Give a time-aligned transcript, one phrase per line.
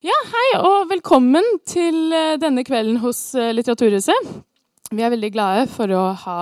[0.00, 4.30] Ja, hei og velkommen til eh, denne kvelden hos eh, Litteraturhuset.
[4.96, 6.36] Vi er veldig glade for å ha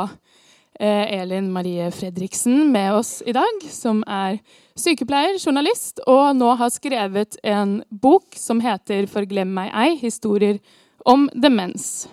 [0.79, 4.37] eh, Elin Marie Fredriksen med oss i dag, som er
[4.79, 10.63] sykepleier, journalist, og nå har skrevet en bok som heter 'Forglem meg ei historier
[11.03, 12.07] om demens'.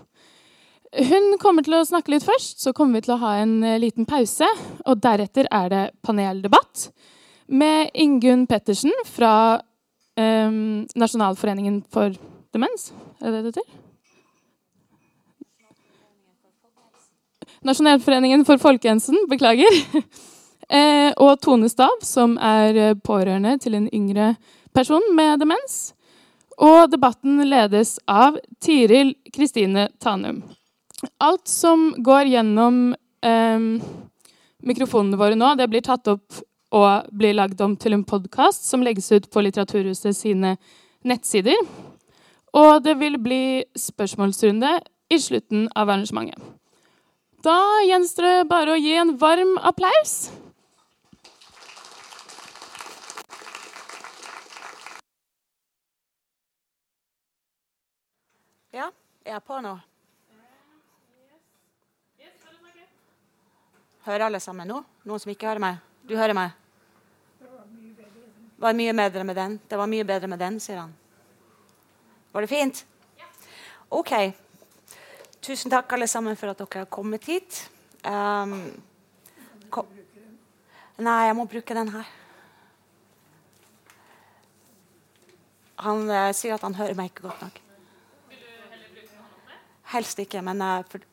[0.97, 4.09] Hun kommer til å snakke litt først, så kommer vi til å ha en liten
[4.09, 4.49] pause.
[4.89, 6.89] Og deretter er det paneldebatt
[7.53, 9.61] med Ingunn Pettersen fra
[10.19, 12.15] um, Nasjonalforeningen for
[12.55, 12.91] demens.
[13.21, 13.81] Er det det heter?
[17.65, 19.79] Nasjonalforeningen for folkehelsen, beklager.
[20.77, 24.35] eh, og Tone Stav, som er pårørende til en yngre
[24.75, 25.95] person med demens.
[26.61, 30.43] Og debatten ledes av Tiril Kristine Tanum.
[31.19, 32.93] Alt som går gjennom
[33.25, 33.65] eh,
[34.65, 36.43] mikrofonene våre nå, det blir tatt opp
[36.75, 40.55] og blir lagd om til en podkast som legges ut på Litteraturhuset sine
[41.07, 41.55] nettsider.
[42.55, 44.79] Og det vil bli spørsmålsrunde
[45.11, 46.41] i slutten av arrangementet.
[47.45, 50.31] Da gjenstår det bare å gi en varm applaus.
[58.75, 58.89] Ja,
[59.23, 59.77] jeg er på nå?
[64.05, 64.83] Hører alle sammen nå?
[65.05, 65.81] Noen som ikke hører meg?
[66.05, 66.64] Du hører meg?
[68.57, 69.59] Var mye bedre med den.
[69.67, 70.93] Det var mye bedre med den, sier han.
[72.31, 72.85] Var det fint?
[73.89, 74.11] OK.
[75.45, 77.69] Tusen takk, alle sammen, for at dere har kommet hit.
[78.03, 78.73] Um,
[79.69, 79.87] kom.
[80.97, 82.09] Nei, jeg må bruke den her.
[85.85, 87.59] Han uh, sier at han hører meg ikke godt nok.
[88.31, 89.17] Vil du heller bruke
[89.51, 89.59] den?
[89.93, 91.03] Helst ikke, men uh, for...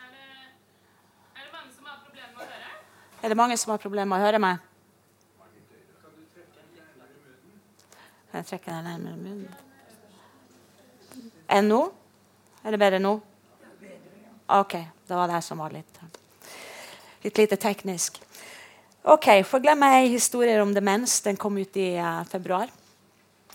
[0.00, 0.24] er, det,
[1.36, 2.72] er det mange som har problemer med å høre?
[3.22, 4.65] Er det mange som har problemer med å høre meg?
[8.36, 9.52] Kan jeg trekke den nærmere munnen?
[11.48, 11.78] Enn nå?
[12.60, 13.14] Er det bedre nå?
[14.52, 14.74] OK.
[15.08, 16.00] Da var det som var litt,
[17.22, 18.18] litt lite teknisk.
[19.08, 19.30] OK.
[19.48, 21.14] Forglem ei historier om demens.
[21.24, 22.68] Den kom ut i uh, februar.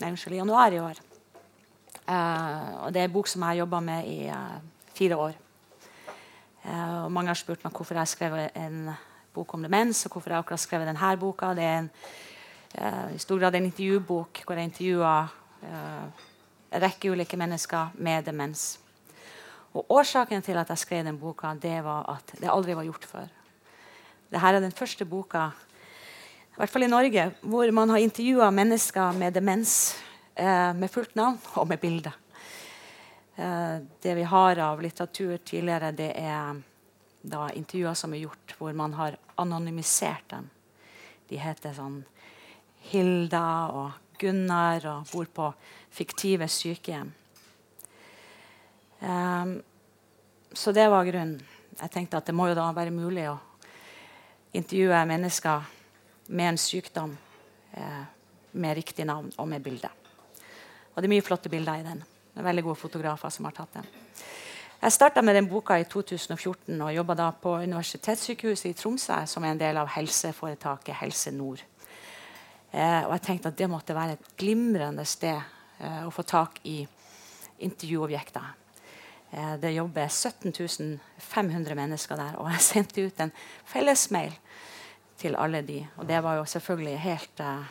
[0.00, 0.98] Nei, unnskyld, januar i år.
[2.02, 4.58] Uh, og det er en bok som jeg har jobba med i uh,
[4.98, 5.38] fire år.
[6.72, 8.90] og mange har spurt meg hvorfor jeg har skrevet en
[9.30, 11.54] bok om demens, og hvorfor jeg akkurat skrevet denne boka.
[11.54, 11.90] Det er en
[12.72, 15.16] i stor grad en intervjubok hvor jeg intervjua
[15.66, 16.22] eh,
[16.72, 18.78] en rekke ulike mennesker med demens.
[19.72, 23.04] Og Årsaken til at jeg skrev den boka, det var at det aldri var gjort
[23.08, 23.28] før.
[24.32, 25.50] Dette er den første boka
[26.52, 29.94] i hvert fall i Norge, hvor man har intervjua mennesker med demens
[30.34, 32.12] eh, med fullt navn og med bilde.
[33.36, 36.60] Eh, det vi har av litteratur tidligere, det er
[37.22, 40.50] da intervjuer som er gjort hvor man har anonymisert dem.
[41.30, 42.02] De heter sånn
[42.90, 45.48] Hilda og Gunnar og bor på
[45.92, 47.12] fiktive sykehjem.
[49.02, 49.56] Um,
[50.54, 51.40] så det var grunnen.
[51.80, 53.38] Jeg tenkte at det må jo da være mulig å
[54.52, 55.64] intervjue mennesker
[56.36, 57.16] med en sykdom
[57.72, 58.04] eh,
[58.52, 59.88] med riktig navn og med bilde.
[60.92, 62.02] Og det er mye flotte bilder i den.
[62.04, 63.88] Det er veldig gode fotografer som har tatt den.
[64.82, 69.54] Jeg starta med den boka i 2014 og jobba på Universitetssykehuset i Tromsø, som er
[69.54, 71.62] en del av helseforetaket Helse Nord.
[72.72, 76.58] Eh, og jeg tenkte at det måtte være et glimrende sted eh, å få tak
[76.64, 76.80] i
[77.62, 78.48] intervjuobjekter.
[79.30, 83.32] Eh, det jobber 17 500 mennesker der, og jeg sendte ut en
[83.68, 84.32] fellesmail
[85.20, 85.78] til alle de.
[85.96, 87.70] Og det var jo selvfølgelig helt eh,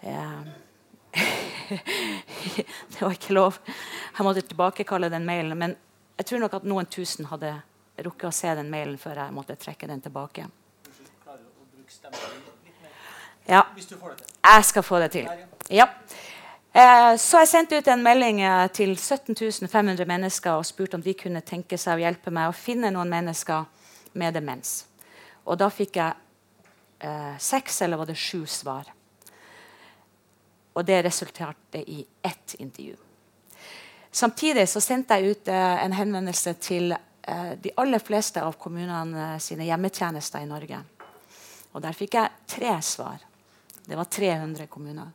[0.00, 0.40] eh,
[2.92, 3.58] Det var ikke lov.
[4.16, 5.58] Jeg måtte tilbakekalle den mailen.
[5.58, 5.76] Men
[6.16, 7.54] jeg tror nok at noen tusen hadde
[8.04, 10.46] rukket å se den mailen før jeg måtte trekke den tilbake.
[11.24, 12.45] Klarer å bruke
[13.48, 13.62] ja.
[13.74, 14.34] Hvis du får det til.
[14.44, 15.28] Jeg skal få det til.
[15.70, 15.86] Ja.
[16.72, 21.02] Eh, så jeg sendte ut en melding eh, til 17 500 mennesker og spurte om
[21.02, 23.64] de kunne tenke seg å hjelpe meg å finne noen mennesker
[24.12, 24.84] med demens.
[25.46, 26.12] Og da fikk jeg
[26.98, 28.90] eh, seks eller var det sju svar.
[30.76, 32.96] Og det resulterte i ett intervju.
[34.10, 39.34] Samtidig så sendte jeg ut eh, en henvendelse til eh, de aller fleste av kommunene
[39.40, 40.82] sine hjemmetjenester i Norge.
[41.76, 43.25] Og der fikk jeg tre svar.
[43.86, 45.12] Det var 300 kommuner.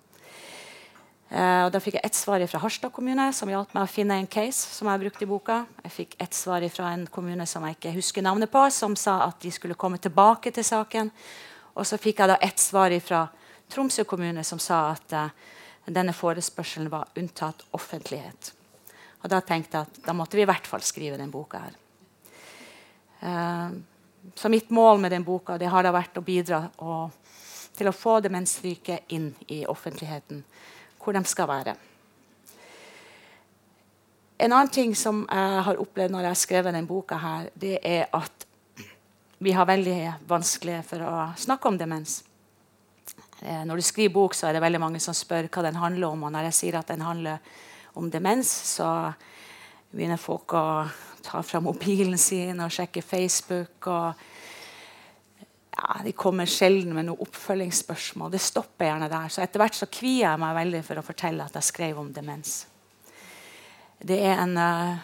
[1.32, 4.18] Uh, og Da fikk jeg ett svar fra Harstad kommune, som hjalp meg å finne
[4.20, 4.68] en case.
[4.76, 5.66] som Jeg brukte i boka.
[5.84, 9.28] Jeg fikk ett svar fra en kommune som jeg ikke husker navnet på, som sa
[9.28, 11.12] at de skulle komme tilbake til saken.
[11.76, 13.28] Og så fikk jeg da ett svar fra
[13.70, 15.30] Tromsø kommune, som sa at uh,
[15.86, 18.54] denne forespørselen var unntatt offentlighet.
[19.24, 21.76] Og Da tenkte jeg at da måtte vi i hvert fall skrive den boka her.
[23.22, 23.80] Uh,
[24.36, 27.21] så mitt mål med den boka det har da vært å bidra og
[27.78, 30.44] til å få demenssyke inn i offentligheten,
[31.02, 31.76] hvor de skal være.
[34.42, 37.78] En annen ting som jeg har opplevd når jeg har skrevet denne boka, her, det
[37.86, 38.48] er at
[39.42, 39.98] vi har veldig
[40.30, 42.24] vanskelig for å snakke om demens.
[43.42, 46.14] Eh, når du skriver bok, så er det veldig mange som spør hva den handler
[46.14, 46.26] om.
[46.26, 47.42] Og når jeg sier at den handler
[47.98, 49.12] om demens, så
[49.92, 50.66] begynner folk å
[51.26, 53.88] ta fra mobilen sin og sjekke Facebook.
[53.88, 54.14] og
[55.82, 58.32] ja, De kommer sjelden med noe oppfølgingsspørsmål.
[58.32, 59.30] Det stopper gjerne der.
[59.34, 62.12] Så etter hvert så kvier jeg meg veldig for å fortelle at jeg skrev om
[62.14, 62.66] demens.
[64.02, 64.98] Det er en, eh,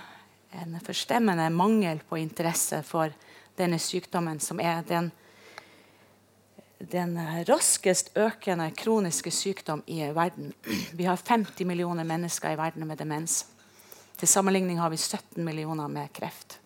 [0.62, 3.14] en forstemmende mangel på interesse for
[3.58, 5.12] denne sykdommen, som er den,
[6.80, 7.18] den
[7.50, 10.54] raskest økende kroniske sykdom i verden.
[10.94, 13.46] Vi har 50 millioner mennesker i verden med demens.
[14.18, 16.60] Til sammenligning har vi 17 millioner med kreft.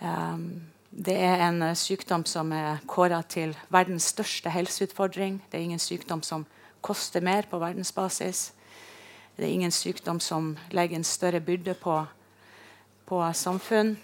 [0.00, 5.38] Um, det er en sykdom som er kåra til verdens største helseutfordring.
[5.50, 6.46] Det er ingen sykdom som
[6.82, 8.50] koster mer på verdensbasis.
[9.36, 11.94] Det er ingen sykdom som legger en større byrde på,
[13.06, 13.94] på samfunn,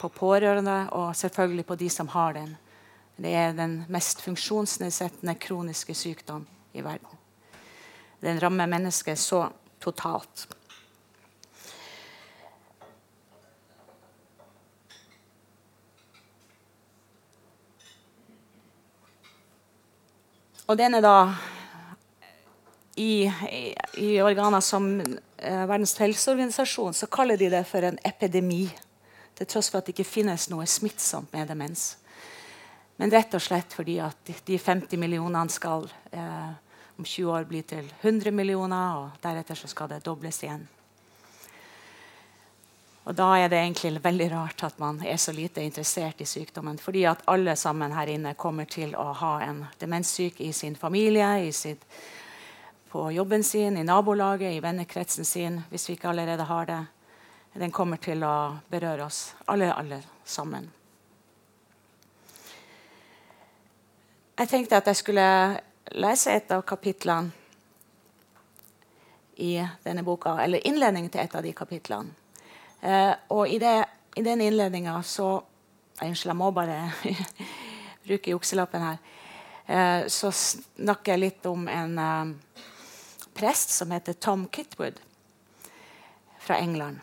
[0.00, 2.56] på pårørende og selvfølgelig på de som har den.
[3.20, 7.20] Det er den mest funksjonsnedsettende kroniske sykdom i verden.
[8.24, 9.50] Den rammer mennesket så
[9.80, 10.48] totalt.
[20.70, 21.14] Og den er da
[22.94, 23.62] i, i,
[23.98, 28.68] i organer som eh, Verdens helseorganisasjon så kaller de det for en epidemi.
[29.34, 31.96] Til tross for at det ikke finnes noe smittsomt med demens.
[33.02, 36.50] Men rett og slett fordi at de 50 millionene skal eh,
[36.94, 40.68] om 20 år bli til 100 millioner, og deretter så skal det dobles igjen.
[43.04, 46.78] Og Da er det egentlig veldig rart at man er så lite interessert i sykdommen.
[46.78, 51.48] Fordi at alle sammen her inne kommer til å ha en demenssyk i sin familie,
[51.48, 51.84] i sitt
[52.90, 56.84] på jobben sin, i nabolaget, i vennekretsen sin, hvis vi ikke allerede har det.
[57.54, 60.70] Den kommer til å berøre oss alle, alle sammen.
[64.38, 65.26] Jeg tenkte at jeg skulle
[66.00, 67.30] lese et av kapitlene
[69.40, 69.54] i
[69.84, 72.19] denne boka, eller innledningen til et av de kapitlene.
[72.80, 73.84] Eh, og i, det,
[74.16, 75.42] i den innledninga så
[76.00, 76.76] Unnskyld, jeg må bare
[78.06, 79.00] bruke jukselappen her.
[79.66, 82.62] Eh, så snakker jeg litt om en eh,
[83.36, 84.96] prest som heter Tom Kitwood
[86.40, 87.02] fra England.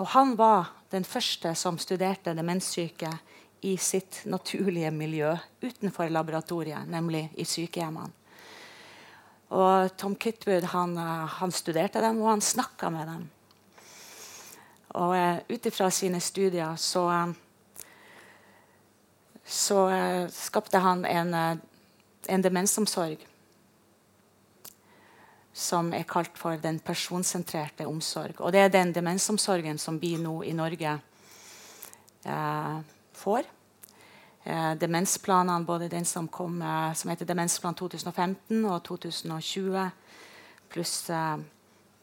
[0.00, 3.12] Og han var den første som studerte demenssyke
[3.60, 8.08] i sitt naturlige miljø utenfor laboratoriet, nemlig i sykehjemmene.
[9.52, 13.28] Og Tom Kitwood han, han studerte dem, og han snakka med dem.
[14.96, 17.06] Og uh, ut ifra sine studier så,
[19.44, 21.56] så uh, skapte han en, uh,
[22.32, 23.26] en demensomsorg
[25.56, 28.40] som er kalt for den personsentrerte omsorg.
[28.44, 30.98] Og det er den demensomsorgen som vi nå i Norge
[32.28, 32.74] eh,
[33.16, 33.48] får.
[34.44, 39.88] Eh, demensplanene, både den som, kom, eh, som heter Demensplan 2015 og 2020,
[40.68, 41.38] pluss eh,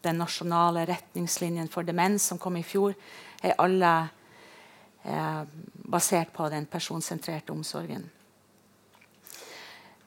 [0.04, 2.94] den nasjonale retningslinjen for demens som kom i fjor,
[3.42, 3.94] er alle
[5.04, 5.42] eh,
[5.84, 8.06] basert på den personsentrerte omsorgen.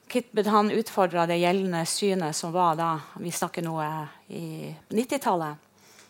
[0.07, 3.75] Kitbed han utfordra det gjeldende synet som var da Vi snakker nå
[4.31, 5.55] i 90-tallet.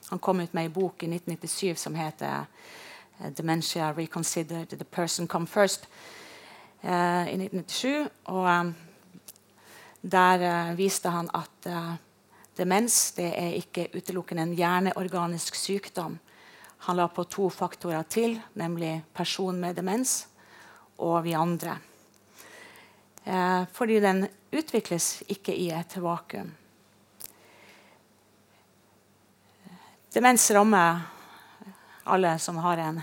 [0.09, 2.45] Han kom ut med en bok i 1997 som heter
[3.19, 5.87] uh, 'Dementia Reconsidered The Person Come First'
[6.81, 8.09] eh, i 1997.
[8.23, 8.71] Og eh,
[10.01, 11.97] der uh, viste han at
[12.57, 16.17] demens det er ikke utelukkende en hjerneorganisk sykdom.
[16.85, 20.27] Han la på to faktorer til, nemlig person med demens
[20.97, 21.77] og vi andre.
[23.23, 26.49] Eh, fordi den utvikles ikke i et vakuum.
[30.13, 31.01] Demens rammer
[32.07, 33.01] alle som har en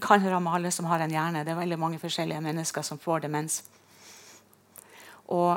[0.00, 1.44] kan ramme alle som har en hjerne.
[1.44, 3.62] Det er veldig mange forskjellige mennesker som får demens.
[5.32, 5.56] Og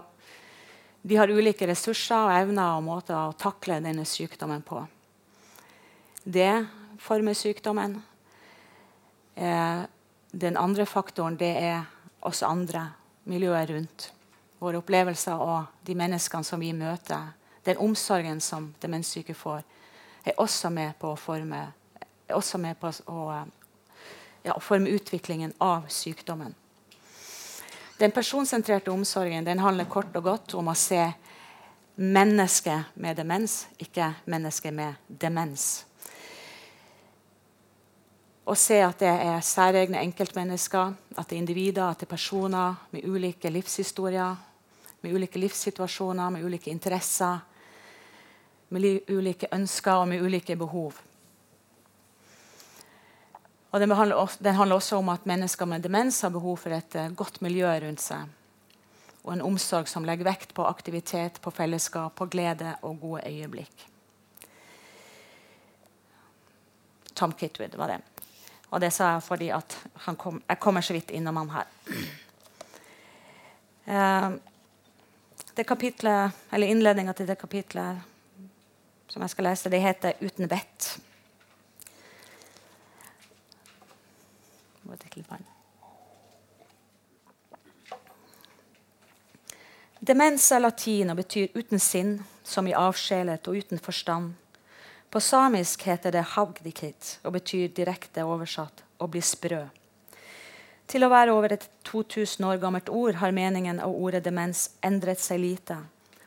[1.01, 4.82] de har ulike ressurser og evner og måter å takle denne sykdommen på.
[6.24, 6.65] Det
[7.00, 8.01] former sykdommen.
[9.36, 9.82] Eh,
[10.32, 11.86] den andre faktoren det er
[12.20, 12.89] oss andre
[13.24, 14.10] miljøet rundt.
[14.60, 17.32] Våre opplevelser og de menneskene som vi møter.
[17.63, 19.63] Den omsorgen som demenssyke får,
[20.25, 21.62] er også med på å forme,
[22.27, 23.20] på å,
[24.44, 26.56] ja, forme utviklingen av sykdommen.
[28.00, 31.01] Den personsentrerte omsorgen den handler kort og godt om å se
[32.00, 35.65] mennesket med demens, ikke mennesket med demens.
[38.48, 42.79] Å se at det er særegne enkeltmennesker, at det er individer, at det er personer
[42.96, 44.39] med ulike livshistorier,
[45.01, 47.44] med ulike livssituasjoner, med ulike interesser,
[48.70, 50.96] med ulike ønsker og med ulike behov.
[53.70, 57.42] Og den, handler også, om at mennesker med demens har behov for et uh, godt
[57.46, 58.26] miljø rundt seg.
[59.24, 63.86] Og en omsorg som legger vekt på aktivitet, på fellesskap, på glede og gode øyeblikk.
[67.14, 68.00] Tom Kitwood var det.
[68.72, 69.52] Og det sa jeg fordi
[70.18, 71.68] kom, jeg kommer så vidt innom han her.
[73.90, 74.38] Uh,
[75.58, 75.66] det
[76.70, 77.98] Innledninga til det kapitlet
[79.10, 81.00] som jeg skal lese, det heter 'Uten vett'.
[90.00, 94.34] Demens er latin og betyr 'uten sinn', som i avsjelet og uten forstand.
[95.12, 99.69] På samisk heter det 'havgdikit' og betyr direkte oversatt 'å bli sprø'.
[100.88, 105.19] Til å være over et 2000 år gammelt ord har meningen av ordet demens endret
[105.19, 105.77] seg lite.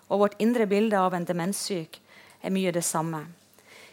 [0.08, 1.98] Og vårt indre bilde av en demenssyk
[2.42, 3.26] er mye det samme.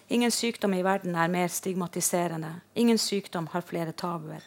[0.09, 2.61] Ingen sykdom i verden er mer stigmatiserende.
[2.75, 4.43] Ingen sykdom har flere tabuer.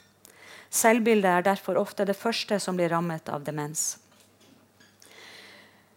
[0.73, 3.99] Selvbildet er derfor ofte det første som blir rammet av demens.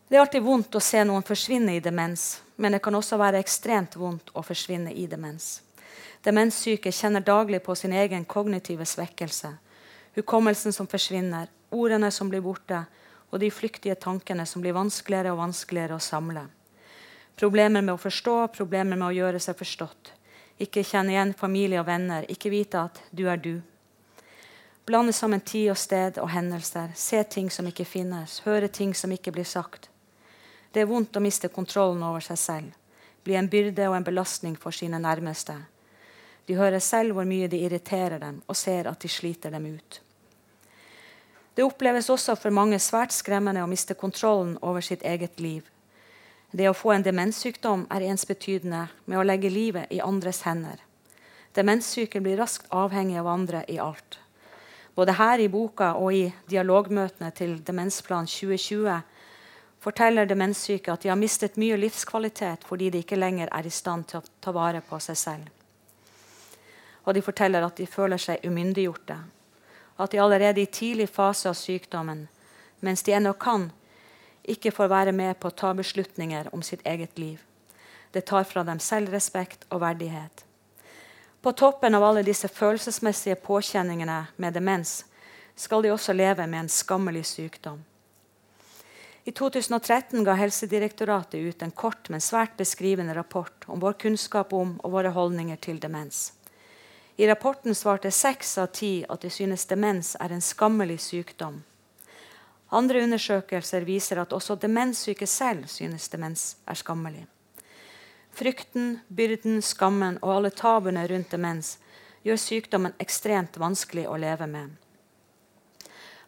[0.07, 3.39] Det er alltid vondt å se noen forsvinne i demens, men det kan også være
[3.39, 5.61] ekstremt vondt å forsvinne i demens.
[6.27, 9.53] Demenssyke kjenner daglig på sin egen kognitive svekkelse.
[10.19, 12.83] Hukommelsen som forsvinner, ordene som blir borte,
[13.31, 16.45] og de flyktige tankene som blir vanskeligere og vanskeligere å samle.
[17.39, 20.11] Problemer med å forstå, problemer med å gjøre seg forstått.
[20.59, 23.55] Ikke kjenne igjen familie og venner, ikke vite at du er du.
[24.85, 29.11] Blande sammen tid og sted og hendelser, se ting som ikke finnes, høre ting som
[29.11, 29.89] ikke blir sagt.
[30.71, 32.73] Det er vondt å miste kontrollen over seg selv,
[33.25, 35.55] bli en byrde og en belastning for sine nærmeste.
[36.45, 40.01] De hører selv hvor mye de irriterer dem, og ser at de sliter dem ut.
[41.55, 45.63] Det oppleves også for mange svært skremmende å miste kontrollen over sitt eget liv.
[46.51, 50.77] Det å få en demenssykdom er ensbetydende med å legge livet i andres hender.
[51.55, 54.19] Demenssyke blir raskt avhengig av andre i alt.
[54.95, 59.01] Både her i boka og i dialogmøtene til Demensplan 2020
[59.83, 64.07] forteller demenssyke at de har mistet mye livskvalitet fordi de ikke lenger er i stand
[64.09, 65.49] til å ta vare på seg selv.
[67.05, 69.17] Og de forteller at de føler seg umyndiggjorte.
[69.99, 72.25] At de allerede i tidlig fase av sykdommen,
[72.79, 73.69] mens de ennå kan,
[74.43, 77.43] ikke får være med på å ta beslutninger om sitt eget liv.
[78.11, 80.45] Det tar fra dem selvrespekt og verdighet.
[81.45, 85.03] På toppen av alle disse følelsesmessige påkjenningene med demens
[85.55, 87.83] skal de også leve med en skammelig sykdom.
[89.23, 94.71] I 2013 ga Helsedirektoratet ut en kort, men svært beskrivende rapport om vår kunnskap om
[94.81, 96.33] og våre holdninger til demens.
[97.15, 101.61] I rapporten svarte seks av ti at de synes demens er en skammelig sykdom.
[102.73, 107.27] Andre undersøkelser viser at også demenssyke selv synes demens er skammelig.
[108.35, 111.77] Frykten, byrden, skammen og alle tabuene rundt demens
[112.27, 114.73] gjør sykdommen ekstremt vanskelig å leve med.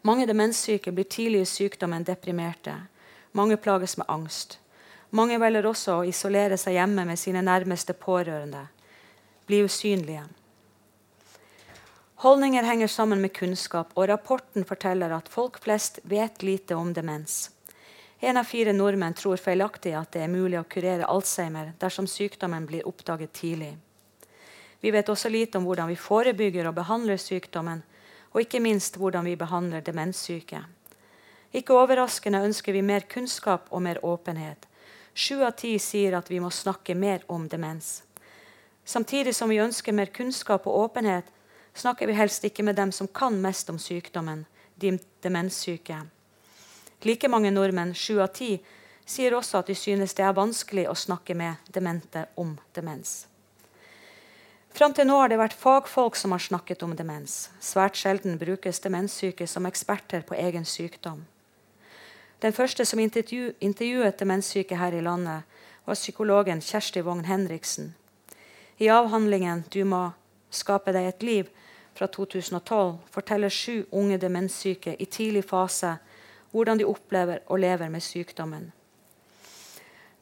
[0.08, 2.78] Mange demenssyke blir tidlig i sykdommen deprimerte.
[3.36, 4.60] Mange plages med angst.
[5.10, 8.64] Mange velger også å isolere seg hjemme med sine nærmeste pårørende.
[9.48, 10.24] Bli usynlige.
[12.24, 17.50] Holdninger henger sammen med kunnskap, og rapporten forteller at folk flest vet lite om demens.
[18.20, 22.66] En av fire nordmenn tror feilaktig at det er mulig å kurere Alzheimer dersom sykdommen
[22.66, 23.76] blir oppdaget tidlig.
[24.82, 27.84] Vi vet også lite om hvordan vi forebygger og behandler sykdommen,
[28.34, 30.64] og ikke minst hvordan vi behandler demenssyke.
[31.54, 34.66] Ikke overraskende ønsker vi mer kunnskap og mer åpenhet.
[35.14, 38.04] Sju av ti sier at vi må snakke mer om demens.
[38.86, 41.26] Samtidig som vi ønsker mer kunnskap og åpenhet,
[41.74, 44.46] snakker vi helst ikke med dem som kan mest om sykdommen,
[44.76, 46.04] de demenssyke.
[47.06, 48.58] Like mange nordmenn, sju av ti,
[49.06, 53.27] sier også at de synes det er vanskelig å snakke med demente om demens.
[54.77, 57.48] Fram til nå har det vært fagfolk som har snakket om demens.
[57.60, 61.24] Svært sjelden brukes demenssyke som eksperter på egen sykdom.
[62.42, 65.48] Den første som intervju intervjuet demenssyke her i landet,
[65.86, 67.96] var psykologen Kjersti Vogn Henriksen.
[68.77, 70.12] I avhandlingen 'Du må
[70.51, 71.50] skape deg et liv'
[71.96, 75.98] fra 2012 forteller sju unge demenssyke i tidlig fase
[76.51, 78.72] hvordan de opplever og lever med sykdommen.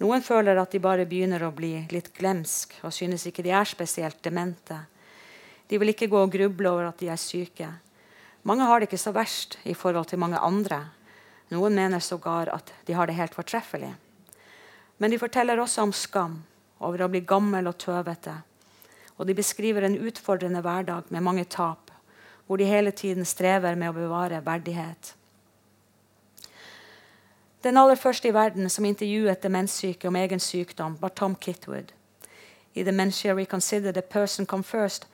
[0.03, 3.67] Noen føler at de bare begynner å bli litt glemsk og synes ikke de er
[3.70, 4.82] spesielt demente.
[5.67, 7.70] De vil ikke gå og gruble over at de er syke.
[8.46, 10.82] Mange har det ikke så verst i forhold til mange andre.
[11.53, 13.94] Noen mener sågar at de har det helt fortreffelig.
[14.98, 16.41] Men de forteller også om skam
[16.84, 18.41] over å bli gammel og tøvete
[19.17, 21.91] Og de beskriver en utfordrende hverdag med mange tap,
[22.46, 25.15] hvor de hele tiden strever med å bevare verdighet.
[27.65, 31.93] Den aller første i verden som intervjuet demenssyke om egen sykdom, var Tom Kitwood.
[32.75, 35.07] I 'Dementia Reconsidered the Person Come First'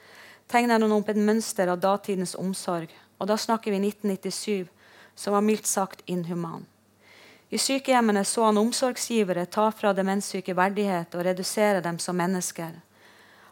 [0.48, 2.90] tegner han opp et mønster av datidens omsorg.
[3.20, 4.68] Og da snakker vi 1997,
[5.16, 6.66] som var mildt sagt inhuman.
[7.50, 12.72] I sykehjemmene så han omsorgsgivere ta fra demenssyke verdighet og redusere dem som mennesker.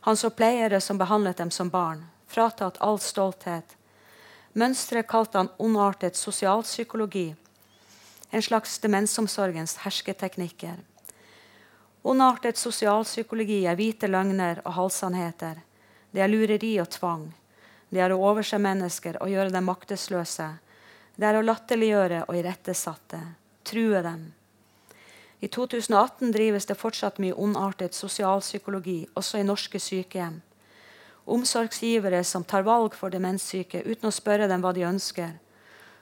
[0.01, 3.77] Han så pleiere som behandlet dem som barn, fratatt all stolthet.
[4.53, 7.35] Mønsteret kalte han ondartet sosialpsykologi,
[8.29, 10.77] en slags demensomsorgens hersketeknikker.
[12.01, 15.59] Ondartet sosialpsykologi er hvite løgner og halvsannheter.
[16.12, 17.27] Det er lureri og tvang.
[17.89, 20.50] Det er å overse mennesker og gjøre dem maktesløse.
[21.15, 23.19] Det er å latterliggjøre og irettesatte.
[23.67, 24.29] True dem.
[25.39, 30.41] I 2018 drives det fortsatt mye ondartet sosialpsykologi, også i norske sykehjem.
[31.29, 35.38] Omsorgsgivere som tar valg for demenssyke uten å spørre dem hva de ønsker.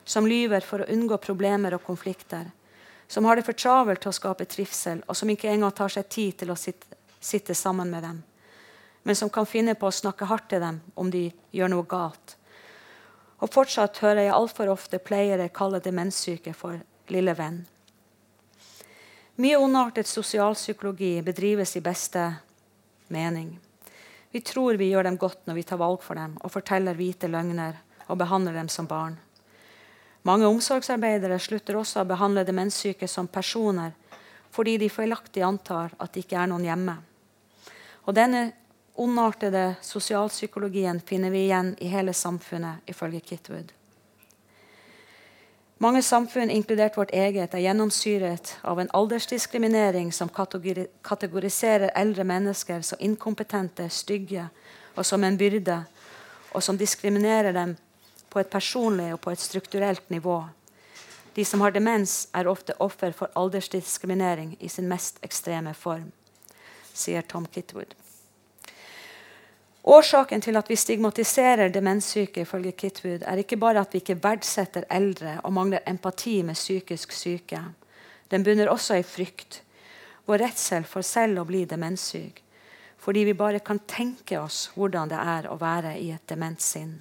[0.08, 2.48] Som lyver for å unngå problemer og konflikter
[3.08, 6.10] som har det for travelt til å skape trivsel, og som ikke engang tar seg
[6.12, 8.18] tid til å sitte, sitte sammen med dem,
[9.04, 12.36] men som kan finne på å snakke hardt til dem om de gjør noe galt.
[13.40, 17.66] Og fortsatt hører jeg altfor ofte pleiere kalle demenssyke for 'lille venn'.
[19.38, 22.36] Mye ondartet sosialpsykologi bedrives i beste
[23.08, 23.60] mening.
[24.32, 27.28] Vi tror vi gjør dem godt når vi tar valg for dem og forteller hvite
[27.28, 27.78] løgner
[28.10, 29.18] og behandler dem som barn.
[30.28, 33.96] Mange omsorgsarbeidere slutter også å behandle demenssyke som personer
[34.52, 36.96] fordi de feilaktig antar at det ikke er noen hjemme.
[38.08, 38.42] Og Denne
[38.98, 43.72] ondartede sosialpsykologien finner vi igjen i hele samfunnet, ifølge Kitwood.
[45.78, 53.04] Mange samfunn, inkludert vårt eget, er gjennomsyret av en aldersdiskriminering som kategoriserer eldre mennesker som
[53.04, 54.48] inkompetente, stygge
[54.96, 55.84] og som en byrde,
[56.56, 57.78] og som diskriminerer dem
[58.30, 60.42] på et personlig og på et strukturelt nivå.
[61.38, 66.12] De som har demens, er ofte offer for aldersdiskriminering i sin mest ekstreme form,
[66.94, 67.94] sier Tom Kitwood.
[69.88, 74.84] Årsaken til at vi stigmatiserer demenssyke, ifølge Kitwood, er ikke bare at vi ikke verdsetter
[74.92, 77.62] eldre og mangler empati med psykisk syke.
[78.32, 79.62] Den bunner også i frykt,
[80.26, 82.42] vår redsel for selv å bli demenssyk,
[83.00, 86.98] fordi vi bare kan tenke oss hvordan det er å være i et dement sinn.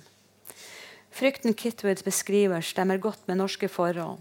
[1.17, 4.19] Frykten Kitwood beskriver, stemmer godt med norske forhold.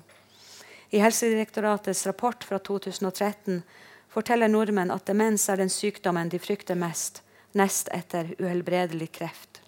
[0.91, 3.63] I Helsedirektoratets rapport fra 2013
[4.07, 7.19] forteller nordmenn at demens er den sykdommen de frykter mest,
[7.51, 9.59] nest etter uhelbredelig kreft.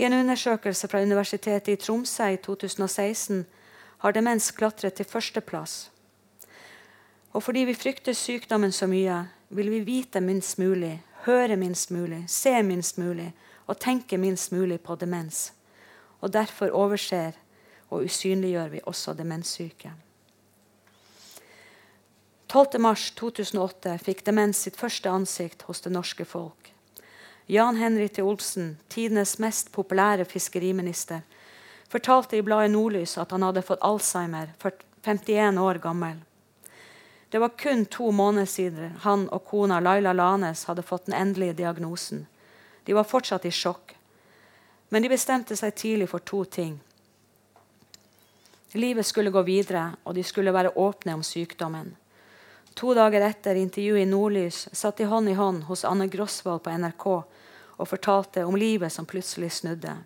[0.00, 3.42] I en undersøkelse fra Universitetet i Tromsø i 2016
[3.98, 5.90] har demens klatret til førsteplass.
[7.36, 9.18] Og fordi vi frykter sykdommen så mye,
[9.50, 10.94] vil vi vite minst mulig,
[11.26, 13.34] høre minst mulig, se minst mulig
[13.66, 15.52] og tenke minst mulig på demens
[16.24, 17.36] og derfor overser
[17.92, 19.92] og usynliggjør vi også demenssyke.
[22.54, 26.70] 12.3.2008 fikk demens sitt første ansikt hos det norske folk.
[27.50, 28.22] Jan Henry T.
[28.24, 31.24] Olsen, tidenes mest populære fiskeriminister,
[31.90, 34.54] fortalte i bladet Nordlys at han hadde fått Alzheimer,
[35.04, 36.22] 51 år gammel.
[37.28, 41.58] Det var kun to måneder siden han og kona Laila Lanes hadde fått den endelige
[41.58, 42.28] diagnosen.
[42.86, 43.96] De var fortsatt i sjokk.
[44.94, 46.76] Men de bestemte seg tidlig for to ting.
[48.78, 51.88] Livet skulle gå videre, og de skulle være åpne om sykdommen.
[52.78, 56.76] To dager etter intervjuet i Nordlys satt de hånd i hånd hos Anne Grosvold på
[56.78, 59.96] NRK og fortalte om livet som plutselig snudde.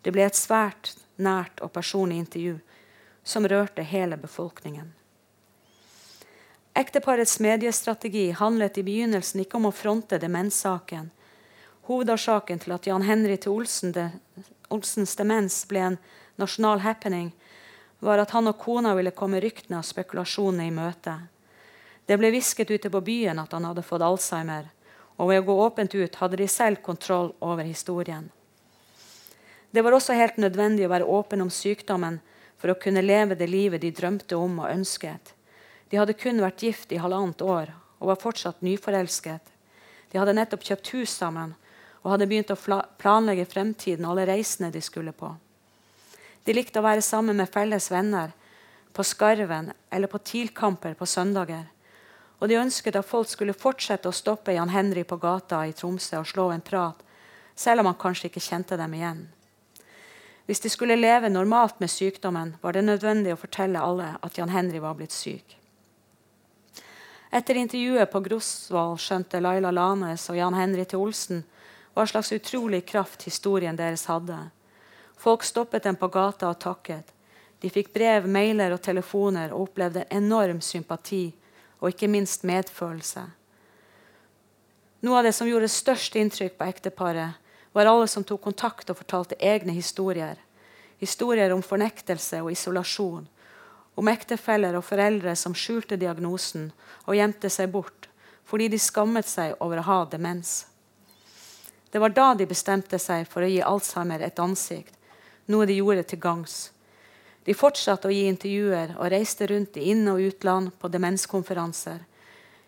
[0.00, 2.54] Det ble et svært nært og personlig intervju
[3.20, 4.94] som rørte hele befolkningen.
[6.72, 11.12] Ekteparets mediestrategi handlet i begynnelsen ikke om å fronte demenssaken,
[11.86, 14.08] Hovedårsaken til at Jan Henry til Olsen de,
[14.74, 15.98] Olsens demens ble en
[16.40, 17.28] nasjonal happening,
[18.02, 21.14] var at han og kona ville komme ryktene og spekulasjonene i møte.
[22.06, 24.66] Det ble hvisket ute på byen at han hadde fått alzheimer,
[25.16, 28.26] og ved å gå åpent ut hadde de selv kontroll over historien.
[29.70, 32.18] Det var også helt nødvendig å være åpen om sykdommen
[32.58, 35.34] for å kunne leve det livet de drømte om og ønsket.
[35.90, 37.70] De hadde kun vært gift i halvannet år
[38.00, 39.54] og var fortsatt nyforelsket.
[40.10, 41.54] De hadde nettopp kjøpt hus sammen
[42.06, 45.32] og hadde begynt å planlegge fremtiden og alle reisene de skulle på.
[46.46, 48.30] De likte å være sammen med felles venner,
[48.94, 51.66] på Skarven eller på TIL-kamper på søndager.
[52.38, 56.20] Og de ønsket at folk skulle fortsette å stoppe Jan Henry på gata i Tromsø
[56.22, 57.02] og slå en prat,
[57.58, 59.26] selv om han kanskje ikke kjente dem igjen.
[60.46, 64.54] Hvis de skulle leve normalt med sykdommen, var det nødvendig å fortelle alle at Jan
[64.54, 65.58] Henry var blitt syk.
[67.34, 71.42] Etter intervjuet på Grosvoll skjønte Laila Lanes og Jan Henry til Olsen
[71.96, 74.36] hva slags utrolig kraft historien deres hadde.
[75.16, 77.08] Folk stoppet dem på gata og takket.
[77.60, 81.30] De fikk brev, mailer og telefoner og opplevde enorm sympati
[81.80, 83.24] og ikke minst medfølelse.
[85.08, 87.40] Noe av det som gjorde størst inntrykk på ekteparet,
[87.72, 90.36] var alle som tok kontakt og fortalte egne historier.
[91.00, 93.26] Historier om fornektelse og isolasjon.
[93.96, 96.70] Om ektefeller og foreldre som skjulte diagnosen
[97.06, 98.10] og gjemte seg bort
[98.46, 100.66] fordi de skammet seg over å ha demens.
[101.96, 104.98] Det var da de bestemte seg for å gi Alzheimer et ansikt,
[105.48, 106.56] noe de gjorde til gangs.
[107.48, 112.02] De fortsatte å gi intervjuer og reiste rundt i inn- og utland på demenskonferanser.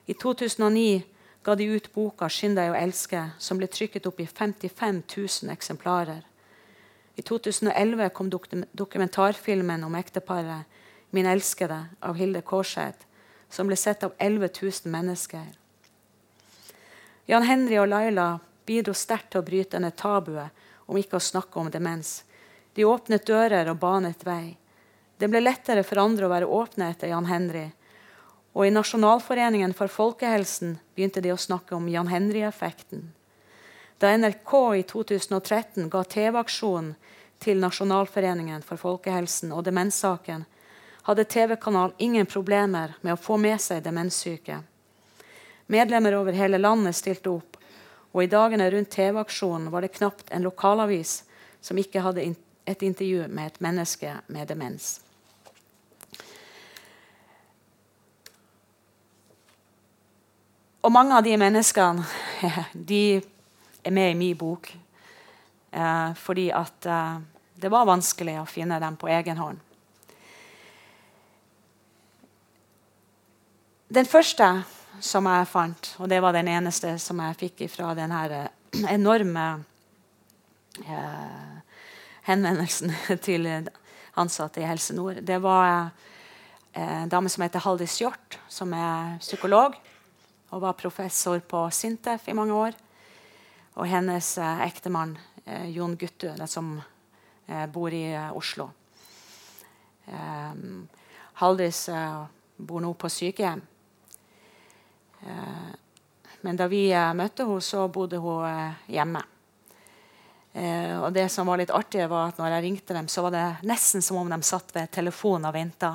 [0.09, 1.05] I 2009
[1.45, 5.53] ga de ut boka 'Skynd deg å elske', som ble trykket opp i 55 000
[5.53, 6.25] eksemplarer.
[7.17, 8.33] I 2011 kom
[8.73, 10.64] dokumentarfilmen om ekteparet
[11.12, 13.05] 'Min elskede' av Hilde Kårseth,
[13.51, 15.47] som ble sett av 11 000 mennesker.
[17.29, 21.61] Jan Henry og Laila bidro sterkt til å bryte ned tabuet om ikke å snakke
[21.61, 22.22] om demens.
[22.76, 24.57] De åpnet dører og banet vei.
[25.18, 27.66] Det ble lettere for andre å være åpne etter Jan Henry.
[28.54, 33.09] Og i Nasjonalforeningen for folkehelsen begynte de å snakke om Jan Henry-effekten.
[33.98, 36.94] Da NRK i 2013 ga TV-aksjonen
[37.42, 40.46] til Nasjonalforeningen for folkehelsen og demenssaken,
[41.09, 44.61] hadde TV-kanal ingen problemer med å få med seg demenssyke.
[45.66, 47.58] Medlemmer over hele landet stilte opp,
[48.12, 51.23] og i dagene rundt TV-aksjonen var det knapt en lokalavis
[51.61, 52.25] som ikke hadde
[52.68, 54.99] et intervju med et menneske med demens.
[60.83, 62.05] Og mange av de menneskene
[62.90, 63.21] de
[63.85, 64.71] er med i min bok.
[65.71, 67.18] Eh, fordi at eh,
[67.61, 69.59] det var vanskelig å finne dem på egen hånd.
[73.88, 74.47] Den første
[75.00, 78.48] som jeg fant, og det var den eneste som jeg fikk fra den eh,
[78.96, 79.46] enorme
[80.84, 81.76] eh,
[82.28, 82.94] henvendelsen
[83.26, 83.48] til
[84.18, 85.90] ansatte i Helse Nord, det var
[86.78, 89.74] en dame som heter Haldis Hjort, som er psykolog
[90.50, 92.76] og var professor på Sintef i mange år.
[93.78, 96.78] Og hennes eh, ektemann eh, Jon Guttu, som
[97.46, 98.70] eh, bor i eh, Oslo.
[101.38, 101.82] Haldis
[102.56, 103.61] bor nå på sykehjem.
[105.29, 105.75] Eh,
[106.41, 109.25] men da vi eh, møtte henne, så bodde hun eh, hjemme.
[110.59, 113.67] og det som var litt artig, var at når jeg ringte dem, så var det
[113.69, 115.91] nesten som om de satt ved telefonen og venta.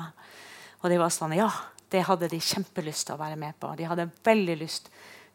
[0.80, 1.50] Og de var sånn Ja,
[1.92, 3.74] det hadde de kjempelyst til å være med på.
[3.76, 4.88] De hadde veldig lyst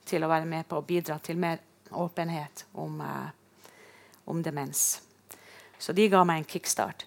[0.09, 1.59] til å være med på å bidra til mer
[1.91, 3.03] åpenhet om,
[4.25, 5.03] om demens.
[5.77, 7.05] Så de ga meg en kickstart.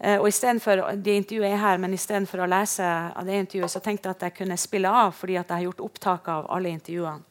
[0.00, 0.28] Uh, og
[0.60, 4.36] for, De intervjuet er istedenfor å lese av det intervjuet, så tenkte jeg at jeg
[4.40, 7.22] kunne spille av fordi jeg har gjort opptak av alle intervjuene.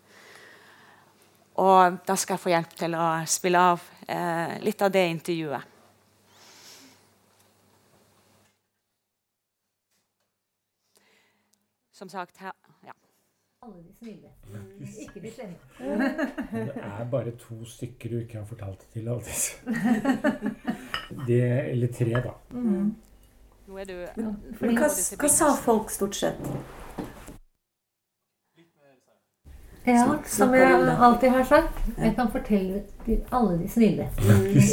[1.61, 5.69] Og da skal jeg få hjelp til å spille av eh, litt av det intervjuet.
[11.93, 12.62] Som sagt her.
[13.63, 14.29] Alle de snille.
[14.99, 15.55] Ikke de slemme.
[16.51, 19.61] Det er bare to stykker du ikke har fortalt det til, Aldis.
[21.27, 22.33] Det, eller tre, da.
[22.51, 22.95] Mm.
[23.67, 24.31] Nå er du ja.
[24.59, 26.49] men hva, hva, sa folk stort sett?
[29.87, 30.75] Ja, som jeg
[31.07, 31.79] alltid har sagt.
[31.97, 34.09] Jeg kan fortelle til alle de snille.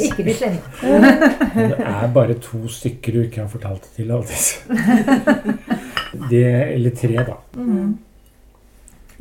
[0.09, 0.61] Ikke de slemme.
[1.55, 4.53] Det er bare to stykker du ikke har fortalt det til, Aldis.
[6.29, 7.37] Det, eller tre, da.
[7.55, 7.99] Mm.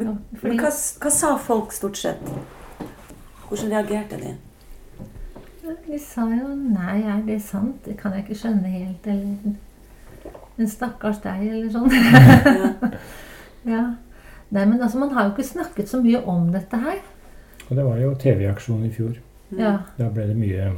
[0.00, 2.22] Men, men hva, hva sa folk stort sett?
[3.48, 4.36] Hvordan reagerte de?
[5.86, 7.84] De sa jo 'nei, er det sant'?
[7.84, 9.06] Det kan jeg ikke skjønne helt.
[9.06, 9.56] Eller
[10.58, 11.90] 'en stakkars deg', eller sånn.
[13.74, 13.84] ja.
[14.50, 17.02] Nei, men altså, man har jo ikke snakket så mye om dette her.
[17.68, 19.18] Og det var jo TV-aksjon i fjor.
[19.58, 19.76] Ja.
[19.98, 20.72] Da ble det mye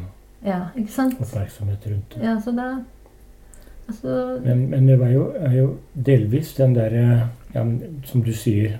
[0.45, 1.21] ja, ikke sant?
[1.21, 2.25] oppmerksomhet rundt det.
[2.25, 2.69] Ja, så da
[3.89, 7.65] altså, men, men, det var jo, er jo delvis den derre ja,
[8.09, 8.79] Som du sier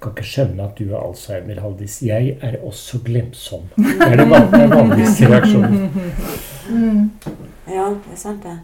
[0.00, 2.00] kan ikke skjønne at du har alzheimer, Haldis.
[2.04, 3.68] Jeg er også glemsom.
[3.76, 4.30] Det er den
[4.74, 5.88] vanligste reaksjonen.
[6.68, 7.10] Mm.
[7.68, 8.58] Ja, det er sant, det.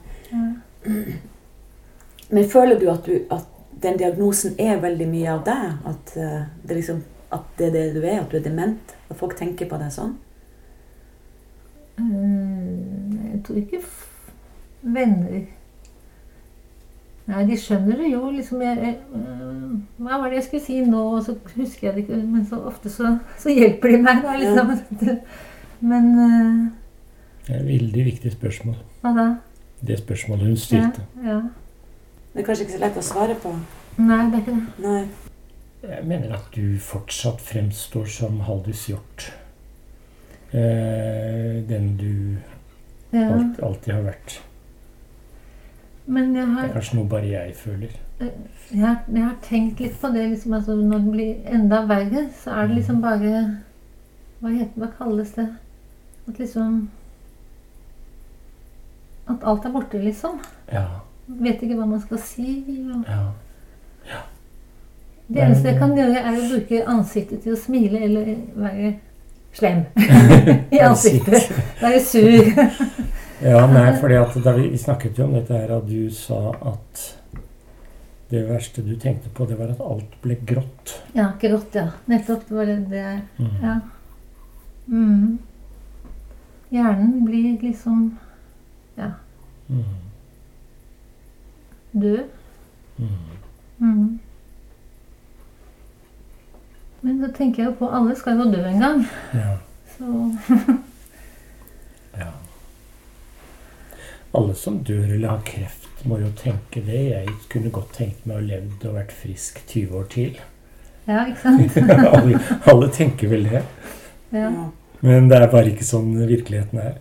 [2.28, 3.48] Men føler du at, du at,
[3.82, 5.64] den diagnosen er veldig mye av deg?
[5.90, 7.00] At, uh, det, liksom,
[7.34, 8.20] at det er det du er?
[8.20, 8.94] At du er dement?
[9.10, 10.14] At folk tenker på deg sånn?
[11.98, 13.82] Mm, jeg tror ikke
[14.82, 15.42] venner
[17.32, 18.26] Nei, de skjønner det jo.
[18.34, 19.72] liksom jeg, jeg, øh,
[20.04, 21.00] Hva var det jeg skulle si nå?
[21.16, 22.20] Og så husker jeg det ikke.
[22.28, 24.36] Men så ofte så, så hjelper de meg, da.
[24.36, 24.76] liksom.
[25.06, 25.16] Ja.
[25.92, 26.66] Men uh,
[27.46, 28.76] Det er et veldig viktig spørsmål.
[29.02, 29.26] Hva da?
[29.82, 31.06] Det spørsmålet hun stilte.
[31.24, 31.40] Ja, ja.
[32.32, 33.50] Det er kanskje ikke så lett å svare på?
[33.98, 34.84] Nei, det er ikke det.
[34.84, 35.00] Nei.
[35.82, 39.32] Jeg mener at du fortsatt fremstår som Haldis Hjort.
[40.52, 42.12] Eh, den du
[43.16, 43.26] ja.
[43.26, 44.38] alt, alltid har vært.
[46.12, 47.92] Men jeg har Det er kanskje noe bare jeg føler.
[48.20, 50.24] Jeg har, jeg har tenkt litt på det.
[50.30, 53.30] Liksom, altså, når det blir enda verre, så er det liksom bare
[54.42, 55.46] Hva, heter, hva kalles det?
[56.28, 56.90] At liksom
[59.30, 60.40] At alt er borte, liksom.
[60.72, 60.84] Ja.
[61.26, 62.58] Vet ikke hva man skal si.
[62.92, 63.04] Og...
[63.08, 63.22] Ja.
[64.10, 64.20] ja.
[65.28, 68.94] Det eneste jeg kan gjøre, er å bruke ansiktet til å smile eller være
[69.56, 69.84] slem
[70.76, 71.48] i ansiktet.
[71.80, 72.52] Være sur.
[73.42, 76.54] ja, nei, fordi at da vi, vi snakket jo om dette her, og du sa
[76.72, 77.02] at
[78.32, 80.94] det verste du tenkte på, det var at alt ble grått.
[81.12, 81.90] Ja, grått, ja.
[82.08, 82.46] Nettopp.
[82.48, 83.20] Det var det det.
[83.36, 83.56] Mm.
[83.60, 83.74] Ja.
[84.86, 85.38] Mm.
[86.72, 88.18] Hjernen blir liksom
[88.96, 89.10] ja.
[89.68, 89.82] Mm.
[91.92, 92.24] Død.
[92.96, 93.08] Mm.
[93.78, 94.18] mm.
[97.02, 99.04] Men så tenker jeg jo på alle skal jo dø en gang.
[99.34, 99.56] Ja.
[99.98, 100.06] Så
[102.22, 102.30] Ja.
[104.32, 107.02] Alle som dør eller har kreft, må jo tenke det.
[107.12, 110.38] Jeg kunne godt tenkt meg å levd og vært frisk 20 år til.
[111.04, 111.76] Ja, ikke sant?
[112.14, 112.38] alle,
[112.70, 113.62] alle, tenker vel det.
[114.32, 114.48] Ja.
[115.02, 116.96] Men det er bare ikke sånn virkeligheten er.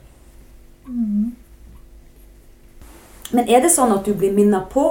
[0.89, 1.31] Mm.
[3.31, 4.83] Men er det sånn at du blir minnet på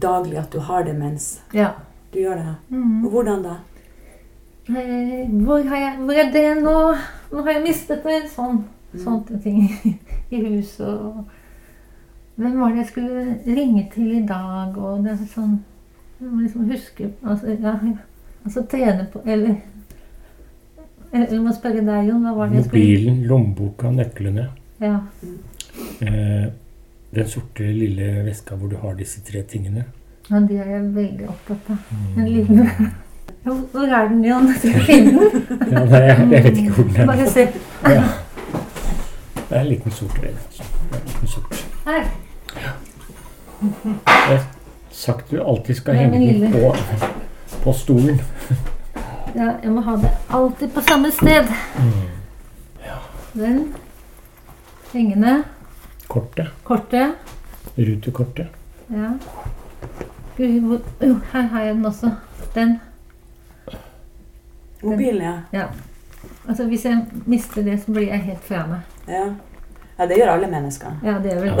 [0.00, 1.36] daglig at du har demens?
[1.54, 1.74] Ja.
[2.10, 2.54] Du gjør det?
[2.74, 3.04] Mm.
[3.04, 3.58] Og hvordan da?
[4.70, 6.78] hvor, jeg, hvor, er det nå?
[7.30, 8.22] Nå har jeg mistet det.
[8.32, 9.02] Sånn, mm.
[9.04, 9.60] Sånne ting
[10.34, 10.88] i huset.
[10.88, 11.22] Og
[12.36, 14.76] hvem var det jeg skulle ringe til i dag?
[14.78, 15.58] Og det er sånn
[16.20, 17.74] Jeg må liksom huske Altså, ja,
[18.44, 19.58] altså trene på Eller
[21.12, 22.22] eller må spørre deg, Jon.
[22.22, 24.44] Hva var det jeg skulle Mobilen, lommeboka, nøklene.
[24.80, 24.98] Ja.
[26.06, 26.44] Eh,
[27.16, 29.84] den sorte, lille veska hvor du har disse tre tingene.
[30.30, 31.88] Ja, de er jeg veldig opptatt av.
[32.14, 32.92] En liten
[33.42, 34.46] hvor er den, Jon?
[34.58, 35.42] Skal jeg finne den?
[35.72, 37.10] ja, nei, jeg, jeg, vet ikke hvor den er.
[37.10, 37.48] Bare se.
[37.88, 38.06] Ja.
[39.40, 40.22] Det er en liten sort.
[40.30, 40.70] Altså.
[40.92, 41.69] En liten sort.
[41.90, 42.06] Her.
[42.54, 42.70] Ja.
[44.06, 44.44] Jeg har
[44.90, 46.70] sagt du alltid skal henge den på,
[47.64, 48.20] på stolen.
[49.34, 51.50] ja, jeg må ha det alltid på samme sted.
[51.78, 52.06] Mm.
[52.84, 53.00] Ja.
[53.32, 53.58] Den.
[54.92, 55.42] Hengende.
[56.06, 56.54] Kortet.
[56.62, 57.12] Kortet.
[57.74, 58.46] Rutekortet.
[58.88, 59.12] Ja.
[60.36, 62.14] Gud, hvor, oh, her har jeg den også.
[62.54, 62.80] Den.
[64.82, 65.36] Mobilen, ja.
[65.52, 65.66] ja.
[66.48, 68.80] Altså Hvis jeg mister det, så blir jeg helt fra meg.
[69.08, 69.26] Ja.
[70.00, 70.92] Ja, det gjør alle mennesker.
[71.04, 71.52] Ja, det gjør vel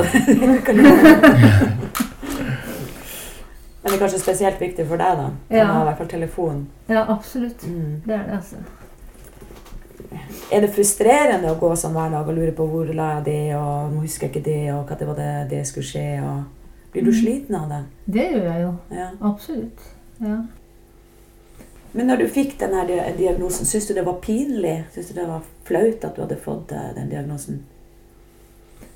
[3.82, 5.26] Men det er kanskje spesielt viktig for deg, da?
[5.52, 5.66] Ja.
[5.66, 6.62] Å ha i hvert fall telefon.
[6.88, 7.64] Ja, absolutt.
[7.68, 8.00] Mm.
[8.06, 8.56] Det er det, altså.
[10.52, 13.44] Er det frustrerende å gå sånn hver dag og lure på hvor la jeg det,
[13.58, 16.06] og nå husker jeg ikke det, og hva det var det, det skulle skje?
[16.24, 17.18] og Blir du mm.
[17.20, 17.82] sliten av det?
[18.16, 18.72] Det gjør jeg jo.
[19.02, 19.10] Ja.
[19.32, 19.84] Absolutt.
[20.20, 20.38] Ja.
[21.92, 22.86] Men når du fikk denne
[23.18, 24.78] diagnosen, syns du det var pinlig?
[24.94, 27.64] Syns du det var flaut at du hadde fått eh, den diagnosen?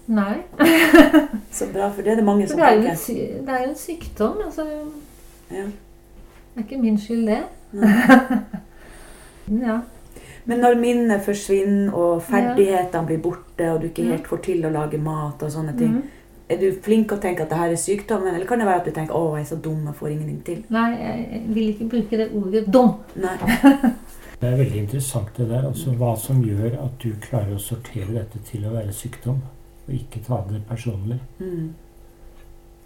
[0.07, 0.43] Nei.
[1.59, 2.97] Så bra, for det er det mange som tenker.
[3.09, 4.41] Det er jo en sykdom.
[4.47, 4.67] Altså.
[5.51, 5.65] Ja.
[5.65, 7.43] Det er ikke min skyld, det.
[9.69, 9.79] ja.
[10.45, 14.75] Men når minnet forsvinner, og ferdighetene blir borte, og du ikke helt får til å
[14.75, 16.13] lage mat og sånne ting, mm.
[16.49, 18.83] Er du flink til å tenke at det her er sykdommen, eller kan det være
[18.83, 20.65] at du tenker 'Å, jeg er så dum, jeg får ingenting til'?
[20.69, 22.93] Nei, jeg vil ikke bruke det ordet 'dum'.
[23.17, 23.37] Nei.
[24.41, 25.67] det er veldig interessant det der.
[25.67, 29.41] altså Hva som gjør at du klarer å sortere dette til å være sykdom,
[29.87, 31.19] og ikke ta det personlig.
[31.39, 31.73] Mm.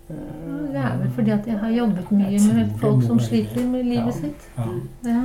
[0.09, 4.07] Det er vel fordi at jeg har jobbet mye med folk som sliter med livet
[4.07, 4.47] ja, sitt.
[4.57, 4.69] Ja.
[5.11, 5.23] Ja.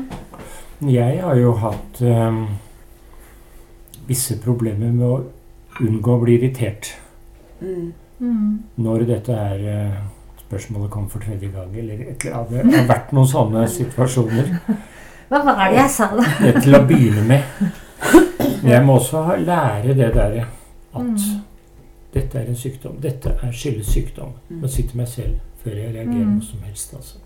[0.91, 2.41] Jeg har jo hatt um,
[4.07, 5.21] visse problemer med å
[5.83, 6.91] unngå å bli irritert.
[7.61, 7.93] Mm.
[8.19, 8.49] Mm.
[8.83, 9.95] Når dette er eh,
[10.43, 14.51] spørsmålet kom for tredje gang, eller et, ja, det har vært noen sånne situasjoner.
[15.31, 16.27] Hva var det jeg sa, da?
[16.59, 17.71] Til å begynne med.
[18.63, 20.45] Jeg må også lære det derre
[20.93, 21.41] at mm.
[22.13, 22.99] Dette er en sykdom.
[23.01, 24.35] Dette er skyldes sykdom.
[24.49, 24.63] Mm.
[24.63, 26.35] Å si til meg selv før jeg reagerer mm.
[26.37, 26.93] noe som helst.
[26.97, 27.21] altså.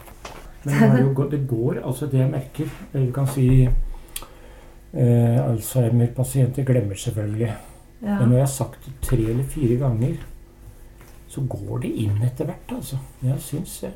[0.64, 6.94] Men det, jo, det går, altså det jeg merker Du kan si eh, Alzheimer-pasienter glemmer
[7.00, 7.48] selvfølgelig.
[8.02, 8.18] Ja.
[8.18, 10.18] Men når jeg har sagt det tre eller fire ganger,
[11.28, 12.98] så går det inn etter hvert, altså.
[13.22, 13.92] Jeg syns det.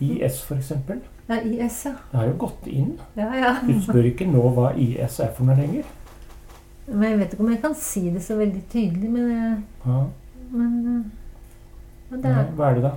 [0.00, 1.00] IS, for eksempel.
[1.28, 1.92] Ja, IS, ja.
[2.10, 2.92] Det har jo gått inn.
[3.16, 3.54] Ja, ja.
[3.66, 5.86] Du spør ikke nå hva IS er for noe lenger.
[6.88, 10.00] Men Jeg vet ikke om jeg kan si det så veldig tydelig, men jeg, ja.
[10.50, 10.74] Men,
[12.08, 12.94] men det er, Hva er det, da?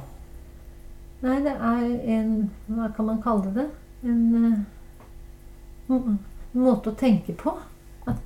[1.21, 2.35] Nei, det er en
[2.71, 3.67] Hva kan man kalle det?
[4.07, 4.21] En
[5.91, 6.11] uh,
[6.57, 7.53] måte å tenke på.
[8.09, 8.25] At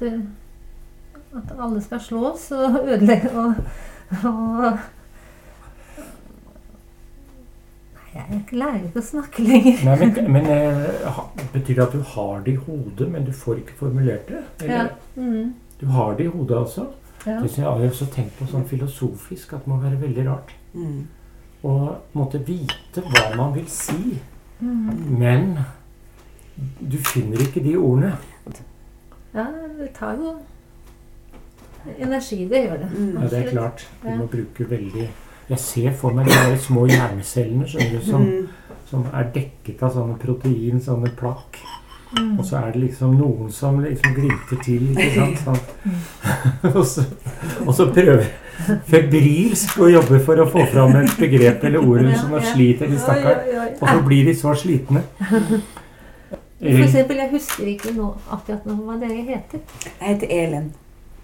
[1.36, 3.54] at alle skal slås og ødelegge og,
[4.24, 4.78] og
[7.96, 9.82] Nei, Jeg klarer ikke å snakke lenger.
[9.84, 11.18] Nei, men, men uh,
[11.52, 14.44] Betyr det at du har det i hodet, men du får ikke formulert det?
[14.64, 14.76] Eller?
[14.76, 15.20] Ja.
[15.20, 15.52] Mm.
[15.82, 16.88] Du har det i hodet, altså?
[17.26, 17.40] Ja.
[17.42, 20.56] Det jeg har også tenkt på sånn filosofisk at det må være veldig rart.
[20.78, 21.04] Mm.
[21.66, 21.76] Å
[22.16, 24.16] måtte vite hva man vil si,
[24.62, 24.92] mm.
[25.20, 25.58] men
[26.80, 28.14] du finner ikke de ordene.
[29.36, 30.38] Ja, det tar jo
[31.98, 32.46] energi.
[32.48, 32.92] Det gjør det.
[32.94, 33.14] Mm.
[33.18, 33.88] Ja, det er klart.
[34.04, 35.10] Du må bruke veldig
[35.50, 38.78] Jeg ser for meg de små hjernecellene skjønner du, som, mm.
[38.90, 41.60] som, er dekket av sånne protein, sånne plakk.
[42.16, 42.32] Mm.
[42.40, 45.44] Og så er det liksom noen som liksom glimter til, ikke sant.
[45.46, 45.62] Sånn.
[46.72, 47.06] og, så,
[47.66, 48.26] og, så, prøver
[48.90, 53.02] febrilsk å jobbe for å få fram et begrep eller ord som ja, sliter de
[53.02, 53.44] stakkar.
[53.76, 55.06] Og så blir de så slitne.
[56.66, 59.62] For eksempel, jeg husker ikke nå, akkurat nå hva dere heter.
[59.92, 60.70] Jeg heter Elin.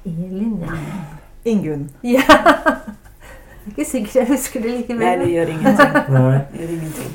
[0.05, 0.81] Elin, ja.
[1.49, 1.87] Ingunn.
[2.05, 2.27] Ja.
[3.61, 5.05] Jeg er ikke sikker jeg husker det like mye.
[5.05, 5.91] Nei, det gjør ingenting.
[6.51, 7.11] det gjør ingenting.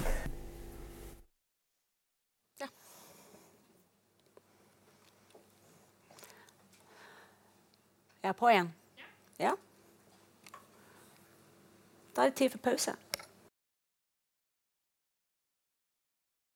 [2.61, 2.69] Ja.
[8.23, 8.71] Jeg er på igjen.
[9.43, 9.57] Ja.
[12.15, 12.95] Da er det tid for pause.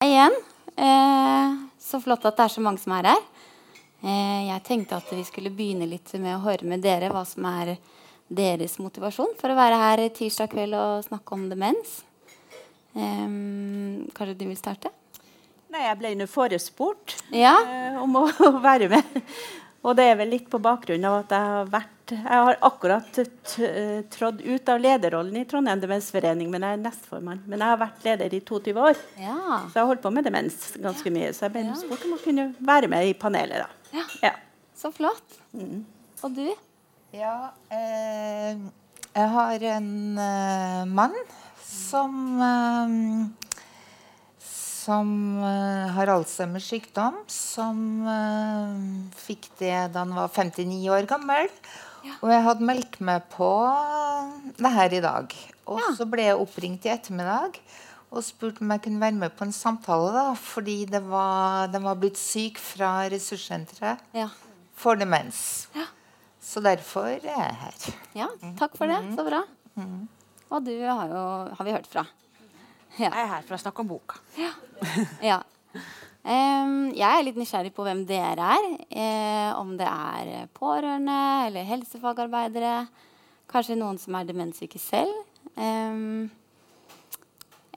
[0.07, 0.39] Igjen.
[0.77, 3.25] Eh, så flott at det er så mange som er her.
[4.07, 7.51] Eh, jeg tenkte at vi skulle begynne litt med å høre med dere hva som
[7.51, 7.75] er
[8.31, 12.01] deres motivasjon for å være her tirsdag kveld og snakke om demens.
[12.95, 14.91] Um, kanskje du vil starte?
[15.71, 17.55] Nei, Jeg ble nå forespurt ja.
[17.63, 19.19] uh, om å, å, være med.
[19.87, 23.21] Og det er vel litt på bakgrunn av at jeg har vært Jeg har akkurat
[24.13, 27.41] trådt ut av lederrollen i Trondheim demensforening, men jeg er nestformann.
[27.47, 29.37] Men jeg har vært leder i 22 år, ja.
[29.71, 31.31] så jeg har holdt på med demens ganske mye.
[31.33, 31.79] Så jeg ble ja.
[31.79, 33.63] spurt om å kunne være med i panelet.
[33.63, 33.95] da.
[33.95, 34.05] Ja.
[34.27, 34.35] ja.
[34.77, 35.39] Så flott.
[35.55, 35.87] Mm.
[36.27, 36.51] Og du?
[37.11, 38.59] Ja, eh,
[39.11, 41.17] jeg har en eh, mann
[41.59, 43.51] som eh,
[44.81, 45.11] som
[45.45, 47.21] eh, har Alzheimers sykdom.
[47.31, 48.81] Som eh,
[49.21, 51.51] fikk det da han var 59 år gammel.
[52.07, 52.17] Ja.
[52.23, 53.51] Og jeg hadde meldt meg på
[54.57, 55.37] det her i dag.
[55.69, 55.93] Og ja.
[55.99, 57.61] så ble jeg oppringt i ettermiddag
[58.11, 60.11] og spurte om jeg kunne være med på en samtale.
[60.17, 64.31] da, Fordi det var, den var blitt syk fra ressurssenteret ja.
[64.75, 65.69] for demens.
[65.77, 65.87] Ja.
[66.51, 67.77] Så derfor er jeg her.
[68.19, 68.27] Ja,
[68.59, 68.99] takk for det.
[69.05, 69.13] Mm.
[69.15, 69.45] Så bra.
[69.79, 70.09] Mm.
[70.51, 71.23] Og du har jo
[71.55, 72.03] har vi hørt fra.
[72.99, 73.07] Ja.
[73.07, 74.19] Jeg er her for å snakke om boka.
[74.41, 74.51] Ja.
[75.31, 75.39] ja.
[76.21, 78.67] Um, jeg er litt nysgjerrig på hvem dere er.
[78.91, 82.75] Eh, om det er pårørende eller helsefagarbeidere.
[83.51, 85.15] Kanskje noen som er demenssyke selv.
[85.55, 86.29] Um,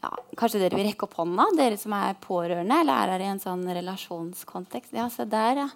[0.01, 3.33] ja, Kanskje dere vil rekke opp hånda, dere som er pårørende eller er her i
[3.36, 4.97] en sånn relasjonskontekst.
[4.97, 5.69] Ja, se der, ja.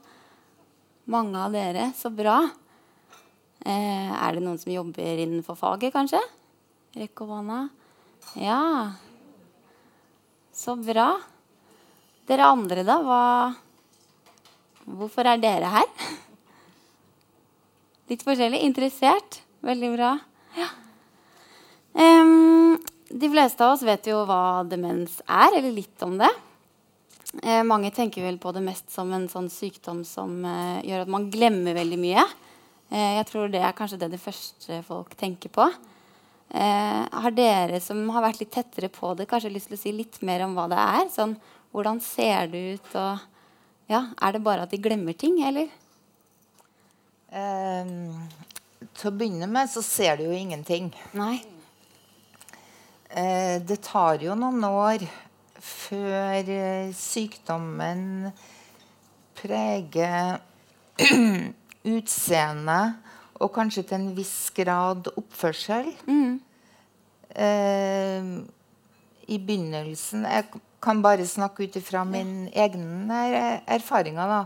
[1.08, 1.92] Mange av dere.
[1.96, 2.42] Så bra.
[3.68, 6.22] Eh, er det noen som jobber innenfor faget, kanskje?
[6.96, 7.24] Rekk.
[8.40, 8.94] Ja.
[10.56, 11.10] Så bra.
[12.28, 13.02] Dere andre, da?
[13.04, 13.24] Hva
[14.88, 15.88] Hvorfor er dere her?
[18.10, 18.62] Litt forskjellig.
[18.64, 19.42] Interessert.
[19.68, 20.14] Veldig bra.
[20.56, 20.70] Ja.
[21.98, 22.78] Um,
[23.12, 26.32] de fleste av oss vet jo hva demens er, eller litt om det.
[27.44, 31.12] Eh, mange tenker vel på det mest som en sånn sykdom som eh, gjør at
[31.12, 32.24] man glemmer veldig mye.
[32.90, 35.68] Eh, jeg tror det er kanskje det det første folk tenker på.
[36.48, 39.92] Eh, har dere som har vært litt tettere på det, kanskje lyst til å si
[39.96, 41.10] litt mer om hva det er?
[41.12, 41.36] Sånn,
[41.76, 42.96] hvordan ser det ut?
[42.96, 43.26] Og,
[43.92, 45.68] ja, er det bare at de glemmer ting, eller?
[47.28, 48.24] Um,
[48.96, 50.94] til å begynne med så ser du jo ingenting.
[51.20, 51.42] Nei.
[53.12, 55.04] Uh, det tar jo noen år
[55.60, 56.48] før
[56.96, 58.30] sykdommen
[59.36, 60.40] preger
[61.88, 62.98] utseendet
[63.38, 65.92] og kanskje til en viss grad oppførsel.
[66.10, 66.40] Mm.
[67.38, 68.30] Eh,
[69.28, 72.66] I begynnelsen Jeg kan bare snakke ut ifra min ja.
[72.66, 73.22] egne
[73.68, 74.42] erfaringer, da.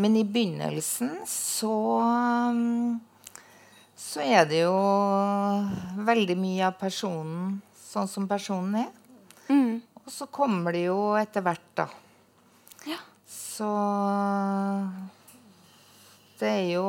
[0.00, 1.74] Men i begynnelsen så
[4.00, 4.78] så er det jo
[6.06, 8.90] veldig mye av personen sånn som personen er.
[9.50, 9.80] Mm.
[10.00, 11.86] Og så kommer det jo etter hvert, da.
[12.88, 12.98] Ja.
[13.30, 13.68] Så
[16.40, 16.88] det er jo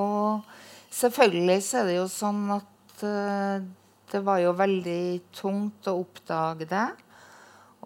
[0.91, 3.63] Selvfølgelig så er det jo sånn at uh,
[4.11, 6.87] det var jo veldig tungt å oppdage det.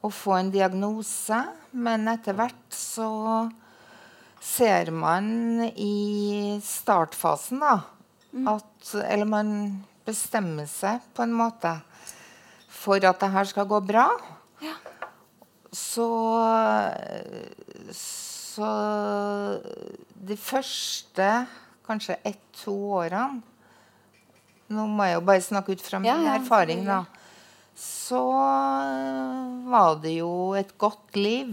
[0.01, 1.38] Å få en diagnose.
[1.78, 3.09] Men etter hvert så
[4.41, 5.28] ser man
[5.70, 7.78] i startfasen, da,
[8.34, 8.49] mm.
[8.55, 9.53] at Eller man
[10.05, 11.78] bestemmer seg på en måte
[12.70, 14.09] for at det her skal gå bra,
[14.61, 14.76] ja.
[15.74, 16.09] så
[17.89, 21.30] Så de første
[21.86, 23.41] kanskje ett-to årene
[24.74, 27.03] Nå må jeg jo bare snakke ut fra min ja, ja, erfaring, da.
[27.78, 28.22] så
[29.70, 31.51] var det jo et godt liv.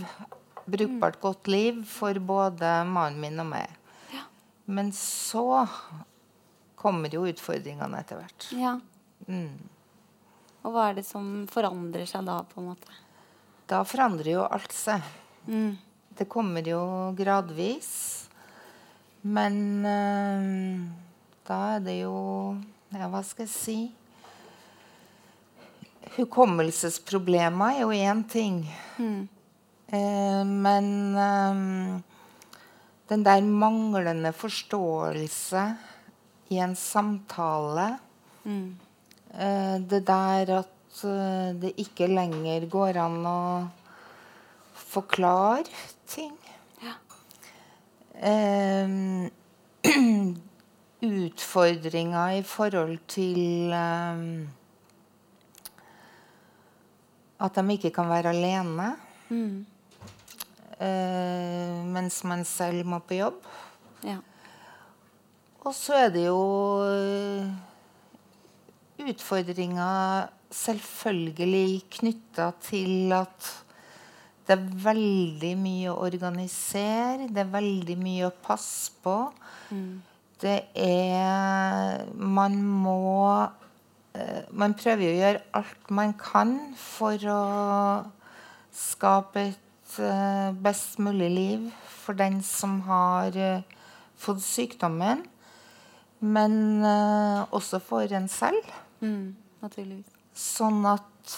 [0.64, 3.68] Brukbart godt liv for både mannen min og meg.
[4.14, 4.24] Ja.
[4.64, 5.66] Men så
[6.80, 8.48] kommer jo utfordringene etter hvert.
[8.56, 8.78] Ja.
[9.28, 9.60] Mm.
[10.64, 13.00] Og hva er det som forandrer seg da, på en måte?
[13.68, 15.04] Da forandrer jo alt seg.
[15.44, 15.76] Mm.
[16.18, 16.82] Det kommer jo
[17.16, 17.92] gradvis.
[19.22, 20.78] Men øh,
[21.48, 22.16] da er det jo
[22.92, 23.76] Ja, hva skal jeg si?
[26.18, 28.66] Hukommelsesproblemer er jo én ting.
[28.98, 29.28] Mm.
[29.92, 30.86] Eh, men
[31.16, 32.00] eh,
[33.08, 35.64] den der manglende forståelse
[36.48, 37.98] i en samtale
[38.44, 38.78] mm.
[39.38, 40.68] eh, Det der at
[41.60, 43.38] det ikke lenger går an å
[44.82, 45.64] forklare
[46.10, 46.34] ting.
[46.82, 46.96] Ja.
[48.22, 49.30] Um,
[51.02, 54.48] utfordringer i forhold til um,
[57.42, 58.92] at de ikke kan være alene.
[59.28, 59.66] Mm.
[60.82, 63.42] Uh, mens man selv må på jobb.
[64.06, 64.18] Ja.
[65.62, 66.38] Og så er det jo
[66.82, 67.50] uh,
[69.02, 73.50] utfordringer selvfølgelig knytta til at
[74.46, 79.16] det er veldig mye å organisere, det er veldig mye å passe på.
[79.70, 80.00] Mm.
[80.42, 82.96] Det er Man må
[83.38, 87.42] uh, Man prøver jo å gjøre alt man kan for å
[88.74, 91.68] skape et uh, best mulig liv
[92.02, 93.86] for den som har uh,
[94.18, 95.22] fått sykdommen.
[96.22, 96.84] Men
[97.50, 98.68] også for en selv.
[99.02, 100.12] Mm, naturligvis.
[100.38, 101.32] Sånn at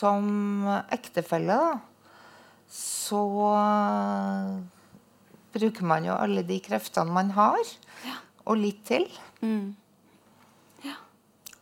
[0.00, 3.20] Som ektefelle, da, så
[5.52, 7.60] bruker man jo alle de kreftene man har,
[8.06, 8.16] ja.
[8.48, 9.04] og litt til.
[9.44, 9.74] Mm.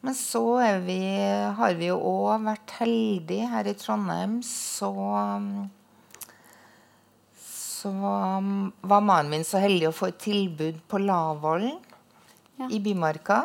[0.01, 0.43] Men så
[0.85, 1.01] vi,
[1.59, 4.39] har vi jo òg vært heldige her i Trondheim.
[4.47, 4.91] Så,
[7.43, 11.81] så var mannen min så heldig å få et tilbud på Lavollen
[12.61, 12.71] ja.
[12.71, 13.43] i Bymarka.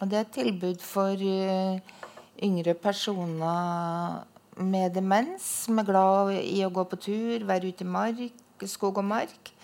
[0.00, 1.98] Og det er et tilbud for uh,
[2.42, 4.24] yngre personer
[4.60, 9.00] med demens, som er glad i å gå på tur, være ute i mark, skog
[9.00, 9.54] og mark.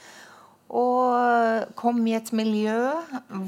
[0.66, 2.78] Og kom i et miljø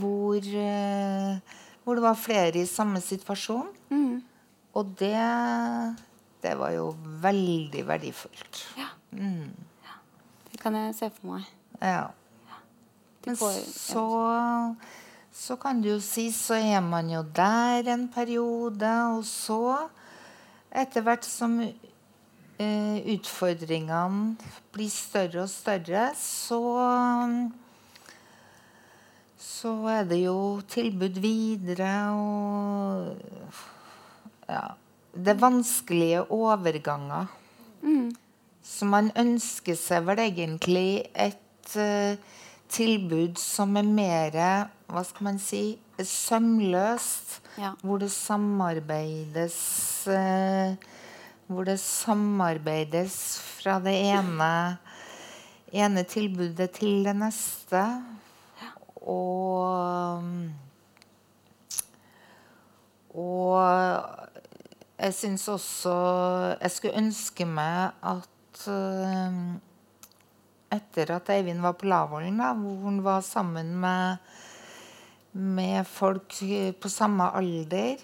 [0.00, 1.56] hvor uh,
[1.88, 3.68] hvor det var flere i samme situasjon.
[3.88, 4.20] Mm.
[4.76, 5.16] Og det,
[6.44, 6.90] det var jo
[7.22, 8.60] veldig verdifullt.
[8.76, 8.90] Ja.
[9.16, 9.48] Mm.
[9.86, 9.94] ja.
[10.50, 11.46] Det kan jeg se for meg.
[11.80, 12.10] Ja.
[13.24, 13.48] Men så,
[15.38, 19.76] så kan du jo si så er man jo der en periode, og så,
[20.74, 24.34] etter hvert som eh, utfordringene
[24.74, 26.62] blir større og større, så
[29.38, 33.16] så er det jo tilbud videre og
[34.48, 34.66] Ja.
[35.18, 37.26] Det er vanskelige overganger.
[37.82, 38.12] Mm.
[38.62, 42.14] Så man ønsker seg vel egentlig et uh,
[42.68, 44.38] tilbud som er mer
[44.88, 45.62] Hva skal man si
[45.98, 47.40] sømløst.
[47.58, 47.74] Ja.
[47.82, 49.58] Hvor det samarbeides
[50.08, 50.76] eh,
[51.46, 54.78] Hvor det samarbeides fra det ene,
[55.72, 57.84] ene tilbudet til det neste.
[59.02, 60.24] Og
[63.18, 64.04] Og
[64.98, 65.94] jeg syns også
[66.60, 69.40] Jeg skulle ønske meg at uh,
[70.74, 74.18] etter at Eivind var på Lavollen, hvor han var sammen med,
[75.32, 76.40] med folk
[76.80, 78.00] på samme alder,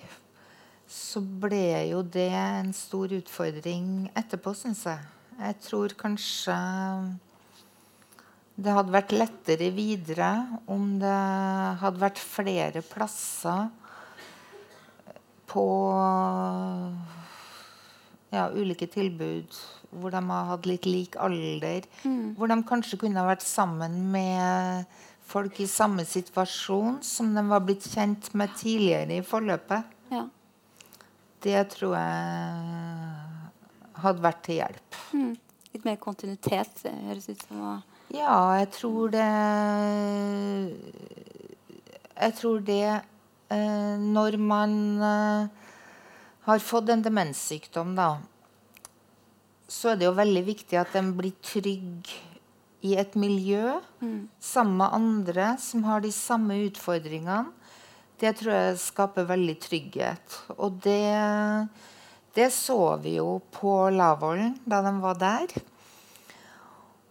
[0.88, 5.06] så ble jo det en stor utfordring etterpå, syns jeg.
[5.40, 6.56] Jeg tror kanskje
[8.54, 10.30] det hadde vært lettere videre
[10.70, 11.14] om det
[11.80, 13.66] hadde vært flere plasser
[15.50, 15.64] på
[18.34, 19.58] ja, ulike tilbud
[19.94, 21.86] hvor de har hatt litt lik alder.
[22.02, 22.34] Mm.
[22.38, 24.88] Hvor de kanskje kunne ha vært sammen med
[25.24, 29.96] folk i samme situasjon som de var blitt kjent med tidligere i forløpet.
[30.12, 30.26] Ja.
[31.44, 32.52] Det tror jeg
[34.04, 35.02] hadde vært til hjelp.
[35.16, 35.34] Mm.
[35.74, 37.64] Litt mer kontinuitet, høres ut som.
[37.64, 37.74] å
[38.12, 39.24] ja, jeg tror det
[42.14, 45.48] Jeg tror det eh, Når man eh,
[46.44, 48.18] har fått en demenssykdom, da,
[49.66, 52.10] så er det jo veldig viktig at en blir trygg
[52.84, 54.28] i et miljø mm.
[54.42, 57.46] sammen med andre som har de samme utfordringene.
[58.20, 60.36] Det tror jeg skaper veldig trygghet.
[60.58, 61.68] Og det,
[62.36, 65.56] det så vi jo på Lavollen da de var der.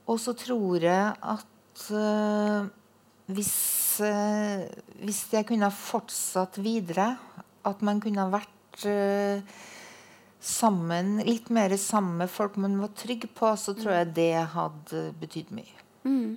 [0.07, 2.69] Og så tror jeg at uh,
[3.31, 3.53] hvis
[4.03, 4.63] uh,
[5.03, 7.13] hvis jeg kunne fortsatt videre,
[7.63, 9.61] at man kunne vært uh,
[10.43, 15.03] sammen, litt mer sammen med folk man var trygg på, så tror jeg det hadde
[15.21, 15.83] betydd mye.
[16.03, 16.35] Mm.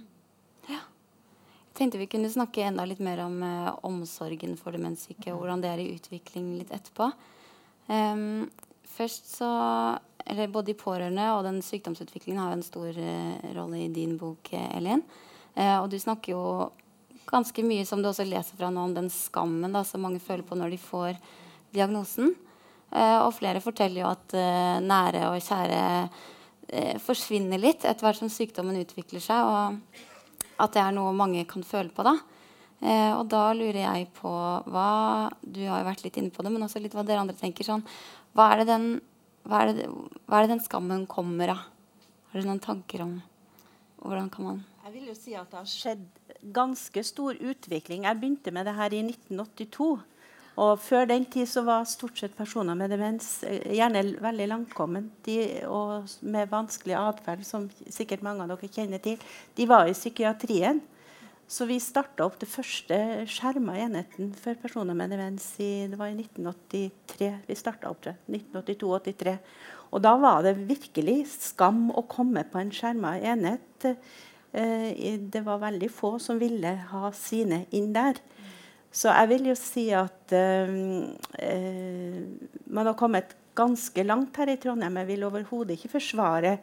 [0.71, 0.79] Ja.
[0.79, 5.65] Jeg tenkte vi kunne snakke enda litt mer om eh, omsorgen for demenssyke, og hvordan
[5.65, 7.11] det er i utvikling litt etterpå.
[7.87, 8.47] Um,
[8.97, 9.51] først så
[10.27, 14.17] eller Både de pårørende og den sykdomsutviklingen har jo en stor eh, rolle i din
[14.19, 15.05] bok, Elin.
[15.55, 16.41] Eh, og du snakker jo
[17.31, 20.43] ganske mye som du også leser fra nå om den skammen da, som mange føler
[20.47, 21.21] på når de får
[21.75, 22.35] diagnosen.
[22.87, 28.21] Uh, og flere forteller jo at uh, nære og kjære uh, forsvinner litt etter hvert
[28.21, 32.07] som sykdommen utvikler seg, og at det er noe mange kan føle på.
[32.07, 32.15] da.
[33.19, 34.31] og da lurer jeg på
[34.73, 37.37] hva Du har jo vært litt inne på det, men også litt hva dere andre
[37.37, 37.65] tenker.
[37.65, 37.85] sånn,
[38.33, 39.01] Hva er den,
[39.45, 39.89] hva er det,
[40.25, 41.67] hva er det den skammen kommer av?
[42.31, 43.19] Har du noen tanker om
[44.01, 46.05] hvordan kan man Jeg vil jo si at det har skjedd
[46.55, 48.05] ganske stor utvikling.
[48.07, 49.97] Jeg begynte med det her i 1982.
[50.57, 55.11] Og Før den tid så var stort sett personer med demens eh, gjerne veldig langkommen
[55.69, 59.21] og med vanskelig atferd, som sikkert mange av dere kjenner til.
[59.57, 60.81] De var i psykiatrien.
[61.47, 62.97] Så vi starta opp det første
[63.31, 67.29] skjerma enheten for personer med demens i, det var i 1983.
[67.47, 68.17] Vi starta opp det.
[68.27, 69.37] 1982-83.
[69.95, 73.87] Og da var det virkelig skam å komme på en skjerma enhet.
[74.57, 78.19] Eh, det var veldig få som ville ha sine inn der.
[78.97, 80.77] Så jeg vil jo si at uh,
[81.13, 82.21] uh,
[82.73, 84.97] man har kommet ganske langt her i Trondheim.
[85.03, 86.59] Jeg vil overhodet ikke forsvare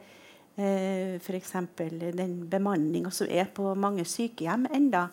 [0.58, 1.56] eh, f.eks.
[1.74, 5.08] For den bemanninga som er på mange sykehjem enda.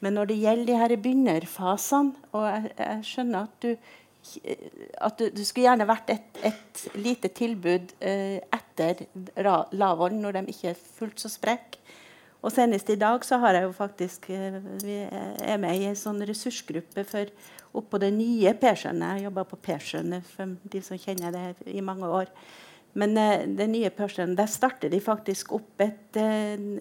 [0.00, 3.92] Men når det gjelder de her begynnerfasene, og jeg, jeg skjønner at du
[5.06, 9.04] at det, skulle gjerne vært et, et lite tilbud eh, etter
[9.76, 11.78] Lavålen, når de ikke er fullt så sprekke.
[12.46, 15.98] Og senest i dag så har jeg jo faktisk eh, Vi er med i en
[15.98, 17.32] sånn ressursgruppe for
[17.76, 19.02] oppå det nye Persjøen.
[19.02, 22.30] Jeg jobba på Persjøen for de som kjenner det i mange år.
[22.96, 26.78] Men uh, det nye Persjøen, der starter de faktisk opp et, uh,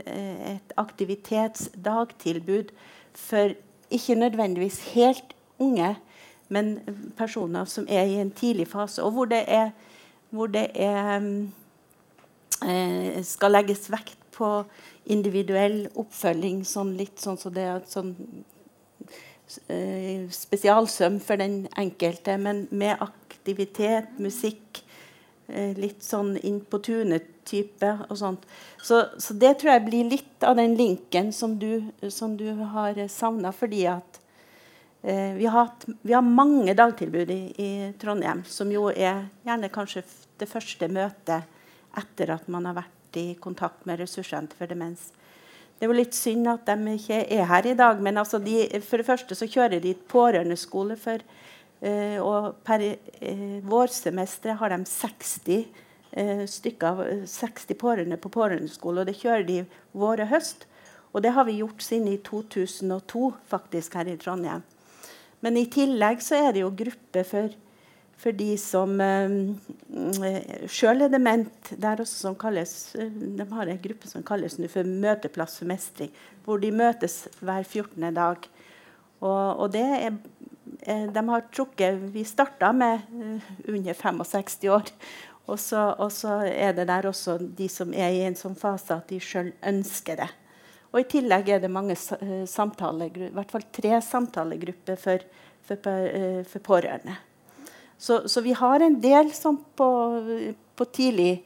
[0.53, 2.71] et aktivitetsdagtilbud
[3.17, 3.57] for
[3.91, 5.95] ikke nødvendigvis helt unge,
[6.47, 6.77] men
[7.17, 9.73] personer som er i en tidlig fase, og hvor det, er,
[10.29, 11.27] hvor det er,
[13.25, 14.49] skal legges vekt på
[15.11, 18.11] individuell oppfølging, sånn litt sånn som så det er sånn
[19.05, 24.81] uh, spesialsøm for den enkelte, men med aktivitet, musikk,
[25.51, 28.45] uh, litt sånn inn på tunet-type og sånt.
[28.81, 32.99] Så, så, det tror jeg blir litt av den linken som du, som du har
[33.11, 34.19] savna, fordi at
[35.05, 39.71] eh, vi, har hatt, vi, har mange dagtilbud i, i Trondheim, som jo er gjerne
[39.73, 40.05] kanskje
[40.37, 41.49] det første møtet
[41.97, 45.11] etter at man har vært i kontakt med Ressurssenter for demens.
[45.75, 47.99] Det er jo litt synd at de ikke er her i dag.
[48.03, 50.95] Men altså de, for det første så kjører de pårørendeskole.
[50.99, 51.23] For,
[51.81, 55.65] eh, og per eh, vårsemesteret har de 60 uh,
[56.21, 59.03] eh, stykker, 60 pårørende på pårørendeskole.
[59.03, 59.59] Og det kjører de
[59.91, 60.65] vår og høst.
[61.11, 64.63] Og det har vi gjort siden i 2002 faktisk her i Trondheim.
[65.43, 67.51] Men i tillegg så er det jo gruppe for
[68.17, 71.71] for de som eh, sjøl er dement.
[71.71, 76.13] Der også som kalles, eh, de har en gruppe som kalles for Møteplass for mestring,
[76.45, 78.07] hvor de møtes hver 14.
[78.15, 78.47] dag.
[79.19, 80.17] Og, og det er,
[80.87, 84.89] eh, de har trukket Vi starta med uh, under 65 år.
[85.45, 88.95] Og så, og så, er det der også de som er i en sånn fase
[88.95, 90.31] at de sjøl ønsker det.
[90.89, 95.29] Og I tillegg er det mange uh, i hvert fall tre samtalegrupper for,
[95.67, 95.93] for,
[96.49, 97.19] for pårørende.
[97.97, 99.87] Så, så, vi har en del sånn på,
[100.75, 101.45] på tidlig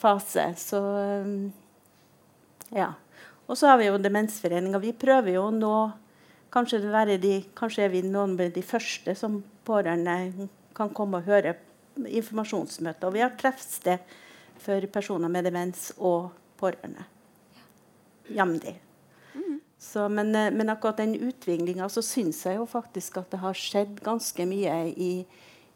[0.00, 0.46] fase.
[0.58, 0.80] Så
[2.74, 2.92] ja.
[3.50, 4.80] Og så har vi jo Demensforeninga.
[4.80, 5.74] Vi prøver jo å nå
[6.50, 6.80] Kanskje,
[7.22, 11.52] de, kanskje er vi noen av de første som pårørende kan komme og høre
[11.94, 13.06] informasjonsmøter.
[13.06, 14.02] Og vi har treffsted
[14.58, 17.06] for personer med demens og pårørende.
[18.34, 18.80] Jevnlig.
[19.80, 23.56] Så, Men, eh, men, akkurat den utviklinga så syns jeg jo faktisk at det har
[23.56, 25.24] skjedd ganske mye i,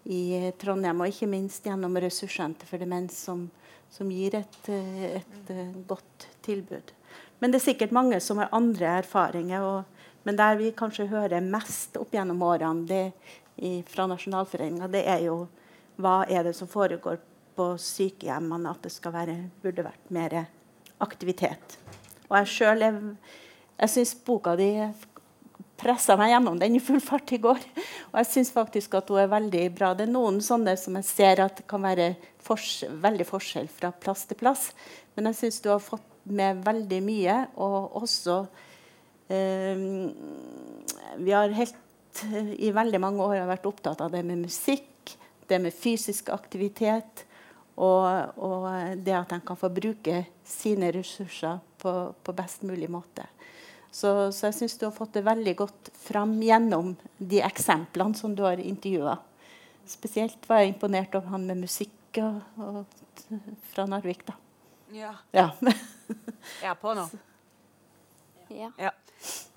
[0.04, 3.46] i Trondheim, og ikke minst gjennom Ressurssenter for demens, som,
[3.92, 6.92] som gir et, et, et, eh, godt tilbud.
[7.40, 9.64] Men det er sikkert mange som har andre erfaringer.
[9.64, 13.04] Og, men der vi kanskje hører mest opp gjennom årene det,
[13.56, 15.44] i, fra Nasjonalforeninga, det er jo
[16.02, 17.20] hva er det som foregår
[17.54, 20.40] på sykehjemmene, at det skal være, burde vært mer
[21.04, 21.76] aktivitet.
[22.26, 24.72] Og jeg sjøl jeg syns boka di
[25.78, 27.62] pressa meg gjennom den i full fart i går.
[28.14, 29.90] Og jeg syns faktisk at hun er veldig bra.
[29.98, 34.22] Det er noen sånne som jeg ser at kan være fors veldig forskjell fra plass
[34.30, 34.68] til plass.
[35.16, 38.44] Men jeg syns du har fått med veldig mye, og også
[41.16, 42.22] vi har helt
[42.62, 45.16] i veldig mange år vært opptatt av det med musikk,
[45.48, 47.26] det med fysisk aktivitet.
[47.74, 48.06] Og,
[48.38, 48.68] og
[49.02, 53.26] det at de kan få bruke sine ressurser på, på best mulig måte.
[53.94, 58.34] Så, så jeg syns du har fått det veldig godt fram gjennom de eksemplene som
[58.34, 59.20] du har intervjua.
[59.86, 63.38] Spesielt var jeg imponert over han med musikk og, og,
[63.70, 64.26] fra Narvik.
[64.26, 64.34] da.
[64.94, 65.12] Ja.
[65.30, 65.46] ja.
[66.62, 67.06] jeg er på nå.
[68.50, 68.72] Ja.
[68.82, 68.90] ja.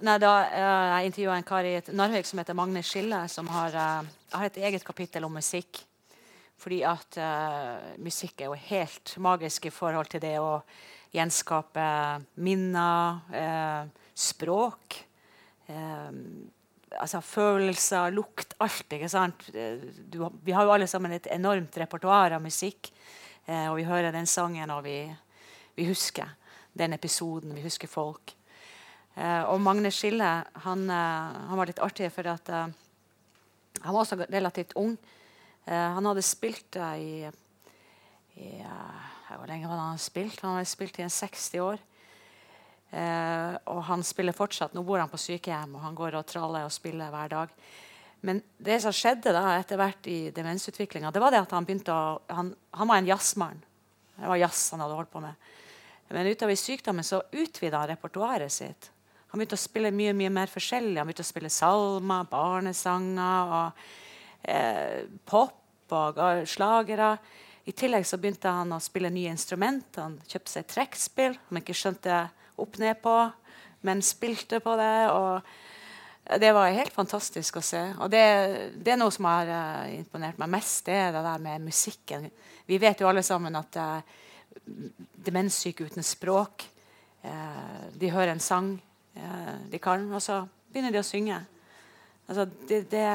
[0.05, 3.73] Nei, da, uh, jeg intervjua en kar i Narvik som heter Magne Skille, som har,
[3.73, 5.81] uh, har, et eget kapittel om musikk.
[6.61, 10.59] Fordi at uh, musikk er jo helt magisk i forhold til det å
[11.15, 11.88] gjenskape
[12.43, 15.03] minner, språk.
[15.68, 18.93] altså følelser, lukt, alt.
[18.95, 19.49] ikke sant?
[19.53, 22.89] Du, vi har jo alle sammen et enormt repertoar av musikk.
[23.45, 25.03] og vi hører den sangen, og vi,
[25.76, 26.34] vi husker
[26.74, 27.53] den episoden.
[27.55, 28.34] Vi husker folk.
[29.18, 30.30] Eh, og Magne Skille
[30.63, 32.68] han, eh, han, var litt artig, for at, uh,
[33.82, 34.97] han var også relativt ung.
[35.68, 37.28] han hadde spilt i,
[38.39, 40.39] i Hvor lenge var det han spilt?
[40.39, 41.82] Han hadde spilt i en 60 år.
[42.88, 44.73] Uh, og han spiller fortsatt.
[44.75, 47.55] Nå bor han på sykehjem, og han går og traller og spiller hver dag.
[48.25, 51.93] Men det som skjedde da etter hvert i demensutviklinga, det var det at han begynte
[51.93, 53.59] å Han, han var en jazzmann.
[54.17, 55.49] Det var jazz han hadde holdt på med.
[56.09, 58.89] Men utover i sykdommen så utvida han repertoaret sitt.
[59.27, 60.97] Han begynte å spille mye mye mer forskjellig.
[60.97, 63.81] Han begynte å spille salmer, barnesanger og
[64.47, 67.17] eh, pop og slagere.
[67.67, 70.07] I tillegg så begynte han å spille nye instrumenter.
[70.07, 72.21] Han kjøpte seg trekkspill han ikke skjønte
[72.58, 73.16] opp ned på,
[73.88, 74.95] men spilte på det.
[75.14, 77.84] og Det var helt fantastisk å se.
[78.03, 78.24] Og det,
[78.76, 82.30] det er noe som har uh, imponert meg mest, det er det der med musikken.
[82.68, 84.01] Vi vet jo alle sammen at uh,
[85.28, 86.66] demenssyke uten språk
[87.24, 88.76] uh, De hører en sang,
[89.18, 90.12] Eh, de kan.
[90.14, 90.41] Og så
[90.72, 91.39] begynner de å synge.
[92.28, 93.05] Altså, det, det,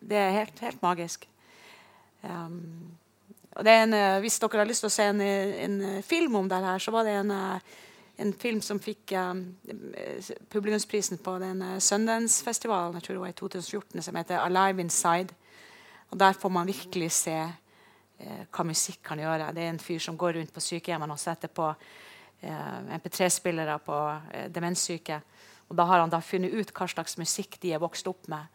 [0.00, 1.28] det er helt, helt magisk.
[2.22, 2.94] Um,
[3.56, 6.78] en, eh, hvis dere har lyst til å se en, en, film om det her,
[6.78, 7.80] så var det en, eh,
[8.18, 9.56] en film som fikk um,
[10.52, 15.34] publikumsprisen på den Sundance-festivalen jeg tror det var i 2014, som heter 'Alive Inside'.
[16.10, 17.38] Og Der får man virkelig se
[18.20, 19.54] eh, hva musikk kan gjøre.
[19.54, 21.74] Det er en fyr som går rundt på sykehjemmene og setter på
[22.42, 25.20] Eh, MP3-spillere på eh, demenssyke.
[25.68, 28.50] Og da har han da funnet ut hva slags musikk de er vokst opp med.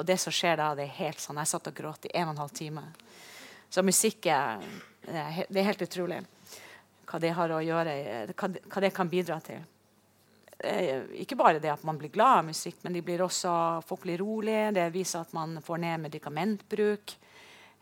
[0.00, 2.30] Og det som skjer da, det er helt sånn Jeg satt og gråt i en
[2.30, 2.86] og en halv time.
[3.68, 4.62] Så musikk er,
[5.04, 6.22] det er helt utrolig
[7.08, 7.92] hva det har å gjøre,
[8.36, 9.62] hva, hva det kan bidra til.
[11.22, 13.52] Ikke bare det at man blir glad av musikk, men de blir også,
[13.86, 14.72] folk blir rolige.
[14.76, 17.14] Det viser at man får ned medikamentbruk.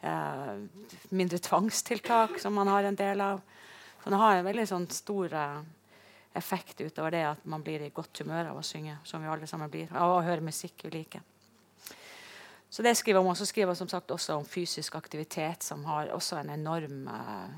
[0.06, 0.52] Eh,
[1.16, 3.40] mindre tvangstiltak, som man har en del av.
[4.02, 5.32] Så det har en veldig sånn stor
[6.36, 8.98] effekt utover det at man blir i godt humør av å synge.
[9.04, 11.20] som vi alle sammen blir, Av å høre musikk vi liker.
[12.76, 16.36] Så det skriver man også skriver som sagt også om fysisk aktivitet, som har også
[16.36, 17.54] en enorm uh,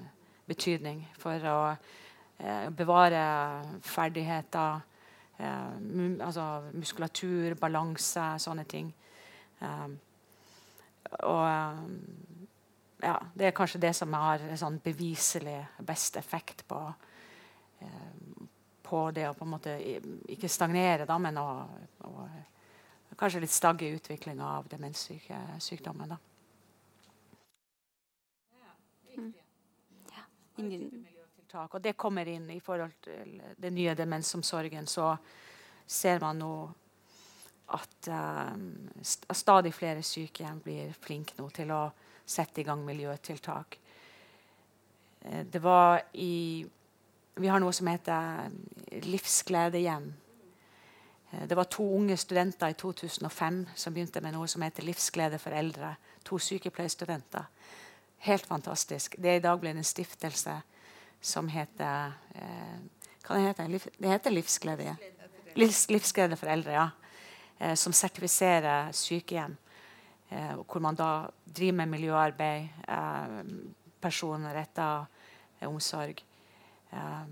[0.47, 3.23] betydning for å uh, bevare
[3.83, 4.85] ferdigheter,
[5.81, 6.45] mu altså
[6.75, 8.93] muskulatur, balanse, sånne ting.
[9.59, 9.99] Um,
[11.27, 11.43] og
[13.03, 16.79] ja, det er kanskje det som har sånn beviselig best effekt på,
[18.87, 19.77] på det å på en måte
[20.35, 21.49] ikke stagnere, da, men å,
[22.07, 22.29] å
[23.19, 26.17] kanskje litt stagge utviklinga av demenssykdommen.
[29.19, 29.33] Mm.
[31.59, 34.87] Og det kommer inn i forhold til den nye demensomsorgen.
[34.87, 35.11] Så
[35.87, 36.53] ser man nå
[37.75, 38.89] at um,
[39.35, 41.83] stadig flere sykehjem blir flinke nå til å
[42.29, 43.79] sette i gang miljøtiltak.
[45.21, 46.67] Eh, det var i
[47.39, 48.51] Vi har noe som heter
[49.05, 50.09] Livsgledehjem.
[51.31, 55.39] Eh, det var to unge studenter i 2005 som begynte med noe som heter Livsglede
[55.39, 55.95] for eldre.
[56.25, 57.47] To sykepleierstudenter.
[58.19, 59.15] Helt fantastisk.
[59.19, 60.61] Det er i dag blitt en stiftelse
[61.21, 62.79] som heter eh,
[63.27, 63.69] Hva det heter
[63.99, 64.09] det?
[64.09, 64.97] heter Livsglede.
[65.59, 66.89] Livs, livsglede for eldre, ja.
[67.59, 69.57] Eh, som sertifiserer sykehjem.
[70.29, 73.43] Eh, hvor man da driver med miljøarbeid, eh,
[74.01, 75.07] personretta
[75.67, 76.25] omsorg.
[76.93, 77.25] Eh,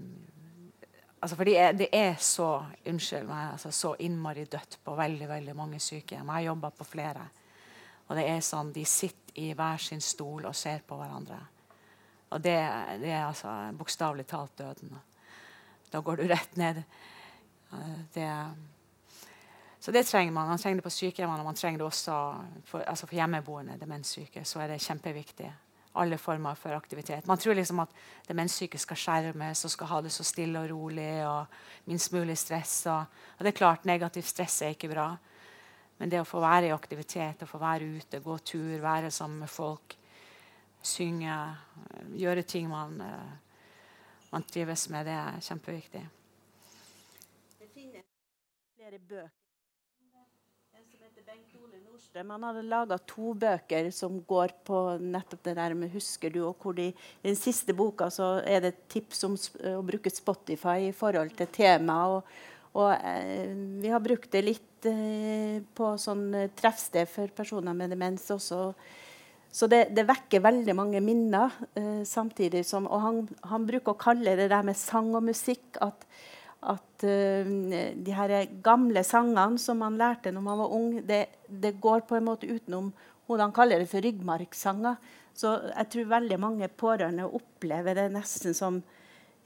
[1.21, 2.51] altså fordi det er så
[2.87, 6.27] unnskyld meg, altså så innmari dødt på veldig veldig mange sykehjem.
[6.27, 7.27] Jeg har jobba på flere.
[8.07, 11.39] Og det er sånn, De sitter i hver sin stol og ser på hverandre.
[12.31, 12.57] Og det,
[13.03, 14.95] det er altså bokstavelig talt døden.
[15.91, 16.83] Da går du rett ned.
[18.15, 18.31] Det
[19.87, 20.49] så det trenger man.
[20.49, 22.15] Man trenger det på sykehjemmene og man trenger det også
[22.67, 24.43] for, altså for hjemmeboende demenssyke.
[24.43, 25.47] Så er det kjempeviktig
[25.99, 27.27] alle former for aktivitet.
[27.27, 27.93] Man tror liksom at
[28.29, 31.57] demenssyke skal skjermes og skal ha det så stille og rolig og
[31.91, 32.79] minst mulig stress.
[32.93, 35.11] Og, og det er klart, Negativt stress er ikke bra.
[35.97, 39.47] Men det å få være i aktivitet, å få være ute, gå tur, være sammen
[39.47, 39.97] med folk,
[40.85, 41.39] synge,
[42.21, 43.57] gjøre ting man, eh,
[44.35, 46.05] man trives med, det er kjempeviktig.
[47.57, 48.07] Det finnes
[48.77, 49.46] flere bøker
[52.17, 56.57] Han hadde laga to bøker som går på nettopp det der med 'Husker du?' og
[56.61, 59.37] hvor de, I den siste boka så er det tips om
[59.79, 62.09] å bruke Spotify i forhold til temaet.
[62.17, 62.23] Og,
[62.75, 67.91] og eh, vi har brukt det litt eh, på sånn eh, treffsted for personer med
[67.91, 68.75] demens også.
[69.57, 71.55] Så det, det vekker veldig mange minner.
[71.75, 75.81] Eh, samtidig som, Og han, han bruker å kalle det der med sang og musikk
[75.81, 76.05] at
[76.63, 77.51] at uh,
[78.07, 78.35] de her
[78.65, 82.49] gamle sangene som man lærte når man var ung, det, det går på en måte
[82.49, 82.93] utenom
[83.27, 84.99] hvordan han kaller det for ryggmarkssanger.
[85.37, 88.81] Så jeg tror veldig mange pårørende opplever det nesten som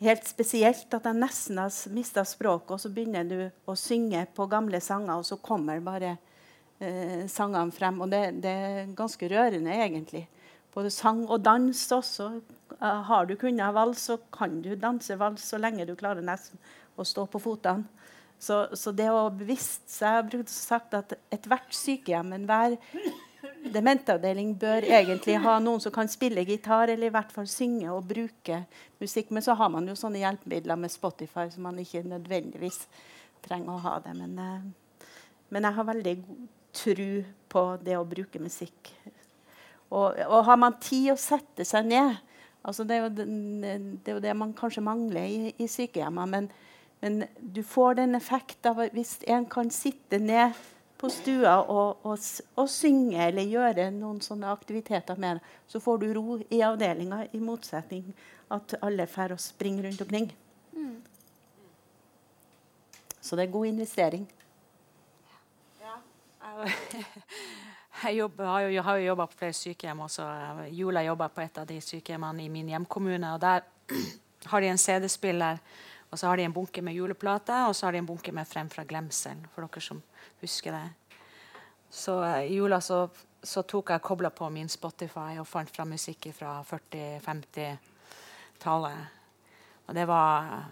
[0.01, 0.93] helt spesielt.
[0.95, 5.17] At de nesten har mista språket, og så begynner du å synge på gamle sanger,
[5.17, 8.03] og så kommer bare uh, sangene frem.
[8.05, 10.27] Og det, det, er ganske rørende, egentlig.
[10.75, 12.31] Både sang og dans også.
[12.81, 16.61] Har du kunnet vals, så kan du danse vals så lenge du klarer nesten
[17.03, 17.89] å stå på føttene.
[18.41, 22.79] Så, så, det å bevisst så Jeg har brukt sagt at ethvert sykehjem, enhver
[23.75, 28.09] dementavdeling bør egentlig ha noen som kan spille gitar, eller i hvert fall synge og
[28.09, 28.63] bruke
[29.03, 29.29] musikk.
[29.37, 32.87] Men så har man jo sånne hjelpemidler med Spotify, så man ikke nødvendigvis
[33.45, 34.17] trenger å ha det.
[34.17, 35.05] Men, eh,
[35.53, 36.49] men jeg har veldig god
[36.81, 37.11] tro
[37.53, 38.95] på det å bruke musikk.
[39.91, 42.17] Og, og har man tid å sette seg ned
[42.63, 46.29] altså det, er jo, det, er jo det man kanskje mangler i, i sykehjemmene.
[46.31, 46.51] Men,
[47.01, 50.53] men du får den effekt av hvis en kan sitte ned
[51.01, 52.19] på stua og, og,
[52.61, 57.23] og, synge eller gjøre noen sånne aktiviteter med det, så får du ro i avdelinga,
[57.33, 58.11] i motsetning
[58.53, 60.29] at alle får å springe rundt omkring.
[60.77, 60.99] Mm.
[63.21, 64.29] Så det er god investering.
[65.81, 65.97] Ja.
[68.01, 70.01] Jeg jobber, jo, har jo jobba på flere sykehjem.
[70.01, 70.25] Også.
[70.73, 73.35] Jula jobba på et av de sykehjemmene i min hjemkommune.
[73.35, 73.65] og Der
[74.53, 75.61] har de en CD-spiller
[76.11, 78.49] og så har de en bunke med juleplater, og så har de en bunke med
[78.49, 79.47] 'Frem fra glemselen'.
[79.55, 80.03] For dere som
[80.41, 80.91] husker det.
[81.91, 83.09] Så uh, i jula så,
[83.43, 88.99] så tok jeg kobla på min Spotify og fant fram musikk fra 40-50-tallet.
[89.87, 90.65] Og det var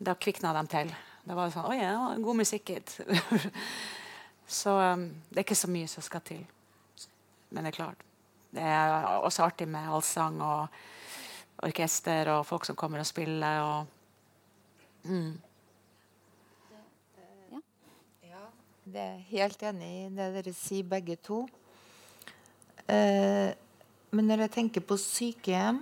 [0.00, 0.94] Da kvikna de til.
[1.28, 3.00] Da var det sånn Oi, ja, god musikk hit.
[4.60, 6.46] så um, det er ikke så mye som skal til.
[7.50, 7.96] Men det er klart.
[8.50, 10.68] Det er også artig med allsang og
[11.62, 13.60] orkester og folk som kommer og spiller.
[13.60, 13.86] og
[15.04, 15.40] Mm.
[16.70, 17.60] Ja.
[18.28, 18.44] ja.
[18.84, 21.44] Det er helt enig i det dere sier, begge to.
[22.90, 23.54] Eh,
[24.10, 25.80] men når jeg tenker på sykehjem,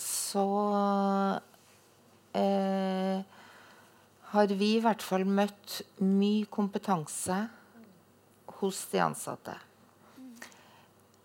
[0.00, 0.46] så
[2.36, 3.22] eh,
[4.34, 7.38] har vi i hvert fall møtt mye kompetanse
[8.60, 9.54] hos de ansatte.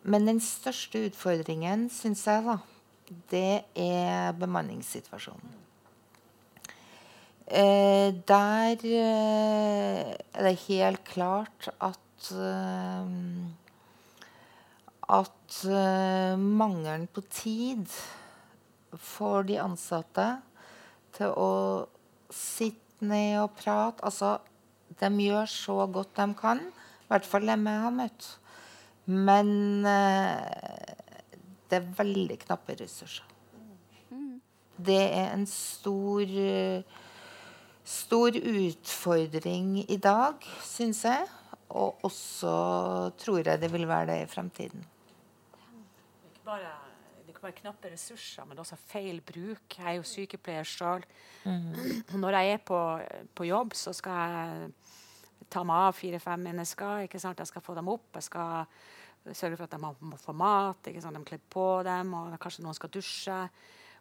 [0.09, 2.57] Men den største utfordringen, syns jeg, da,
[3.31, 5.57] det er bemanningssituasjonen.
[7.49, 13.15] Eh, der eh, er det helt klart at eh,
[15.09, 17.87] at eh, mangelen på tid
[18.93, 20.27] får de ansatte
[21.17, 21.53] til å
[22.29, 24.37] sitte ned og prate Altså,
[24.99, 26.61] de gjør så godt de kan.
[26.61, 28.29] I hvert fall dem jeg har møtt.
[29.09, 29.51] Men
[29.89, 30.93] eh,
[31.69, 33.25] det er veldig knappe ressurser.
[34.13, 34.41] Mm.
[34.77, 36.99] Det er en stor uh,
[37.89, 41.25] stor utfordring i dag, syns jeg.
[41.69, 42.51] Og også
[43.21, 44.85] tror jeg det vil være det i fremtiden.
[45.49, 46.71] Det ikke bare,
[47.21, 49.77] det ikke bare knappe ressurser, men også feil bruk.
[49.77, 51.05] Jeg er jo sykepleier sjøl.
[51.45, 51.73] Mm.
[52.17, 52.79] Når jeg er på,
[53.35, 54.71] på, jobb, så skal jeg
[55.49, 57.05] ta meg av fire-fem mennesker.
[57.05, 57.41] ikke sant?
[57.41, 58.09] Jeg skal få dem opp.
[58.17, 58.65] Jeg skal
[59.33, 60.85] sørge for at de må få mat.
[60.85, 63.43] De kler på dem, og kanskje noen skal dusje.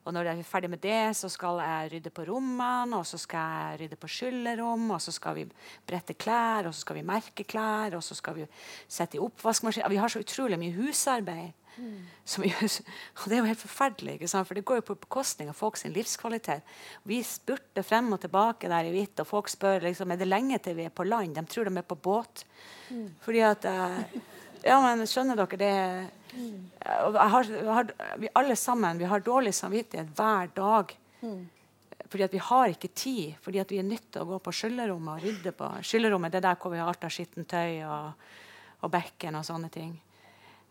[0.09, 3.20] Og når jeg er ferdig med det, så skal jeg rydde på rommene, og så
[3.20, 5.44] skal jeg rydde på skyllerom, og så skal vi
[5.84, 8.46] brette klær, og så skal vi merke klær, og så skal vi
[8.88, 9.84] sette i oppvaskmaskin.
[9.92, 11.52] Vi har så utrolig mye husarbeid.
[11.78, 11.98] Mm.
[12.42, 12.54] Vi,
[13.20, 16.64] og det er jo helt forferdelig, for det går jo på bekostning av folks livskvalitet.
[17.04, 20.59] Vi spurter frem og tilbake der i hvitt, og folk spør liksom, er det lenge
[20.64, 21.36] til vi er på land.
[21.36, 22.46] De tror de er på båt.
[22.88, 23.06] Mm.
[23.20, 24.02] Fordi at uh,
[24.66, 25.74] Ja, men skjønner dere det?
[27.14, 30.93] Har, har, vi alle sammen vi har dårlig samvittighet hver dag.
[31.20, 31.47] Mm.
[32.09, 33.35] Fordi at vi har ikke tid.
[33.45, 36.33] Fordi at vi er nødt til å gå på skyllerommet og rydde på skyllerommet.
[36.33, 38.29] Det er der hvor vi har alt av skittentøy og,
[38.81, 39.97] og bekken og sånne ting.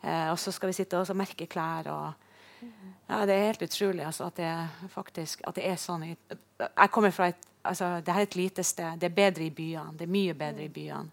[0.02, 1.90] Eh, og så skal vi sitte og merke klær.
[1.94, 2.66] og
[3.08, 6.08] ja, Det er helt utrolig altså, at, det faktisk, at det er sånn.
[6.08, 9.00] Jeg kommer fra et, altså, det er et lite sted.
[9.00, 9.98] Det er bedre i byene.
[9.98, 11.12] Det er mye bedre i byene.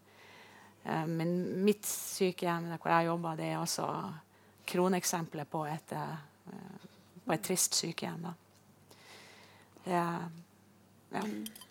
[0.84, 1.34] Eh, men
[1.64, 3.88] mitt sykehjem hvor jeg jobber, det er altså
[4.66, 6.88] kroneksempelet på et, eh,
[7.24, 8.26] på et trist sykehjem.
[9.84, 9.92] Det,
[11.14, 11.22] ja.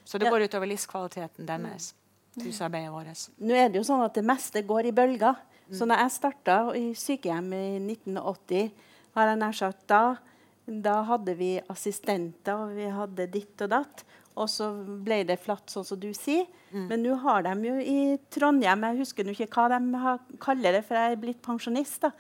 [0.04, 1.94] Så det går utover livskvaliteten deres.
[2.34, 3.28] Husarbeidet vårt.
[3.46, 5.38] Nå er det jo sånn at det meste går i bølger.
[5.74, 8.72] Så når jeg starta i sykehjem i 1980,
[9.16, 10.18] har jeg nær sagt, da,
[10.66, 14.04] da hadde vi assistenter, og vi hadde ditt og datt.
[14.34, 14.72] Og så
[15.06, 16.48] ble det flatt, sånn som du sier.
[16.74, 16.86] Mm.
[16.90, 17.98] Men nå har de jo i
[18.34, 22.02] Trondheim Jeg husker ikke hva de har, kaller det, for jeg er blitt pensjonist.
[22.02, 22.14] da.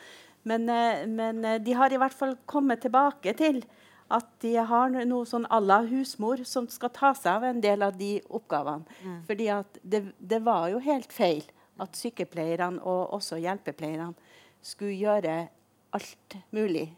[0.44, 3.64] Men, eh, men, eh, de har i hvert fall kommet tilbake til
[4.12, 7.82] at de har noe sånn à la husmor som skal ta seg av en del
[7.82, 8.86] av de oppgavene.
[9.04, 9.20] Mm.
[9.30, 11.44] Fordi at det, det, var jo helt feil
[11.82, 14.14] at sykepleierne og også hjelpepleierne
[14.62, 15.48] skulle gjøre
[15.94, 16.92] alt mulig.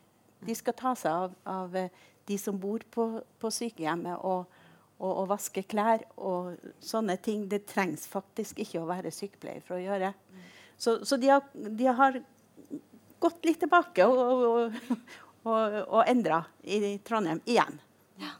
[0.46, 1.90] De skal ta seg av, av eh,
[2.26, 4.20] de som bor på, på sykehjemmet.
[4.22, 4.46] og
[4.96, 7.50] og, og, vaske klær og sånne ting.
[7.52, 10.14] Det trengs faktisk ikke å være sykepleier for å gjøre.
[10.78, 12.20] Så, så de, har, de, har,
[13.26, 14.80] gått litt tilbake og, og,
[15.46, 17.80] og, og endra i Trondheim igjen.
[18.22, 18.36] Ja.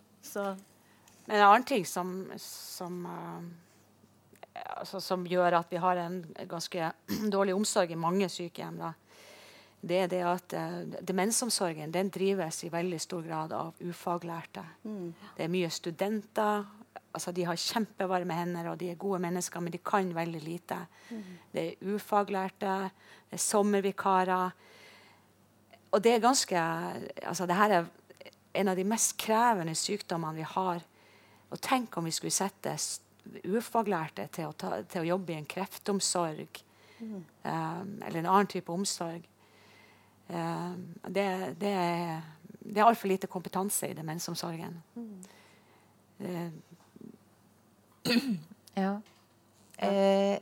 [1.26, 2.12] Men en annen ting som,
[2.42, 6.92] som, uh, altså, som, gjør at vi har en ganske
[7.36, 8.94] dårlig omsorg i mange sykehjem, da,
[9.86, 14.66] det er det at uh, demensomsorgen den drives i veldig stor grad av ufaglærte.
[14.86, 15.14] Mm.
[15.38, 16.66] Det er mye studenter.
[17.16, 20.78] Altså De har kjempevarme hender og de er gode mennesker, men de kan veldig lite.
[21.10, 21.24] Mm.
[21.54, 22.74] Det er ufaglærte,
[23.30, 24.52] det er sommervikarer.
[25.92, 26.60] Og det er ganske
[27.24, 27.94] altså det her er
[28.56, 30.84] en av de mest krevende sykdommene vi har.
[31.52, 32.76] Og tenk om vi skulle sette
[33.46, 36.62] ufaglærte til å, ta, til å jobbe i en kreftomsorg
[37.00, 37.16] mm.
[37.44, 39.26] um, eller en annen type omsorg.
[40.28, 41.26] Um, det,
[41.62, 42.22] det, er,
[42.62, 44.78] det er altfor lite kompetanse i demensomsorgen.
[44.96, 46.52] Mm.
[48.84, 48.96] ja.
[49.78, 50.38] Eh,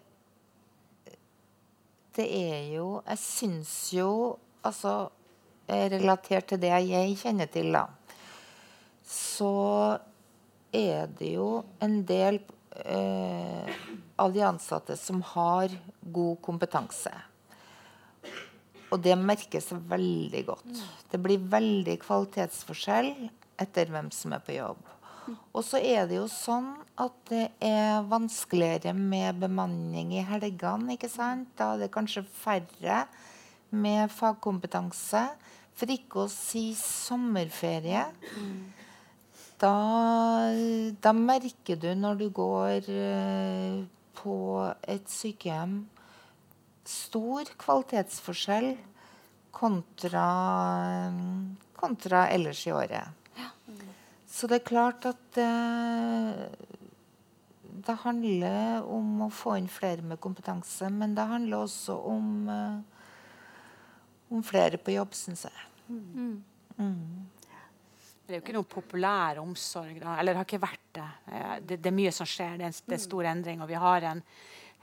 [2.14, 4.10] det er jo Jeg syns jo
[4.62, 5.10] Altså
[5.68, 7.86] relatert til det jeg kjenner til, da,
[9.08, 10.00] så
[10.74, 12.40] er det jo en del
[12.84, 13.70] eh,
[14.20, 17.14] av de ansatte som har god kompetanse.
[18.94, 20.84] Og det merkes veldig godt.
[21.10, 23.14] Det blir veldig kvalitetsforskjell
[23.64, 24.93] etter hvem som er på jobb.
[25.54, 30.96] Og så er det jo sånn at det er vanskeligere med bemanning i helgene.
[30.96, 31.50] ikke sant?
[31.58, 33.06] Da er det kanskje færre
[33.74, 35.26] med fagkompetanse.
[35.74, 38.06] For ikke å si sommerferie.
[39.64, 39.74] Da,
[41.02, 43.82] da merker du når du går eh,
[44.20, 44.38] på
[44.92, 45.80] et sykehjem
[46.84, 48.74] stor kvalitetsforskjell
[49.56, 50.28] kontra,
[51.80, 53.23] kontra ellers i året.
[54.34, 55.50] Så det er klart at det,
[57.86, 60.90] det handler om å få inn flere med kompetanse.
[60.90, 62.50] Men det handler også om,
[64.34, 65.70] om flere på jobb, syns jeg.
[65.94, 66.42] Mm.
[66.80, 67.30] Mm.
[68.24, 69.98] Det er jo ikke noe populær omsorg.
[70.02, 70.16] Da.
[70.18, 71.08] Eller det har ikke vært det.
[71.28, 71.78] det.
[71.78, 72.56] Det, er mye som skjer.
[72.58, 73.62] Det er en, det er stor endring.
[73.62, 74.22] Og vi har en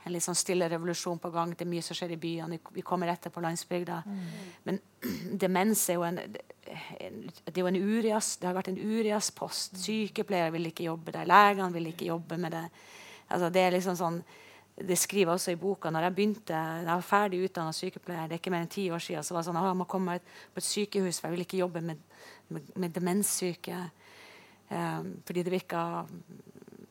[0.03, 1.53] en litt sånn stille revolusjon på gang.
[1.53, 2.59] Det er mye som skjer i byene.
[2.73, 4.01] Vi kommer etter på landsbygda.
[4.05, 4.21] Mm.
[4.67, 4.79] Men
[5.45, 9.77] demens er jo en, det, er jo en urias, det har vært en uriaspost.
[9.77, 9.83] Mm.
[9.85, 11.29] Sykepleiere vil ikke jobbe der.
[11.29, 12.63] Legene vil ikke jobbe med det.
[13.29, 14.23] Altså, det er liksom sånn
[14.81, 15.91] det skriver også i boka.
[15.91, 19.03] når jeg begynte, jeg var ferdig utdanna sykepleier, det er ikke mer enn ti år
[19.03, 21.59] siden, så var det sånn, jeg må komme på et sykehus, for jeg vil ikke
[21.59, 21.99] jobbe med,
[22.49, 23.77] med, med demenssyke.
[24.71, 25.83] Um, fordi det virka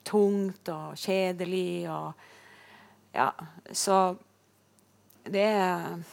[0.07, 1.89] tungt og kjedelig.
[1.89, 2.13] og
[3.11, 3.31] ja,
[3.71, 4.15] så
[5.23, 6.03] det er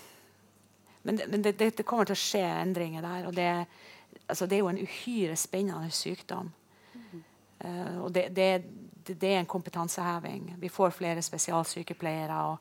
[1.03, 3.26] Men, men det, det, kommer til å skje endringer der.
[3.30, 3.46] Og det,
[4.28, 6.51] altså det er jo en uhyre spennende sykdom.
[6.92, 7.22] Mm.
[7.64, 10.57] Uh, og det, det, er en kompetanseheving.
[10.61, 12.59] Vi får flere spesialsykepleiere og,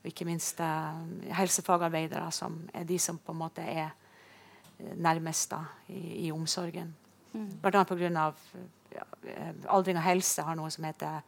[0.00, 0.98] og ikke minst uh,
[1.36, 6.90] helsefagarbeidere, som er de som på en måte er eh, nærmest da, i, i omsorgen.
[7.32, 7.48] Mm.
[7.62, 7.84] Bl.a.
[7.84, 8.32] pga.
[8.96, 9.06] Ja,
[9.68, 11.20] aldring og helse har noe som heter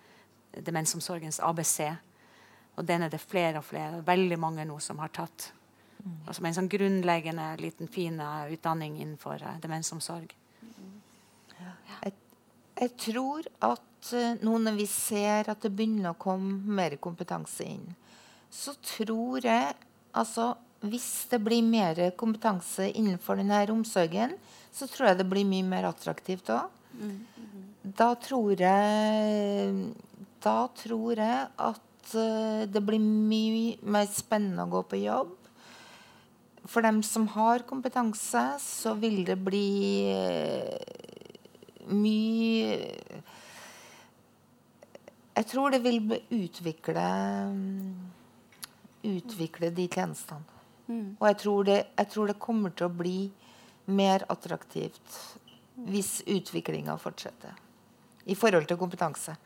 [0.64, 1.92] demensomsorgens ABC.
[2.78, 4.02] Og den er det flere og flere.
[4.06, 5.50] Veldig mange nå som har tatt.
[6.28, 10.30] Og som en sånn grunnleggende, liten, fin eh, utdanning innenfor uh, demensomsorg.
[11.58, 12.12] Jeg,
[12.78, 17.66] jeg, tror at uh, nå når vi ser at det begynner å komme mer kompetanse
[17.66, 17.84] inn,
[18.48, 19.74] så tror jeg
[20.16, 20.52] altså
[20.86, 24.36] hvis det blir mer kompetanse innenfor denne omsorgen,
[24.70, 26.70] så tror jeg det blir mye mer attraktivt òg.
[26.98, 27.18] Mm.
[27.98, 29.74] Da tror jeg
[30.42, 35.34] Da tror jeg at uh, det blir mye mer spennende å gå på jobb.
[36.68, 40.12] for dem som har kompetanse, så vil det bli
[41.88, 42.92] mye
[45.38, 47.06] Jeg tror det vil utvikle
[49.04, 50.58] utvikle de tjenestene.
[50.88, 51.16] Mm.
[51.20, 53.18] Og jeg tror, det, jeg tror, det, kommer til å bli
[53.92, 55.18] mer attraktivt
[55.88, 57.52] hvis utviklinga fortsetter.
[58.26, 59.36] I forhold til kompetanse.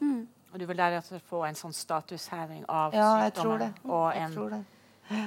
[0.00, 0.26] Mm.
[0.56, 3.74] Og du vil deretter få en sånn statusheving av ja, sykdommen?
[3.84, 4.62] Og, en, tror det.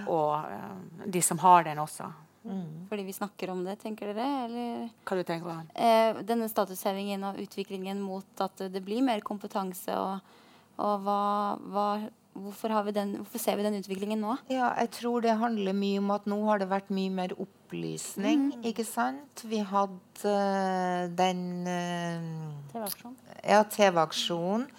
[0.09, 2.07] og um, de som har den også?
[2.49, 2.87] Mm.
[2.89, 4.25] Fordi vi snakker om det, tenker dere?
[4.47, 4.87] Eller?
[5.05, 5.69] Hva du tenker du?
[5.85, 10.41] Eh, denne statushevingen og utviklingen mot at det blir mer kompetanse, og,
[10.81, 11.21] og hva,
[11.69, 11.91] hva
[12.39, 14.35] Hvorfor, den, hvorfor, ser vi den utviklingen nå?
[14.53, 18.53] Ja, jeg tror det handler mye om at nå har det vært mye mer opplysning.
[18.53, 18.67] Mm.
[18.69, 19.43] ikke sant?
[19.43, 23.17] Vi hadde uh, den uh, TV-aksjonen.
[23.43, 24.69] Ja, TV-aksjonen.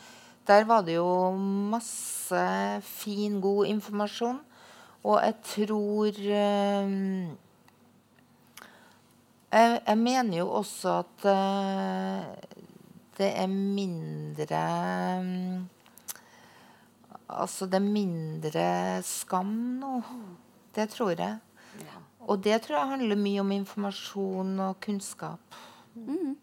[0.46, 2.44] Der var det jo masse
[2.82, 4.40] fin, god informasjon.
[5.04, 6.94] Og jeg tror eh,
[9.50, 11.28] jeg, jeg, mener jo også at
[13.18, 14.64] det er mindre
[17.30, 18.66] Altså, det er mindre
[19.06, 20.00] skam nå.
[20.74, 21.38] Det tror jeg.
[22.30, 25.58] Og det tror jeg handler mye om informasjon og kunnskap.
[25.94, 26.36] Mm.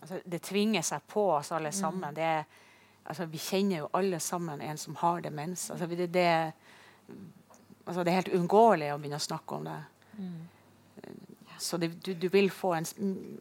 [0.00, 2.14] Altså, det tvinger seg på oss alle sammen.
[2.14, 2.22] Mm.
[2.22, 2.44] Er,
[3.08, 5.70] altså, vi kjenner jo alle sammen en som har demens.
[5.70, 6.28] Altså, det, det,
[7.84, 9.80] altså, det, er helt uunngåelig å begynne å snakke om det.
[10.18, 10.38] Mm.
[11.58, 12.86] Så det, du, du, vil få en,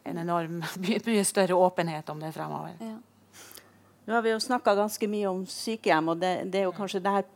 [0.04, 0.64] en enorm,
[1.08, 2.78] mye, større åpenhet om det fremover.
[2.82, 2.98] Ja.
[4.08, 7.04] Nå har vi jo snakka ganske mye om sykehjem, og det, det, er jo kanskje
[7.04, 7.28] der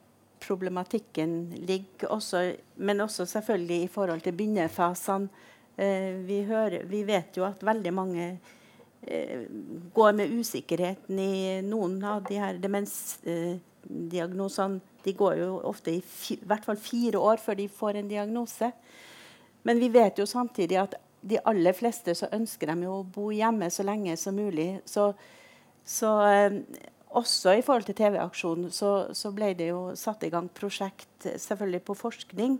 [0.41, 2.45] problematikken ligger også.
[2.79, 5.47] Men også selvfølgelig i forhold til begynnerfasene.
[5.75, 6.41] Eh, vi,
[6.89, 8.25] vi, vet jo at veldig mange
[9.01, 14.79] går med usikkerheten i noen av de her demensdiagnosene.
[15.01, 18.71] de går jo ofte i, i hvert fall fire år før de får en diagnose.
[19.63, 23.31] Men vi vet jo samtidig at de aller fleste så ønsker de jo å bo
[23.33, 24.79] hjemme så lenge som mulig.
[24.85, 25.13] Så
[25.85, 26.57] så eh,
[27.17, 31.83] også i forhold til TV-aksjonen så, så, ble det jo satt i gang prosjekt selvfølgelig
[31.87, 32.57] på forskning.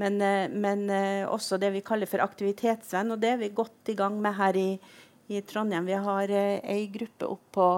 [0.00, 3.12] Men, eh, men eh, også det vi kaller for aktivitetsvenn.
[3.12, 4.68] Og det er vi godt i gang med her i,
[5.28, 5.86] i Trondheim.
[5.86, 7.68] Vi har eh, ei gruppe opp på,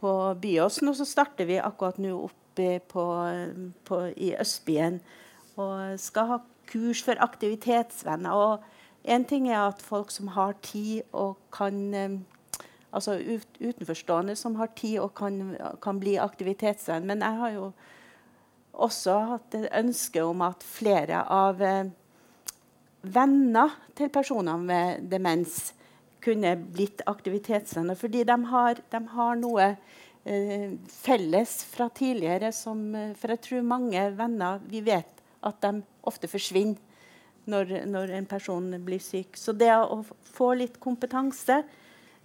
[0.00, 0.12] på
[0.42, 3.06] Byåsen, og så starter vi akkurat nå oppe på,
[3.88, 5.00] på, i Østbyen.
[5.60, 8.32] Og skal ha kurs for aktivitetsvenner.
[8.32, 12.20] Og en ting er at folk som har tid og kan eh,
[12.92, 17.06] altså ut, utenforstående som har tid og kan, kan bli aktivitetsvenn.
[17.08, 17.72] Men jeg har jo
[18.72, 21.92] også hatt et ønske om at flere av eh,
[23.02, 25.72] venner til personer med demens
[26.22, 27.98] kunne blitt aktivitetsvenner.
[27.98, 29.68] Fordi de har, de har noe
[30.24, 35.82] eh, felles fra tidligere som eh, For jeg tror mange venner Vi vet at de
[36.06, 36.78] ofte forsvinner
[37.50, 39.34] når, når en person blir syk.
[39.34, 41.62] Så det å få litt kompetanse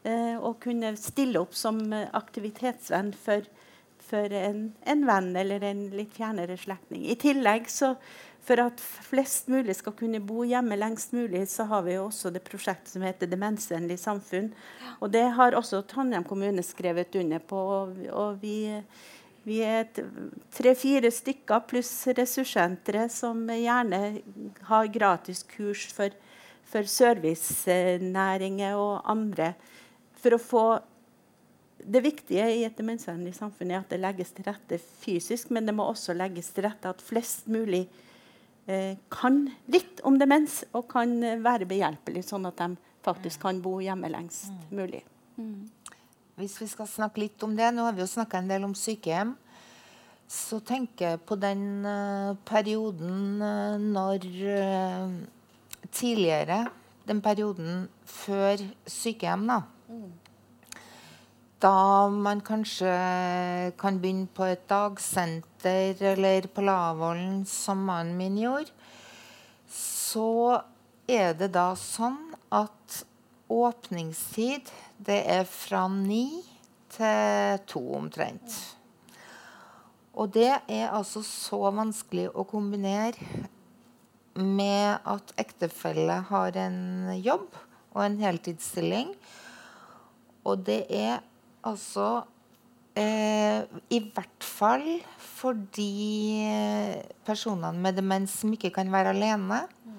[0.08, 3.48] Eh, og kunne stille opp som aktivitetsvenn for,
[4.08, 7.04] for en, en, venn eller en litt fjernere slektning.
[7.10, 7.96] I tillegg så
[8.48, 12.46] for at flest mulig skal kunne bo hjemme lengst mulig, så har vi også det
[12.48, 14.54] prosjektet som heter Demensvennlig samfunn.
[15.02, 17.60] Og det har også Trondheim kommune skrevet under på.
[18.14, 18.82] og vi,
[19.44, 19.86] vi er
[20.56, 24.22] tre-fire stykker pluss ressurssenteret som gjerne
[24.72, 26.10] har gratis kurs for,
[26.64, 29.54] for servicenæringer og andre
[30.18, 30.68] for å få
[31.88, 35.76] Det viktige i et demensvennlig samfunn er at det legges til rette fysisk, men det
[35.78, 37.86] må også legges til rette at flest mulig
[39.14, 41.14] kan litt om demens og kan
[41.44, 44.66] være behjelpelig, sånn at de faktisk kan bo hjemme lengst mm.
[44.76, 45.04] mulig.
[45.40, 45.70] Mm.
[46.38, 48.76] Hvis vi skal snakke litt om det, Nå har vi jo snakka en del om
[48.78, 49.34] sykehjem.
[50.28, 53.40] Så tenker jeg på den uh, perioden
[53.96, 54.28] når
[55.88, 56.66] Tidligere,
[57.08, 58.60] den perioden før
[58.92, 59.62] sykehjem, da.
[61.64, 62.92] Da man kanskje
[63.80, 68.74] kan begynne på et dagsenter eller på Lavollen, som mannen min gjorde,
[69.72, 70.62] så
[71.08, 72.20] er det da sånn
[72.54, 73.02] at
[73.52, 76.42] åpningstid det er fra ni
[76.96, 78.56] til to omtrent.
[80.18, 83.46] Og det er altså så vanskelig å kombinere
[84.38, 87.46] med at ektefelle har en jobb
[87.94, 89.14] og en heltidsstilling.
[90.48, 91.22] Og det er
[91.68, 92.24] altså
[92.98, 94.88] eh, I hvert fall
[95.38, 99.64] for de personene med demens som ikke kan være alene.
[99.86, 99.98] Mm.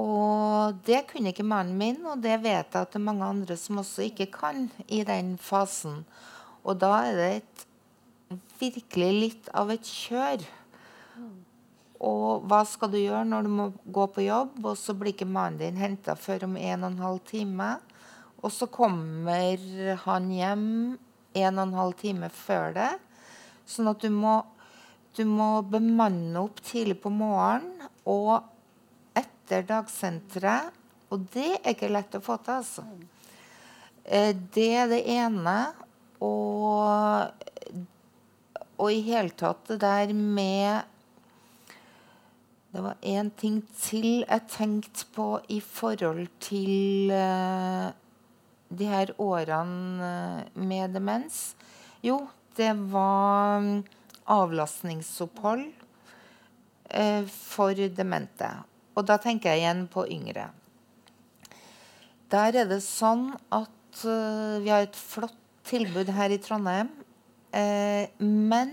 [0.00, 3.56] Og det kunne ikke mannen min, og det vet jeg at det er mange andre
[3.58, 6.04] som også ikke kan i den fasen.
[6.64, 7.66] Og da er det et,
[8.60, 10.44] virkelig litt av et kjør
[12.06, 15.26] Og hva skal du gjøre når du må gå på jobb, og så blir ikke
[15.26, 17.70] mannen din henta før om en og en halv time?
[18.40, 20.68] Og så kommer han hjem
[21.34, 22.92] en og en halv time før det.
[23.70, 24.40] Sånn at du må,
[25.16, 28.40] du må bemanne opp tidlig på morgenen og
[29.18, 30.76] etter dagsenteret.
[31.10, 32.84] Og det er ikke lett å få til, altså.
[34.04, 35.56] Eh, det er det ene.
[36.22, 37.30] Og,
[38.76, 40.90] og i hele tatt det der med
[42.70, 47.90] det var én ting til jeg tenkte på i forhold til uh,
[48.70, 50.10] de her årene
[50.44, 51.56] uh, med demens.
[52.06, 52.20] Jo,
[52.60, 53.82] det var um,
[54.30, 55.66] avlastningsopphold
[56.94, 58.52] uh, for demente.
[58.94, 60.50] Og da tenker jeg igjen på yngre.
[62.30, 65.34] Der er det sånn at vi har et flott
[65.66, 66.92] tilbud her i Trondheim.
[68.22, 68.70] men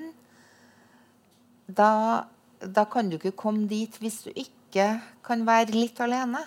[1.65, 2.27] da
[2.59, 6.43] da kan du ikke komme dit hvis du ikke kan være litt alene.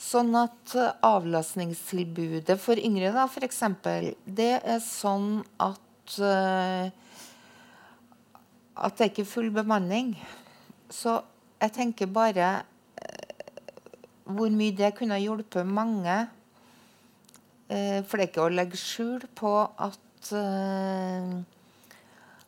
[0.00, 0.74] Sånn at
[1.04, 3.62] avlastningstilbudet for yngre, da, f.eks.,
[4.24, 5.80] det er sånn at
[6.20, 6.88] uh,
[8.76, 10.14] At det ikke er full bemanning.
[10.90, 11.20] Så
[11.60, 13.52] jeg tenker bare uh,
[14.24, 16.16] hvor mye det kunne hjulpet mange.
[17.70, 20.02] Uh, for det er ikke å legge skjul på at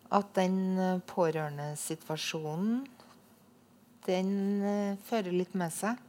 [0.09, 2.81] at den eh, pårørendesituasjonen
[4.09, 4.31] den
[5.05, 6.01] fører litt med seg.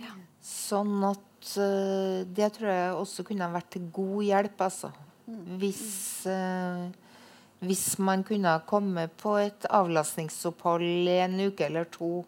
[0.00, 0.14] Ja.
[0.40, 1.50] Sånn at
[2.32, 4.92] det tror jeg også kunne vært til god hjelp, altså.
[5.60, 6.88] Hvis, uh,
[7.60, 12.24] hvis man kunne komme på et avlastningsopphold i en uke eller to.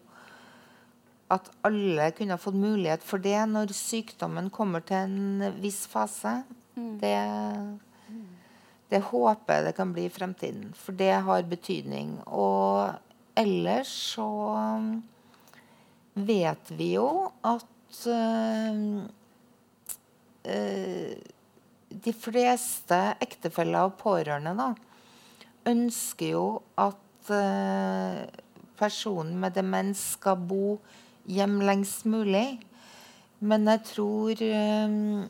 [1.31, 6.41] At alle kunne fått mulighet for det når sykdommen kommer til en viss fase.
[6.75, 6.97] Mm.
[7.01, 7.15] Det
[8.91, 12.17] det håper jeg det kan bli i fremtiden, for det har betydning.
[12.27, 12.91] Og
[13.39, 14.27] ellers så
[16.13, 17.07] vet vi jo
[17.47, 19.05] at uh,
[20.43, 21.13] uh,
[21.91, 24.71] de fleste ektefeller og pårørende da,
[25.69, 26.45] ønsker jo
[26.79, 28.23] at uh,
[28.79, 30.79] personen med demens skal bo
[31.29, 32.61] hjem lengst mulig.
[33.41, 35.29] Men jeg tror um,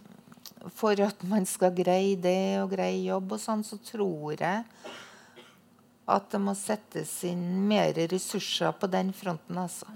[0.75, 4.63] for at man skal greie det og greie jobb og sånn, så tror jeg
[6.11, 9.87] at det må settes inn mer ressurser på den fronten, altså.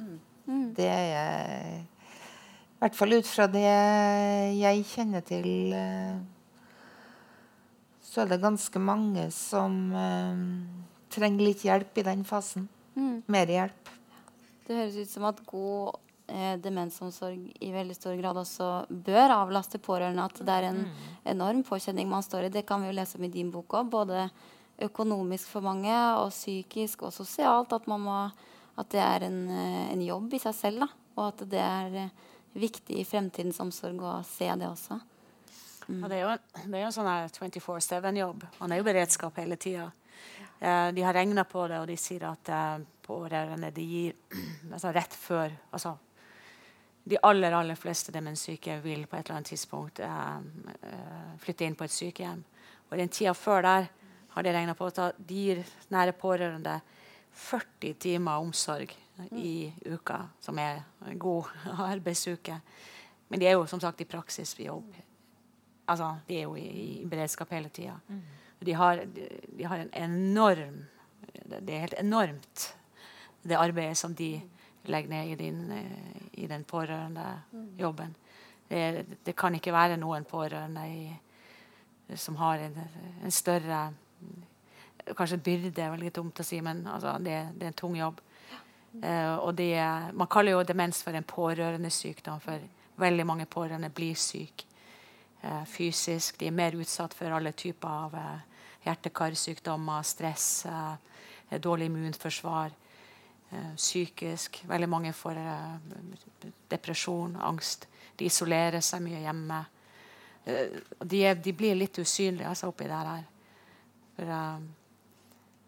[0.45, 0.69] Mm.
[0.77, 6.15] Det er I hvert fall ut fra det jeg kjenner til, eh,
[8.15, 10.43] så er det ganske mange som eh,
[11.11, 12.69] trenger litt hjelp i den fasen.
[12.95, 13.25] Mm.
[13.27, 13.89] Mer hjelp.
[14.65, 15.97] Det høres ut som at god
[16.31, 20.23] eh, demensomsorg i veldig stor grad også bør avlaste pårørende.
[20.23, 21.01] At det er en mm.
[21.35, 22.53] enorm påkjenning man står i.
[22.55, 23.91] Det kan vi jo lese om i din bok òg.
[23.91, 24.29] Både
[24.87, 27.75] økonomisk for mange og psykisk og sosialt.
[27.75, 28.21] At, må,
[28.79, 30.85] at det er en, eh, en, jobb i seg selv.
[30.85, 31.11] Da.
[31.19, 35.01] Og at det er eh, viktig i fremtidens omsorg å se det også.
[35.87, 36.01] Mm.
[36.01, 37.11] Og det er jo en, det er sånn
[37.51, 38.47] 24-7-jobb.
[38.59, 39.91] Man er jo beredskap hele tida.
[40.59, 44.17] Eh, de har regna på det, og de sier at eh, pårørende de gir
[44.73, 45.97] altså rett før altså
[47.05, 50.37] de aller aller fleste demenssyke vil på et eller annet tidspunkt eh,
[50.89, 52.41] eh, flytte inn på et sykehjem.
[52.89, 53.89] Og i den tida før der
[54.33, 55.61] har de regna på at de gir
[55.93, 56.79] nære pårørende
[57.35, 58.95] 40 timer omsorg
[59.37, 61.51] i uka, som er en god
[61.91, 62.57] arbeidsuke.
[63.29, 64.89] Men de er jo som sagt i praksis i jobb.
[65.85, 66.67] Altså, de er jo i,
[67.01, 67.95] i beredskap hele tida.
[68.07, 68.21] Mm.
[68.59, 68.73] De,
[69.13, 70.85] de, de, har en enorm
[71.45, 72.75] Det er helt enormt,
[73.43, 74.41] det arbeidet som de
[74.89, 78.15] legger ned i, din, eh, i den pårørendejobben.
[78.67, 81.13] Det, det kan ikke være noen pårørende i,
[82.15, 82.79] som har en,
[83.23, 83.91] en, større
[85.05, 88.23] Kanskje byrde er veldig dumt å si, men altså, det, det, er en tung jobb.
[89.03, 89.75] Uh, og det,
[90.17, 92.63] man kaller jo demens for en pårørendesykdom, for
[92.97, 94.65] veldig mange pårørende blir syke
[95.69, 96.39] fysisk.
[96.39, 100.47] De er mer utsatt for alle typer av uh, hjerte-karsykdommer, stress,
[101.61, 102.73] dårlig immunforsvar.
[103.55, 104.63] Eh, psykisk.
[104.67, 107.87] Veldig mange får eh, depresjon, angst.
[108.15, 109.59] De isolerer seg mye hjemme.
[110.45, 113.27] Eh, de, de, blir litt usynlige altså, oppi det her.
[114.15, 114.31] For,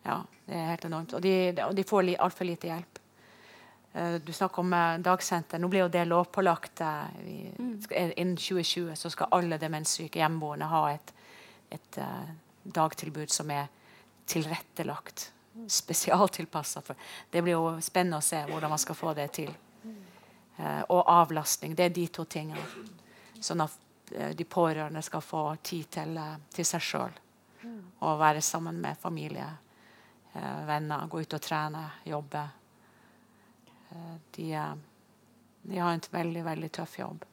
[0.07, 0.17] ja,
[0.47, 1.13] det er helt enormt.
[1.17, 2.96] Og de, de får altfor lite hjelp.
[3.93, 5.57] Du snakker om dagsenter.
[5.59, 6.81] Nå blir jo det lovpålagt.
[6.81, 7.79] Mm.
[7.89, 11.13] Innen 2020 så skal alle demenssyke hjemmeboende ha et,
[11.73, 11.99] et
[12.77, 13.71] dagtilbud som er
[14.29, 15.31] tilrettelagt
[15.67, 16.81] spesialtilpassa.
[17.29, 19.53] Det blir jo spennende å se hvordan man skal få det til.
[20.57, 21.75] Eh, og avlastning.
[21.75, 22.63] Det er de to tingene.
[23.39, 27.23] Sånn at eh, de pårørende skal få tid til, eh, til seg sjøl.
[27.99, 29.47] Og være sammen med familie,
[30.33, 32.43] eh, venner, gå ut og trene, jobbe.
[34.35, 34.47] De,
[35.61, 37.25] de, har en veldig, veldig tøff jobb.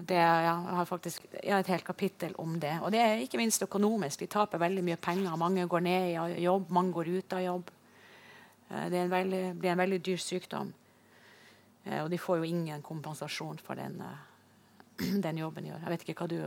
[0.00, 2.72] Det, ja, jeg har faktisk jeg har et helt kapittel om det.
[2.80, 4.22] Og det er ikke minst økonomisk.
[4.22, 5.36] De taper veldig mye penger.
[5.36, 7.70] Mange går ned i jobb, mange går ut av jobb.
[8.94, 10.72] Det veldig, blir en veldig dyr sykdom.
[12.00, 14.00] Og de får jo ingen kompensasjon for den,
[15.26, 15.84] den jobben de gjør.
[15.84, 16.40] Jeg vet ikke du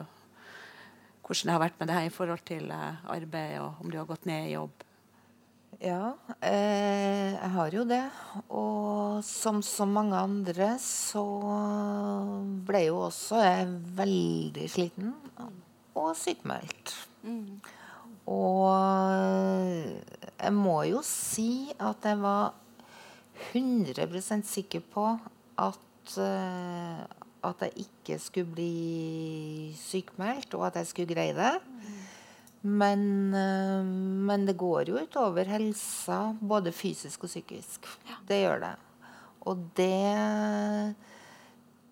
[1.24, 4.08] hvordan det har vært med deg i forhold til eh, arbeid, og om du har
[4.10, 4.84] gått ned i jobb?
[5.84, 8.04] Ja, eh, jeg har jo det.
[8.56, 11.24] Og som så mange andre så
[12.64, 13.66] ble jo også jeg
[13.98, 15.12] veldig sliten
[16.00, 16.94] og sykmeldt.
[17.28, 17.60] Mm.
[18.32, 18.72] Og
[20.40, 22.54] jeg må jo si at jeg var
[23.52, 25.06] 100% sikker på
[25.60, 27.04] at, eh,
[27.44, 31.58] at jeg ikke skulle bli sykmeldt, og at jeg skulle greie det.
[32.64, 33.84] Men, eh,
[34.28, 37.90] men det går jo utover helsa, både fysisk og psykisk.
[38.08, 38.22] Ja.
[38.28, 38.76] Det gjør det.
[39.44, 40.96] Og det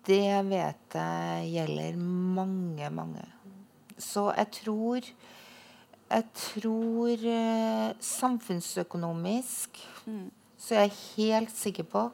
[0.02, 3.22] Det vet jeg gjelder mange, mange.
[3.98, 5.00] Så jeg tror
[6.10, 10.30] Jeg tror eh, samfunnsøkonomisk mm.
[10.58, 12.10] så jeg er helt sikker på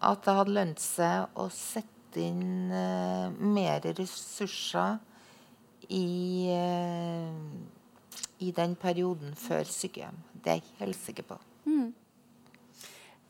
[0.00, 4.98] at det hadde lønt seg å sette inn uh, mer ressurser
[5.90, 7.34] i, uh,
[8.38, 10.18] i den perioden før sykehjem.
[10.34, 11.38] Det er jeg helt sikker på.
[11.64, 11.90] Mm.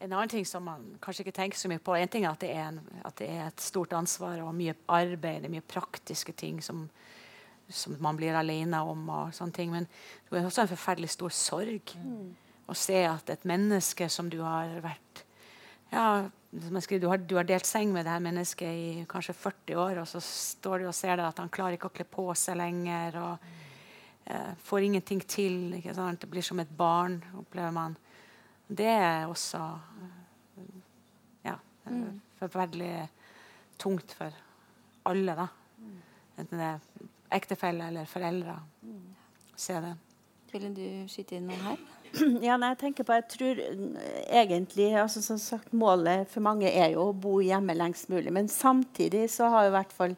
[0.00, 2.40] En annen ting som man kanskje ikke tenker så mye på, en ting er at
[2.40, 6.62] det er, en, at det er et stort ansvar og mye arbeid, mye praktiske ting
[6.64, 6.86] som,
[7.68, 9.08] som man blir alene om.
[9.08, 9.88] og sånne ting, Men
[10.30, 12.30] det er også en forferdelig stor sorg mm.
[12.68, 15.24] å se at et menneske som du har vært
[15.90, 20.00] ja, du har, du har, delt seng med det her mennesket i kanskje 40 år,
[20.02, 22.58] og så står du og ser det at han klarer ikke å kle på seg
[22.58, 23.18] lenger.
[23.22, 23.44] og
[24.26, 25.60] eh, Får ingenting til.
[25.78, 27.96] Det blir som et barn, opplever man.
[28.66, 29.62] Det er også
[31.46, 31.56] ja,
[31.86, 32.20] mm.
[32.38, 33.08] forferdelig
[33.78, 34.34] tungt for
[35.10, 35.34] alle.
[35.34, 35.48] da.
[36.38, 37.08] Enten det er
[37.40, 38.58] ektefelle eller foreldre.
[38.82, 39.08] Mm.
[39.56, 39.96] Se det.
[40.52, 41.82] Ville du skyte inn noe her?
[42.46, 43.60] Ja, nei, jeg tenker på, jeg tror
[44.26, 48.32] egentlig altså som sagt, Målet for mange er jo å bo hjemme lengst mulig.
[48.34, 50.16] Men samtidig så har i hvert fall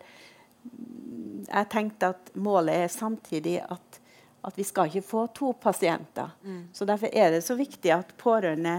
[1.53, 3.99] jeg tenkt at målet er samtidig at,
[4.47, 6.33] at vi skal ikke få to pasienter.
[6.43, 6.63] Mm.
[6.73, 8.79] Så Derfor er det så viktig at pårørende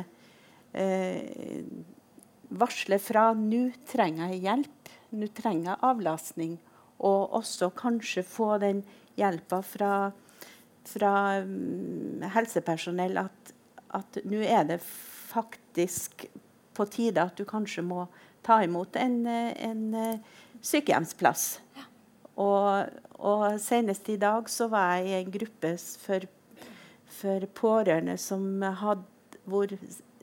[0.71, 1.67] eh,
[2.53, 6.57] varsler fra nå trenger jeg hjelp, nå trenger jeg avlastning.
[7.03, 8.83] Og også kanskje få den
[9.19, 9.93] hjelpa fra
[10.87, 13.53] fra um, helsepersonell at,
[13.95, 16.25] at nå er det faktisk
[16.73, 18.05] på tide at du kanskje må
[18.43, 21.45] ta imot en, en uh, sykehjemsplass.
[21.77, 21.87] Ja.
[22.43, 26.25] Og, og, senest i dag så var jeg i en gruppe for,
[27.19, 29.05] for pårørende som hadde,
[29.45, 29.69] hvor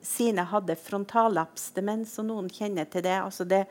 [0.01, 3.17] sine hadde frontallapsdemens, og noen kjenner til det.
[3.21, 3.63] Altså det,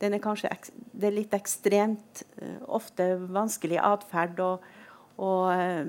[0.00, 0.50] den er kanskje
[0.96, 4.42] det er litt ekstremt, uh, ofte vanskelig atferd.
[4.42, 4.74] og
[5.16, 5.86] og, eh,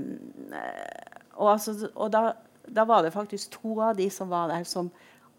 [1.35, 2.31] og, altså, og da,
[2.63, 4.91] da, var det faktisk to av de som var der, som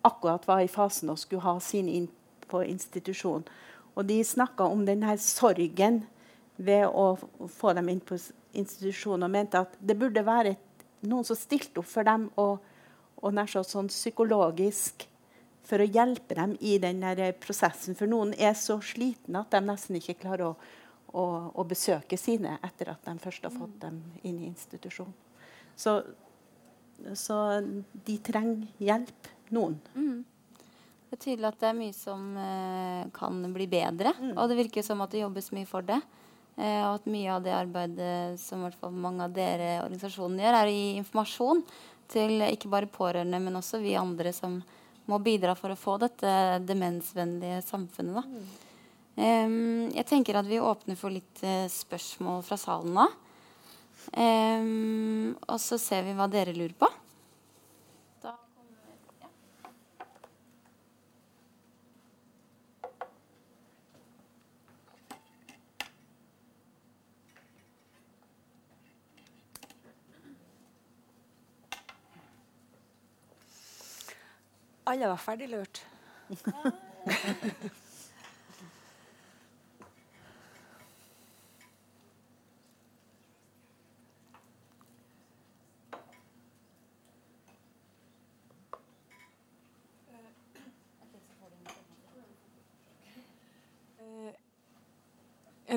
[0.07, 2.09] akkurat var i fasen og skulle ha sin inn
[2.49, 3.45] på institusjon.
[3.97, 6.05] Og de snakka om denne sorgen
[6.57, 7.17] ved å
[7.51, 8.19] få dem inn på
[8.53, 10.65] institusjon, og mente at det burde være et,
[11.07, 12.59] noen som stilte opp for dem og,
[13.23, 15.07] og nær sånn psykologisk
[15.69, 17.05] for å hjelpe dem i den
[17.43, 17.97] prosessen.
[17.99, 20.57] For noen er så slitne at de nesten ikke klarer å
[21.13, 21.25] å,
[21.55, 25.13] å, besøke sine etter at de først har fått dem inn i institusjon.
[25.79, 26.01] Så,
[27.17, 27.39] så
[27.93, 29.79] de trenger hjelp, noen.
[29.95, 30.25] Mm.
[31.09, 34.13] Det er tydelig at det er mye som eh, kan bli bedre.
[34.21, 34.35] Mm.
[34.35, 36.03] Og det virker som at det jobbes mye for det.
[36.59, 40.75] Eh, og at mye av det arbeidet som mange av dere organisasjonene gjør, er å
[40.77, 41.65] gi informasjon
[42.13, 44.59] til ikke bare pårørende, men også vi andre som
[45.09, 46.31] må bidra for å få dette
[46.69, 48.21] demensvennlige samfunnet.
[48.21, 48.25] da.
[48.29, 48.68] Mm.
[49.19, 53.07] Um, jeg tenker at vi åpner for litt uh, spørsmål fra salen nå.
[54.15, 56.93] Um, og så ser vi hva dere lurer på.
[74.89, 75.83] Alle var ferdiglurt.
[76.47, 76.71] Ja.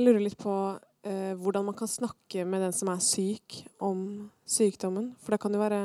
[0.02, 0.52] Jeg lurer litt på
[1.06, 4.00] eh, hvordan man kan snakke med den som er syk, om
[4.50, 5.12] sykdommen.
[5.22, 5.82] For det kan jo være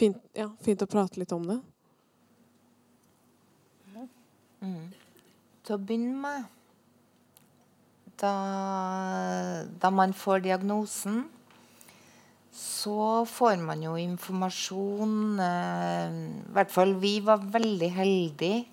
[0.00, 1.58] fint, ja, fint å prate litt om det.
[4.64, 4.86] Mm.
[5.60, 6.46] Til å begynne med
[8.22, 8.32] da,
[9.76, 11.26] da man får diagnosen,
[12.56, 18.64] så får man jo informasjon eh, I hvert fall vi var veldig heldige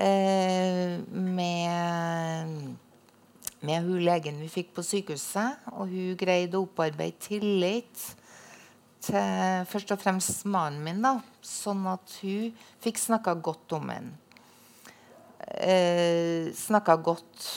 [0.00, 2.80] eh, med
[3.64, 5.64] med hun legen vi fikk på sykehuset.
[5.74, 8.04] Og hun greide å opparbeide tillit
[9.04, 12.54] til først og fremst mannen min, da, sånn at hun
[12.84, 14.12] fikk snakka godt om ham.
[15.44, 17.48] Eh, snakka godt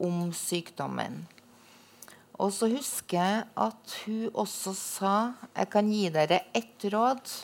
[0.00, 1.20] om sykdommen.
[2.40, 5.14] Og så husker jeg at hun også sa
[5.52, 7.34] jeg kan gi dere ett råd.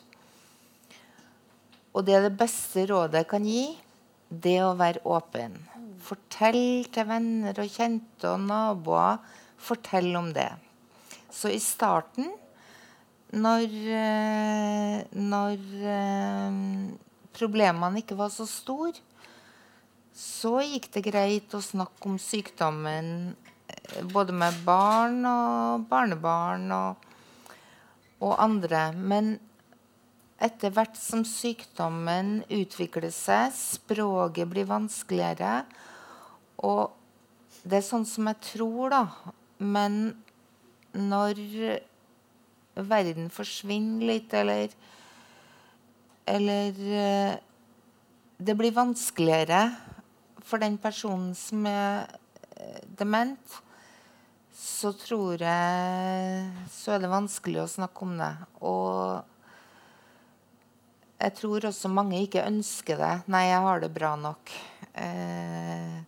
[1.92, 3.66] Og det er det beste rådet jeg kan gi,
[4.28, 5.58] det er å være åpen.
[6.06, 9.18] Fortell til venner og kjente og naboer.
[9.58, 10.50] Fortell om det.
[11.32, 12.28] Så i starten,
[13.34, 13.64] når,
[13.98, 15.64] eh, når
[15.96, 16.60] eh,
[17.36, 18.94] problemene ikke var så store,
[20.16, 23.10] så gikk det greit å snakke om sykdommen
[23.68, 27.10] eh, både med barn og barnebarn og,
[28.22, 28.88] og andre.
[28.96, 29.34] Men
[30.40, 35.64] etter hvert som sykdommen utvikler seg, språket blir vanskeligere,
[36.64, 36.94] og
[37.66, 39.02] det er sånn som jeg tror, da.
[39.58, 40.14] Men
[40.96, 41.40] når
[42.76, 44.70] verden forsvinner litt, eller
[46.26, 47.36] Eller eh,
[48.42, 49.60] det blir vanskeligere
[50.42, 52.10] for den personen som er
[52.58, 53.60] eh, dement,
[54.50, 58.32] så tror jeg så er det vanskelig å snakke om det.
[58.66, 59.22] Og
[61.22, 63.14] jeg tror også mange ikke ønsker det.
[63.30, 64.52] 'Nei, jeg har det bra nok'.
[64.98, 66.02] Eh,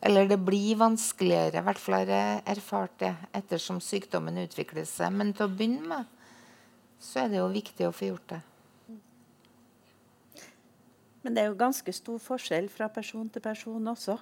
[0.00, 5.10] eller det blir vanskeligere, i hvert fall har jeg erfart det, ettersom sykdommen utvikler seg.
[5.14, 6.14] Men til å begynne med
[7.02, 8.40] så er det jo viktig å få gjort det.
[11.22, 14.16] Men det er jo ganske stor forskjell fra person til person også.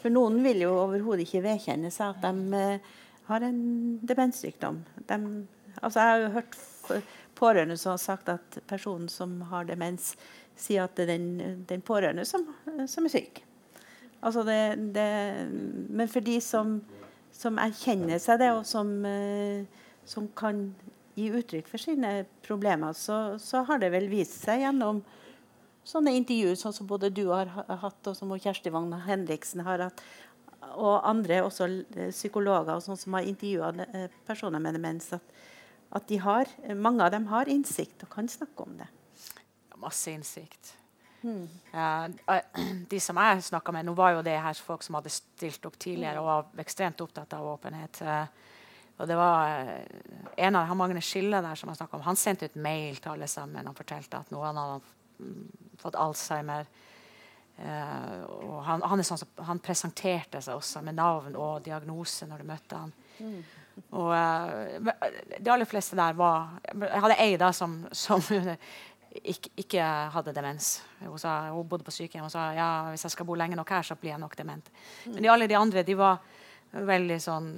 [0.00, 2.92] For noen vil jo overhodet ikke vedkjenne seg at de eh,
[3.28, 3.62] har en
[4.04, 4.82] demenssykdom.
[5.08, 5.18] De,
[5.80, 6.58] altså jeg har jo hørt
[7.38, 10.12] pårørende som har sagt at personen som har demens,
[10.56, 12.44] sier at det er den, den pårørende som,
[12.86, 13.42] som er syk.
[14.22, 14.58] Altså det,
[14.94, 15.06] det,
[15.90, 16.76] men for de som,
[17.34, 19.64] som, erkjenner seg det, og som, eh,
[20.06, 20.68] som, kan
[21.18, 25.02] gi uttrykk for sine problemer, så, så, har det vel vist seg gjennom
[25.84, 30.04] sånne intervjuer sånn som både du har hatt, og som Kjersti Wagner Henriksen har hatt,
[30.72, 31.66] og andre også
[31.98, 35.42] eh, psykologer og sånn som har intervjua eh, personer med demens, at,
[35.98, 36.46] at de har,
[36.78, 38.86] mange av dem har innsikt og kan snakke om det.
[39.82, 40.76] Masse innsikt.
[41.22, 41.48] Mm.
[41.74, 42.40] Uh,
[42.90, 45.78] de som jeg snakka med, nå var jo det her folk som hadde stilt opp
[45.80, 48.02] tidligere og var ekstremt opptatt av åpenhet.
[48.02, 48.26] Uh,
[48.98, 52.58] og det var uh, en av Magne Skille der som jeg om, han sendte ut
[52.58, 54.80] mail til alle sammen og fortalte at noen hadde
[55.22, 55.48] mm,
[55.82, 56.70] fått Alzheimer.
[57.62, 62.78] og han, han, sånn, han, presenterte seg også med navn og diagnose når du møtte
[62.80, 62.94] han.
[63.20, 63.42] Mm.
[63.96, 68.24] Og de aller fleste der var Jeg hadde ei da som, som
[69.12, 70.74] ikke, ikke, hadde demens.
[71.02, 73.72] Hun, sa, hun, bodde på sykehjem og sa ja, hvis jeg skal bo lenge nok
[73.74, 74.70] her, så blir jeg nok dement.
[75.04, 75.12] Mm.
[75.14, 76.22] Men de, alle de andre de var
[76.72, 77.48] veldig sånn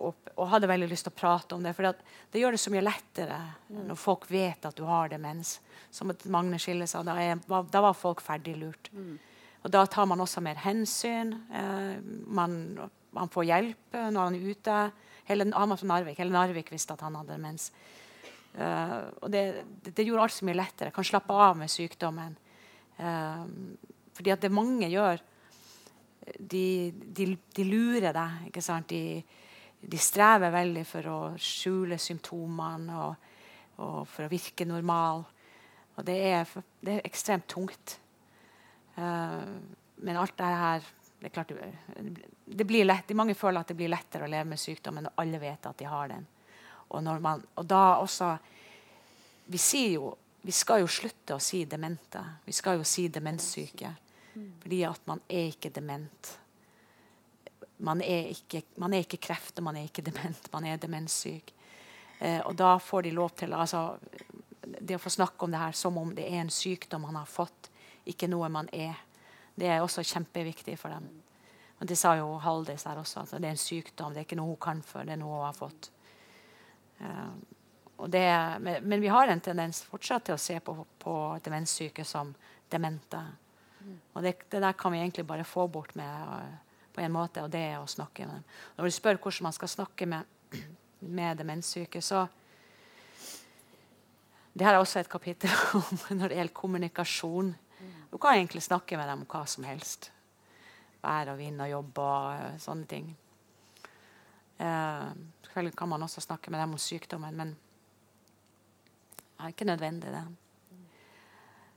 [0.00, 1.74] opp, og hadde veldig lyst til å prate om det.
[1.76, 3.38] For det gjør det så mye lettere
[3.68, 3.84] mm.
[3.90, 5.58] når folk vet at du har demens.
[5.94, 8.90] Som at Magne Skille sa, da, er, da var folk ferdig lurt.
[8.94, 9.14] Mm.
[9.60, 11.34] Og da tar man også mer hensyn.
[11.52, 11.96] Eh,
[12.26, 12.56] man,
[13.14, 14.82] man, får hjelp når han er ute.
[15.28, 16.18] Hele, han var fra Narvik.
[16.18, 17.68] Hele Narvik visste at han hadde demens.
[18.50, 19.42] Uh, og det,
[19.86, 20.90] det, gjorde alt så mye lettere.
[20.90, 22.36] Jeg kan slappe av med sykdommen.
[22.98, 23.44] Uh,
[24.16, 25.22] fordi at det mange gjør,
[26.36, 28.46] de, de, de lurer deg.
[28.50, 28.90] ikke sant?
[28.90, 29.22] De,
[29.80, 33.28] de, strever veldig for å skjule symptomene og,
[33.80, 35.24] og for å virke normal.
[35.96, 37.98] Og det er, det er ekstremt tungt.
[38.98, 39.46] Uh,
[40.00, 40.90] men alt det her
[41.20, 41.50] det er klart,
[42.44, 45.40] det blir lett, Mange føler at det blir lettere å leve med sykdommen når alle
[45.42, 46.24] vet at de har den.
[46.90, 48.34] Og, man, og da også
[49.50, 50.12] vi, sier jo,
[50.42, 52.22] vi skal jo slutte å si demente.
[52.44, 53.94] Vi skal jo si demenssyke.
[54.62, 56.30] Fordi at man er ikke dement.
[57.80, 60.50] Man er ikke, man er ikke kreft, og man er ikke dement.
[60.52, 61.52] Man er demenssyk.
[62.18, 63.96] Eh, og da får de lov til altså,
[64.60, 67.26] Det å få snakke om det her som om det er en sykdom man har
[67.26, 67.70] fått,
[68.06, 68.98] ikke noe man er,
[69.56, 71.08] det er også kjempeviktig for dem.
[71.80, 74.12] Og Det sa jo Haldis her også, at det er en sykdom.
[74.12, 75.90] Det er ikke noe hun kan for, det er noe hun har fått.
[77.00, 81.14] Uh, det, men, vi har en tendens fortsatt til å se på, på
[81.44, 82.32] demenssyke som
[82.72, 83.20] demente.
[83.80, 83.96] Mm.
[84.12, 87.44] Og det, det, der kan vi egentlig bare få bort med uh, på en måte,
[87.44, 88.44] og det er å snakke med dem.
[88.76, 90.36] Når du spør hvordan man skal snakke med,
[91.18, 92.26] med demenssyke, så
[94.52, 97.52] Det her er også et kapittel om når det gjelder kommunikasjon.
[97.54, 97.92] Mm.
[98.10, 100.10] Du kan egentlig snakke med dem om hva som helst.
[101.00, 103.12] Vær og vind og jobb og uh, sånne ting.
[104.58, 105.14] Uh,
[105.50, 107.56] selvfølgelig kan man også snakke med dem om sykdommen, men
[109.18, 110.24] det er ikke nødvendig, det.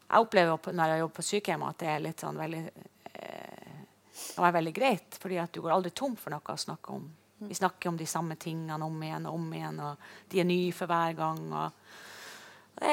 [0.10, 3.54] Jeg opplever når jeg jobber på sykehjem, at det er litt sånn veldig eh,
[4.14, 7.08] det er veldig greit, fordi at du går aldri tom for noe å snakke om.
[7.48, 10.76] Vi snakker om de samme tingene om igjen og om igjen, og de er nye
[10.76, 11.41] for hver gang.
[11.50, 11.82] og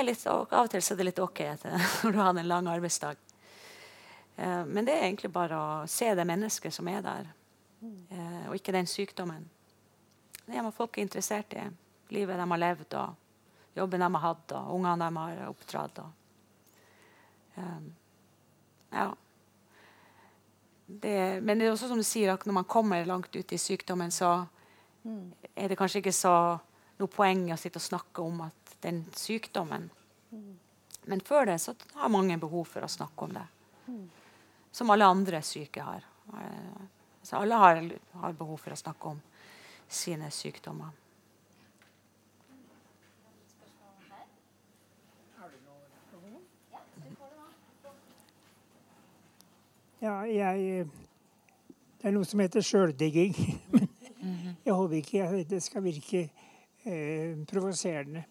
[0.04, 2.48] Litt, og av og til så er det litt ok etter, når du har en
[2.48, 3.20] lang arbeidsdag.
[4.36, 7.32] Eh, men det er egentlig bare å se det mennesket som er der,
[7.84, 9.44] eh, og ikke den sykdommen.
[10.50, 11.64] Det men folk er interessert i.
[12.10, 16.00] Livet de har levd, og jobben de har hatt, og ungene de har oppdratt.
[16.02, 16.10] Og,
[17.54, 17.92] um,
[18.90, 19.04] ja.
[20.86, 21.14] Det,
[21.46, 24.10] men det er også som du sier, at når man kommer langt ut i sykdommen,
[24.10, 24.32] så
[25.54, 26.34] er det kanskje ikke så
[26.98, 29.88] noe poeng å sitte og snakke om at den sykdommen
[31.08, 33.46] Men før det så har mange behov for å snakke om det.
[34.72, 36.04] Som alle andre syke har.
[37.22, 37.80] Så alle har,
[38.20, 39.22] har behov for å snakke om
[39.90, 40.94] sine sykdommer.
[50.00, 50.86] Ja, jeg
[52.00, 53.34] Det er noe som heter sjøldigging.
[54.64, 56.22] Jeg håper ikke det skal virke
[56.84, 58.22] eh, provoserende.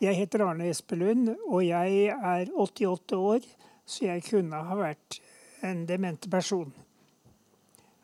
[0.00, 3.44] Jeg heter Arne Espelund, og jeg er 88 år,
[3.86, 5.20] så jeg kunne ha vært
[5.64, 6.72] en demente person.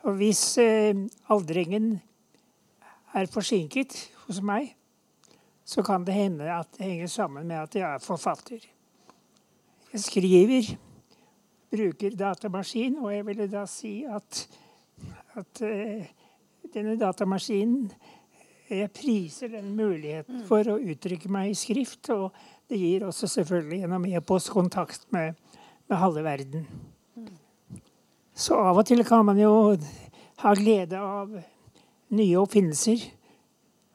[0.04, 0.96] Og hvis eh,
[1.28, 1.98] aldringen
[3.14, 3.96] er forsinket
[4.26, 4.74] hos meg,
[5.64, 8.62] så kan det hende at det henger sammen med at jeg er forfatter.
[9.92, 10.70] Jeg skriver,
[11.70, 14.46] bruker datamaskin, og jeg ville da si at,
[15.38, 16.08] at uh,
[16.74, 17.92] denne datamaskinen
[18.70, 20.42] Jeg priser den muligheten mm.
[20.46, 22.30] for å uttrykke meg i skrift, og
[22.70, 25.34] det gir også selvfølgelig gjennom e-post kontakt med,
[25.90, 26.68] med halve verden.
[27.18, 27.80] Mm.
[28.30, 29.74] Så av og til kan man jo
[30.44, 31.34] ha glede av
[32.16, 33.06] nye oppfinnelser.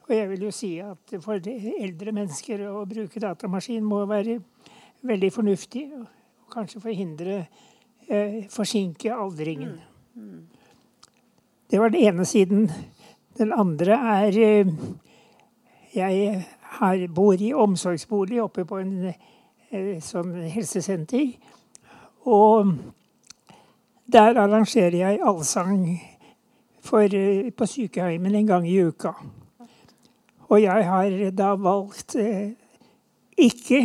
[0.06, 4.38] Og jeg vil jo si at for eldre mennesker å bruke datamaskin må være
[5.06, 5.86] veldig fornuftig.
[5.98, 7.40] Og kanskje forhindre
[8.08, 9.74] eh, forsinke aldringen.
[11.70, 12.70] Det var den ene siden.
[13.38, 14.66] Den andre er eh,
[15.94, 21.32] Jeg har, bor i omsorgsbolig oppe på en eh, sånn helsesenter.
[22.26, 22.74] Og
[24.06, 25.80] der arrangerer jeg allsang
[26.86, 29.12] for, eh, på sykehjemmet en gang i uka.
[30.48, 32.52] Og jeg har da valgt eh,
[33.36, 33.80] ikke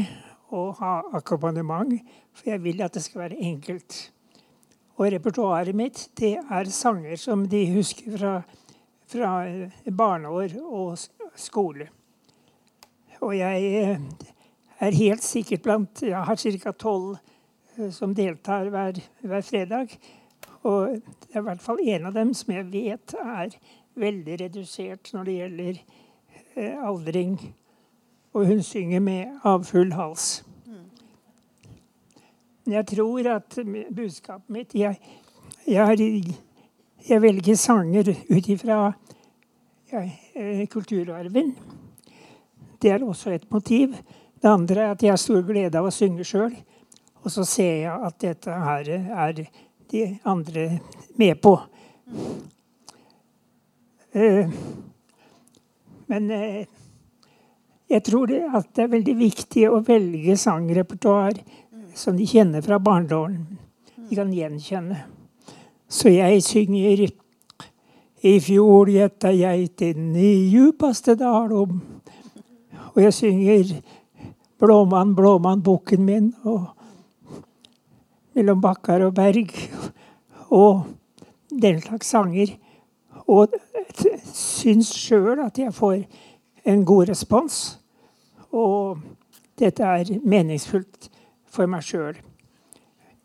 [0.53, 1.95] å ha akkompagnement,
[2.33, 4.11] for jeg vil at det skal være enkelt.
[4.99, 8.35] Og repertoaret mitt det er sanger som de husker fra,
[9.09, 10.99] fra eh, barneår og
[11.35, 11.89] skole.
[13.21, 13.97] Og jeg
[14.81, 16.71] er helt sikkert blant Jeg har ca.
[16.71, 17.17] tolv
[17.93, 19.93] som deltar hver, hver fredag.
[20.63, 23.55] Og det er i hvert fall en av dem som jeg vet er
[24.01, 25.81] veldig redusert når det gjelder
[26.55, 27.35] eh, aldring.
[28.33, 30.43] Og hun synger med av full hals.
[32.71, 33.57] Jeg tror at
[33.95, 34.99] budskapet mitt Jeg,
[35.67, 36.23] jeg,
[37.09, 38.93] jeg velger sanger ut ifra
[39.91, 41.55] eh, kulturarven.
[42.81, 43.95] Det er også et motiv.
[44.41, 46.53] Det andre er at jeg har stor glede av å synge sjøl.
[47.21, 49.43] Og så ser jeg at dette her er
[49.91, 50.67] de andre
[51.19, 51.55] med på.
[54.11, 54.49] Eh,
[56.11, 56.67] men eh,
[57.91, 61.39] jeg tror det, at det er veldig viktig å velge sangrepertoar
[61.95, 63.57] som de kjenner fra barndommen.
[64.09, 65.03] De kan gjenkjenne.
[65.91, 67.09] Så jeg synger
[68.21, 71.81] I fjor gjetta geitinn i djupaste dalom.
[72.93, 73.73] Og jeg synger
[74.61, 76.33] Blåmann, blåmann, bukken min.
[76.43, 76.69] og
[78.35, 79.53] mellom bakker og berg.
[80.49, 80.83] Og
[81.61, 82.55] den slags sanger.
[83.27, 83.53] Og
[84.33, 86.03] syns sjøl at jeg får
[86.65, 87.61] en god respons.
[88.51, 88.99] Og
[89.59, 91.09] dette er meningsfullt
[91.51, 92.17] for meg sjøl.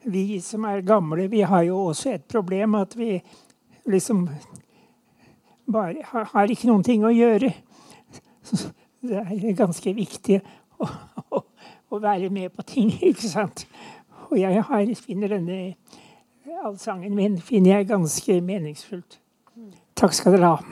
[0.07, 3.16] Vi som er gamle, vi har jo også et problem at vi
[3.91, 4.28] liksom
[5.73, 7.51] bare har ikke noen ting å gjøre.
[9.07, 10.39] Det er ganske viktig
[10.78, 10.87] å,
[11.31, 11.43] å,
[11.91, 13.66] å være med på ting, ikke sant.
[14.31, 15.74] Og jeg har, finner denne
[16.66, 19.20] allsangen min finner jeg ganske meningsfullt.
[19.97, 20.62] Takk skal dere ha.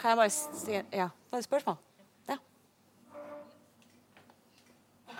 [0.00, 1.76] Kan jeg bare si Ja, var det spørsmål?
[2.28, 2.36] Ja.
[5.06, 5.14] Det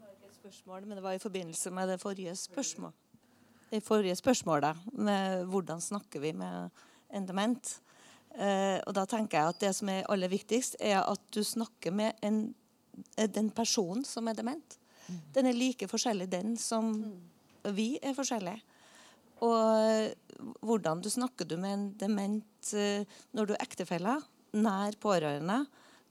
[0.00, 2.96] var ikke et spørsmål, men det var i forbindelse med det forrige spørsmålet.
[3.70, 6.70] Det forrige spørsmålet med hvordan snakker vi med
[7.14, 7.80] en dement.
[8.36, 11.94] Eh, og da tenker jeg at det som er aller viktigst, er at du snakker
[11.94, 12.54] med en,
[13.16, 14.78] eh, den personen som er dement.
[15.06, 15.20] Mm.
[15.34, 17.74] Den er like forskjellig, den som mm.
[17.74, 18.62] vi er forskjellige.
[19.40, 20.14] Og
[20.60, 22.72] hvordan du snakker du med en dement
[23.32, 24.18] når du er ektefelle,
[24.52, 25.62] nær pårørende?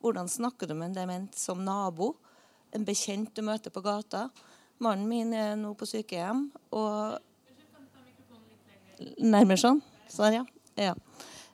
[0.01, 2.15] Hvordan snakker du med en dement som nabo?
[2.73, 4.31] En bekjent du møter på gata?
[4.81, 7.19] Mannen min er nå på sykehjem, og
[8.99, 9.77] Nærmere sånn?
[10.11, 10.41] Sånn, ja.
[10.79, 10.93] ja.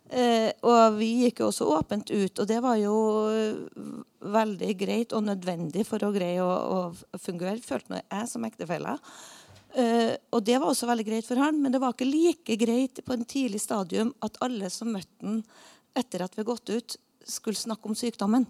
[0.06, 2.96] Eh, og vi gikk jo også åpent ut, og det var jo
[4.36, 9.00] veldig greit og nødvendig for å greie å, å fungere, følte jeg som ektefelle.
[9.76, 13.02] Eh, og det var også veldig greit for han, men det var ikke like greit
[13.04, 15.42] på en tidlig stadium at alle som møtte han
[15.96, 16.96] etter at vi hadde gått ut,
[17.26, 18.46] skulle snakke om sykdommen.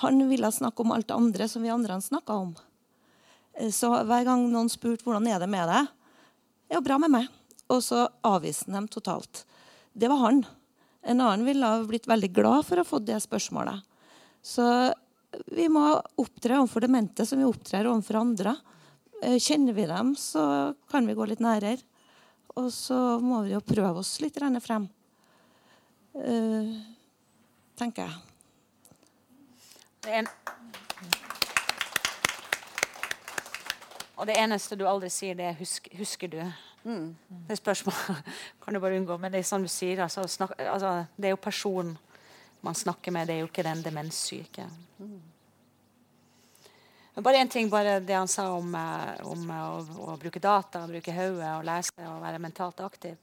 [0.00, 2.54] Han ville snakke om alt det andre som vi andre snakka om.
[3.58, 5.92] Eh, så hver gang noen spurte hvordan er det med deg,
[6.72, 7.28] er jo bra med meg.
[7.68, 9.44] Og så avviste han dem totalt.
[9.98, 10.44] Det var han.
[11.02, 13.82] En annen ville ha blitt veldig glad for å få det spørsmålet.
[14.42, 14.64] Så
[15.50, 15.82] vi må
[16.22, 18.54] opptre overfor demente som vi opptrer overfor andre.
[19.22, 21.82] Eh, kjenner vi dem, så kan vi gå litt nærere.
[22.54, 24.88] Og så må vi jo prøve oss litt frem.
[26.18, 26.78] Uh,
[27.78, 28.14] tenker jeg.
[30.02, 30.30] Det en...
[34.18, 36.67] Og det eneste du aldri sier, det er 'husker, husker du'?
[36.84, 37.16] Mm.
[37.48, 37.94] Det spørsmål
[38.64, 39.16] kan du bare unngå.
[39.18, 41.96] Men det er sånn du sier, altså, snak, altså, det er jo personen
[42.60, 44.64] man snakker med, det er jo ikke den demenssyke.
[44.98, 45.20] Mm.
[47.22, 50.84] Bare én ting, bare det han sa om, eh, om eh, å, å, bruke data,
[50.86, 53.16] bruke hodet og lese og være mentalt aktiv.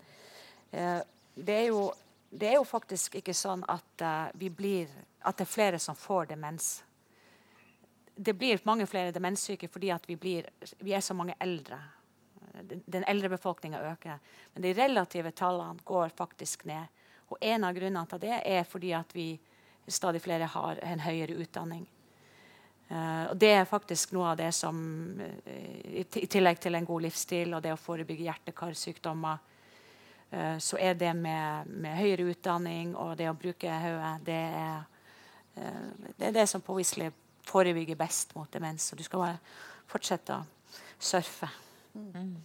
[0.72, 1.00] Eh,
[1.36, 1.86] det, er jo,
[2.30, 4.04] det, er jo, faktisk ikke sånn at,
[4.36, 4.92] vi blir,
[5.24, 6.70] at det er flere som får demens.
[8.16, 11.80] Det blir mange flere demenssyke fordi vi, blir, vi er så mange eldre
[12.64, 14.20] den eldre befolkninga øker.
[14.54, 16.88] Men de relative tallene går faktisk ned.
[17.34, 19.34] Og En av grunnene til det er fordi at vi
[19.88, 21.86] stadig flere har en høyere utdanning.
[22.90, 24.78] Uh, og Det er faktisk noe av det som,
[25.18, 25.50] uh,
[25.90, 29.40] i, tillegg til en god livsstil og det å forebygge hjerte-karsykdommer,
[30.34, 34.42] uh, så er det med, med, høyere utdanning og det å bruke hodet det,
[35.56, 37.10] det, er det som påviselig
[37.46, 38.92] forebygger best mot demens.
[38.92, 39.40] Så du skal bare
[39.90, 40.46] fortsette å
[41.00, 41.50] surfe.
[41.96, 42.36] Mm.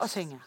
[0.00, 0.38] Og synge.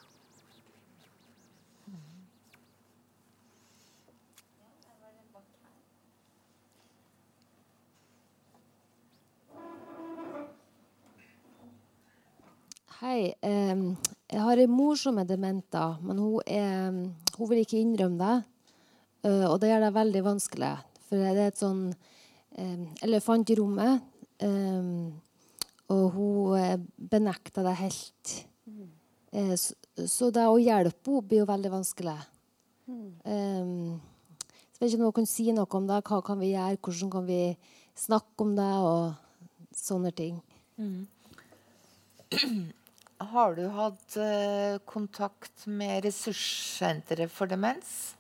[13.03, 13.33] Hei.
[14.33, 16.89] Jeg har en mor som er dement, men hun, er,
[17.37, 19.37] hun, vil ikke innrømme det.
[19.51, 20.73] Og det gjør det veldig vanskelig.
[21.05, 21.91] For det er et sånn
[22.57, 24.03] um, elefant i rommet.
[24.43, 25.13] Um,
[25.93, 28.33] og hun benekta det helt.
[28.65, 28.87] Mm.
[29.33, 29.75] Uh, så,
[30.07, 32.17] så, det å hjelpe henne blir jo veldig vanskelig.
[32.87, 33.09] Mm.
[33.23, 33.99] Um,
[34.73, 36.01] så vet ikke om hun kan si noe om det.
[36.07, 36.79] Hva kan vi gjøre?
[36.81, 37.41] Hvordan kan vi
[37.99, 38.71] snakke om det?
[38.83, 39.03] Og
[39.77, 40.39] sånne ting.
[40.77, 41.05] Mm.
[43.33, 48.13] Har du hatt uh, kontakt med ressurssenteret for demens?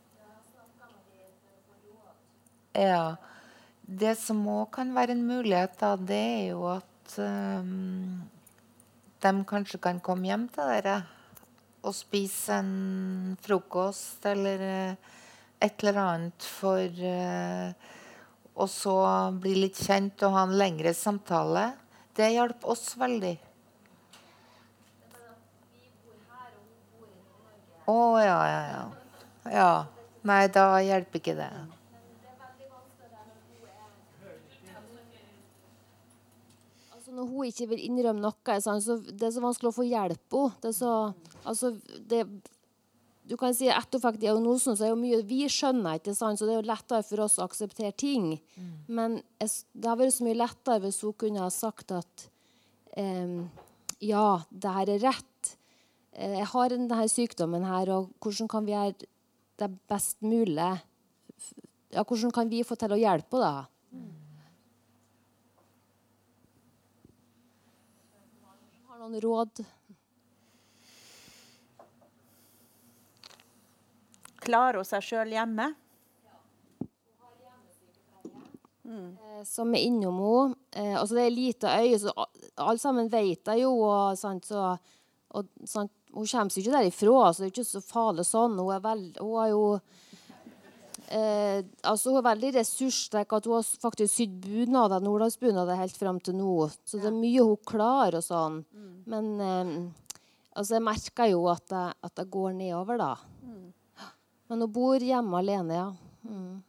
[2.73, 3.15] Ja.
[3.83, 8.21] Det som òg kan være en mulighet, da, det er jo at um,
[9.19, 11.01] de kanskje kan komme hjem til dere
[11.83, 15.11] og spise en frokost eller uh,
[15.59, 17.75] et eller annet for uh,
[18.55, 18.95] Og så
[19.43, 21.71] bli litt kjent og ha en lengre samtale.
[22.15, 23.35] Det hjelper oss veldig.
[27.83, 28.83] Å oh, ja, ja, ja.
[29.51, 29.71] Ja.
[30.23, 31.49] Nei, da hjelper ikke det.
[37.13, 40.37] Når hun ikke vil innrømme noe, sånn, så det er så vanskelig å få hjelp
[40.37, 41.13] henne.
[41.43, 41.73] Altså,
[43.23, 46.39] du kan si Etter fikk diagnosen så er jo mye vi skjønner ikke, sant?
[46.39, 48.33] så det er jo lettere for oss å akseptere ting.
[48.57, 48.71] Mm.
[48.87, 52.25] Men det har vært så mye lettere hvis hun kunne ha sagt at
[52.97, 53.45] um,
[54.03, 55.53] ja, det her er rett.
[56.13, 59.11] Eh, jeg har denne sykdommen her, og hvordan kan vi gjøre
[59.61, 60.73] det best mulig?
[61.93, 63.69] Ja, hvordan kan vi få til å hjelpe henne?
[69.03, 69.63] Noen råd?
[74.43, 75.73] Klarer hun seg sjøl hjemme?
[78.83, 79.11] Mm.
[79.47, 80.55] Som er innom henne.
[80.75, 82.13] Eh, altså det er lite øye, så
[82.55, 83.73] alle sammen vet det jo.
[83.81, 84.73] Og, sant, så,
[85.35, 88.59] og, sant, hun kommer seg ikke derifra, så det er ikke så farlig sånn.
[88.59, 89.63] Hun, er veld, hun har jo
[91.13, 93.33] Eh, altså Hun er veldig ressurssterk.
[93.37, 96.69] at Hun har faktisk sydd bunader, nordlandsbunader helt fram til nå.
[96.85, 98.63] Så det er mye hun klarer og sånn.
[98.73, 98.95] Mm.
[99.13, 99.75] Men eh,
[100.53, 103.15] Altså, jeg merker jo at jeg, at jeg går nedover, da.
[103.41, 103.71] Mm.
[104.49, 105.87] Men hun bor hjemme alene, ja.
[106.29, 106.61] Mm.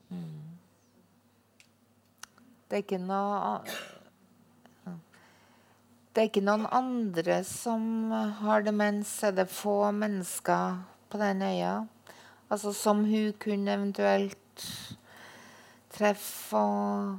[2.64, 3.60] Det er ikke noe
[6.14, 7.84] Det er ikke noen andre som
[8.40, 9.12] har demens?
[9.26, 10.80] Er det få mennesker
[11.12, 11.74] på den øya?
[12.54, 14.66] Altså som hun kunne eventuelt
[15.94, 17.14] treffe og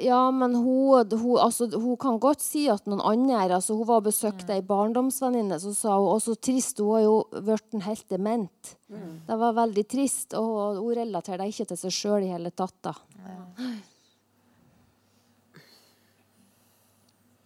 [0.00, 3.98] Ja, men hun, hun, altså, hun, kan godt si at noen andre altså, Hun var
[4.00, 6.80] og besøkte ei barndomsvenninne, så sa hun også trist.
[6.80, 8.70] Hun har jo blitt helt dement.
[8.88, 9.12] Mm.
[9.26, 12.78] Det var veldig trist, og hun relaterer det ikke til seg sjøl i hele tatt.
[12.86, 12.94] da.
[13.26, 13.68] Ja.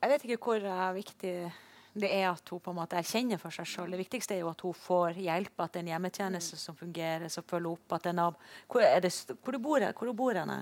[0.04, 1.34] Jeg vet ikke hvor viktig
[1.94, 3.92] det er at hun på en måte erkjenner for seg sjøl.
[3.94, 7.28] Det viktigste er jo at hun får hjelp, at det er en hjemmetjeneste som fungerer,
[7.30, 7.92] som følger opp.
[7.94, 8.40] at den er.
[8.66, 9.12] Hvor, er det,
[9.42, 10.58] hvor, du bor, hvor du bor henne?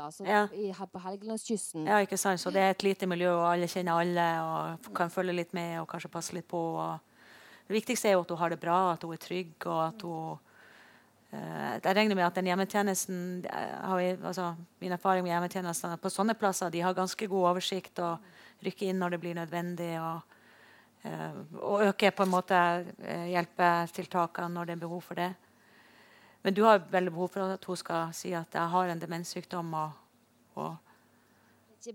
[0.00, 0.46] altså, ja.
[0.54, 1.86] i, her på Helgelandskysten.
[1.88, 2.40] Ja, ikke sant.
[2.40, 5.80] Så det er et lite miljø, og alle kjenner alle og kan følge litt med
[5.80, 6.60] og kanskje passe litt på.
[7.68, 9.54] det viktigste er jo at hun har det bra, at hun er trygg.
[9.66, 10.38] og at hun
[11.32, 16.10] uh, Jeg regner med at den hjemmetjenesten har vi, altså, Min erfaring med hjemmetjenestene på
[16.10, 18.18] sånne plasser de har ganske god oversikt og
[18.64, 19.92] rykker inn når det blir nødvendig.
[20.00, 20.20] og
[21.04, 25.32] uh, og øke på en måte uh, hjelpetiltakene når det er behov for det.
[26.42, 29.74] Men du har veldig behov for at hun skal si at 'jeg har en demenssykdom'.
[29.76, 29.90] Og,
[30.54, 30.76] og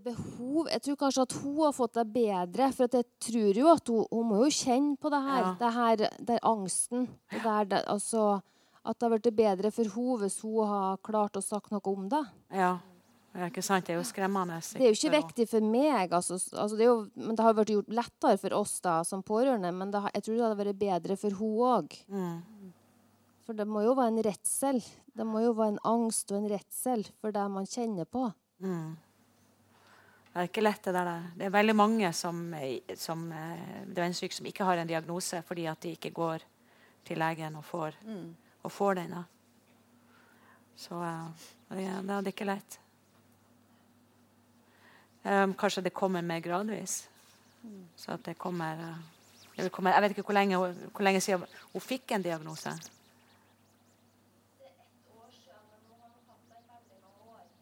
[0.04, 0.68] behov.
[0.72, 2.72] Jeg tror kanskje at hun har fått det bedre.
[2.74, 5.42] For jeg tror jo at hun, hun må jo kjenne på det her.
[5.44, 5.54] Ja.
[5.60, 5.96] Det her
[6.28, 7.08] der angsten.
[7.32, 8.40] Det der, det, altså,
[8.86, 12.10] at det har blitt bedre for henne hvis hun har klart å snakke noe om
[12.10, 12.24] det.
[12.54, 12.78] Ja.
[13.36, 14.62] Er ikke sant, det er jo skremmende.
[14.64, 17.74] Det er jo ikke viktig for meg, altså, altså det jo, men det har vært
[17.74, 19.74] gjort lettere for oss da, som pårørende.
[19.76, 21.98] Men det, jeg tror det hadde vært bedre for henne òg.
[23.46, 24.80] For det må jo være en redsel.
[25.16, 28.24] Det må jo være en angst og en redsel for det man kjenner på.
[28.64, 28.96] Mm.
[30.32, 31.28] Det er ikke lett, det der.
[31.36, 32.40] Det er veldig mange som,
[33.00, 36.44] som eh, demenssyke som ikke har en diagnose fordi at de ikke går
[37.06, 38.26] til legen og får, mm.
[38.64, 39.14] og får den.
[40.76, 42.80] Så uh, det, det er ikke lett.
[45.26, 47.08] Um, kanskje det kommer mer gradvis.
[47.98, 50.58] Så at det kommer, uh, det kommer Jeg vet ikke hvor lenge,
[50.94, 52.74] hvor lenge siden hun fikk en diagnose.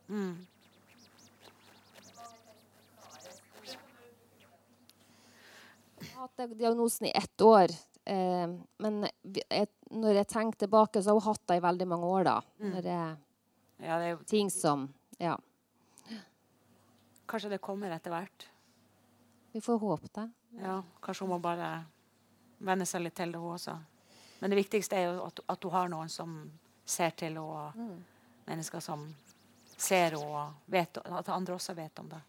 [0.09, 0.35] Mm.
[6.03, 7.71] Jeg har hatt diagnosen i ett år.
[8.05, 8.51] Eh,
[8.83, 12.27] men jeg, når jeg tenker tilbake, så har hun hatt det i veldig mange år.
[12.27, 12.35] da.
[12.59, 12.69] Mm.
[12.75, 13.15] Når jeg,
[13.87, 15.37] ja, det er ting som Ja.
[17.33, 18.43] Kanskje det kommer etter hvert.
[19.51, 20.31] Vi får håpe det.
[20.61, 21.69] Ja, Kanskje hun må bare
[22.61, 23.73] venne seg litt til det, hun også.
[24.37, 26.35] Men det viktigste er jo at, at hun har noen som
[26.85, 28.03] ser til henne, og mm.
[28.51, 29.07] mennesker som
[29.73, 32.21] ser og vet, at andre også vet om det.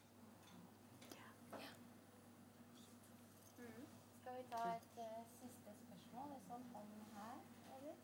[3.52, 6.32] Skal vi ta et uh, siste spørsmål?
[6.48, 7.36] Sånn her,
[7.76, 8.00] eller?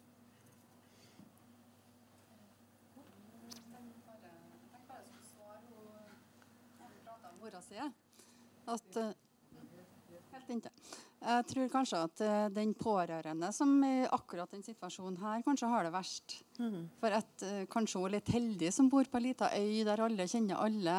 [7.71, 7.93] Mora
[8.67, 9.11] at uh,
[10.31, 10.91] Helt inntil.
[11.21, 15.87] Jeg tror kanskje at uh, den pårørende som i akkurat den situasjonen her, kanskje har
[15.87, 16.37] det verst.
[16.59, 16.89] Mm.
[17.01, 20.03] For at uh, kanskje hun er litt heldig som bor på ei lita øy der
[20.07, 20.97] alle kjenner alle.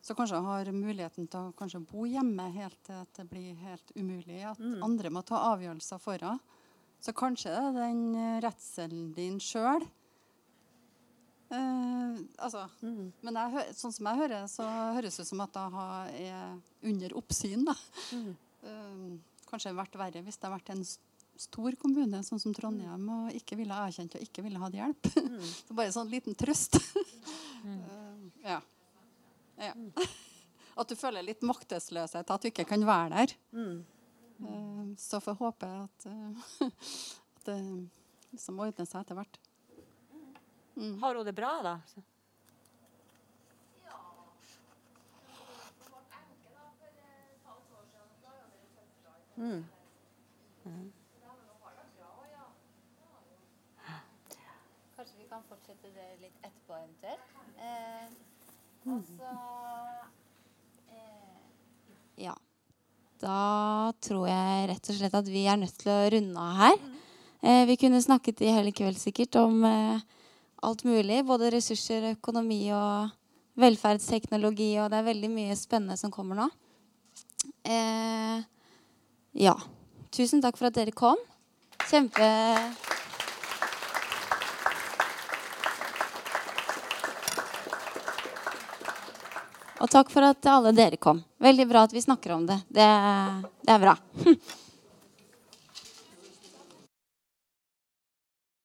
[0.00, 4.42] Så kanskje har muligheten til å bo hjemme helt til at det blir helt umulig.
[4.46, 4.78] At mm.
[4.86, 6.38] andre må ta avgjørelser for henne.
[7.02, 9.84] Så kanskje det er den redselen din sjøl.
[11.48, 13.04] Uh, altså, mm.
[13.24, 14.66] Men jeg, sånn som jeg hører, så
[14.98, 15.58] høres det ut som at
[16.12, 17.64] jeg er under oppsyn.
[17.68, 17.76] da.
[18.12, 18.32] Mm.
[18.64, 20.84] Uh, kanskje vært verre hvis det hadde vært en
[21.38, 25.10] stor kommune, sånn som Trondheim, og ikke ville erkjent og ikke ville hatt hjelp.
[25.16, 25.44] Mm.
[25.68, 26.80] Så bare sånn liten trøst.
[27.64, 27.78] mm.
[27.84, 28.60] uh, ja.
[29.62, 29.74] ja.
[30.78, 33.32] At du føler litt maktesløshet, at du ikke kan være der.
[33.50, 33.80] Mm.
[34.38, 37.56] Uh, så får håpe at, at det
[38.30, 39.40] liksom ordner seg etter hvert.
[40.78, 41.02] Mm.
[41.02, 41.80] Har hun det bra, da?
[49.36, 49.64] Mm.
[50.64, 50.92] Mm.
[54.96, 57.34] Kanskje vi kan fortsette det litt etterpå eventuelt.
[57.58, 58.06] Eh,
[58.84, 58.94] mm.
[58.94, 59.32] og så
[60.94, 61.34] eh,
[62.24, 62.36] Ja.
[63.18, 66.78] Da tror jeg rett og slett at vi er nødt til å runde av her.
[66.78, 66.94] Mm.
[67.42, 70.06] Eh, vi kunne snakket i hele kveld sikkert om eh,
[70.62, 71.22] alt mulig.
[71.26, 73.10] Både ressurser, økonomi og
[73.58, 74.72] velferdsteknologi.
[74.82, 76.48] Og det er veldig mye spennende som kommer nå.
[77.68, 78.44] Eh,
[79.44, 79.56] ja.
[80.14, 81.20] Tusen takk for at dere kom.
[81.88, 82.28] Kjempe...
[89.78, 91.20] Og takk for at alle dere kom.
[91.38, 92.56] Veldig bra at vi snakker om det.
[92.66, 92.86] Det,
[93.62, 93.94] det er bra.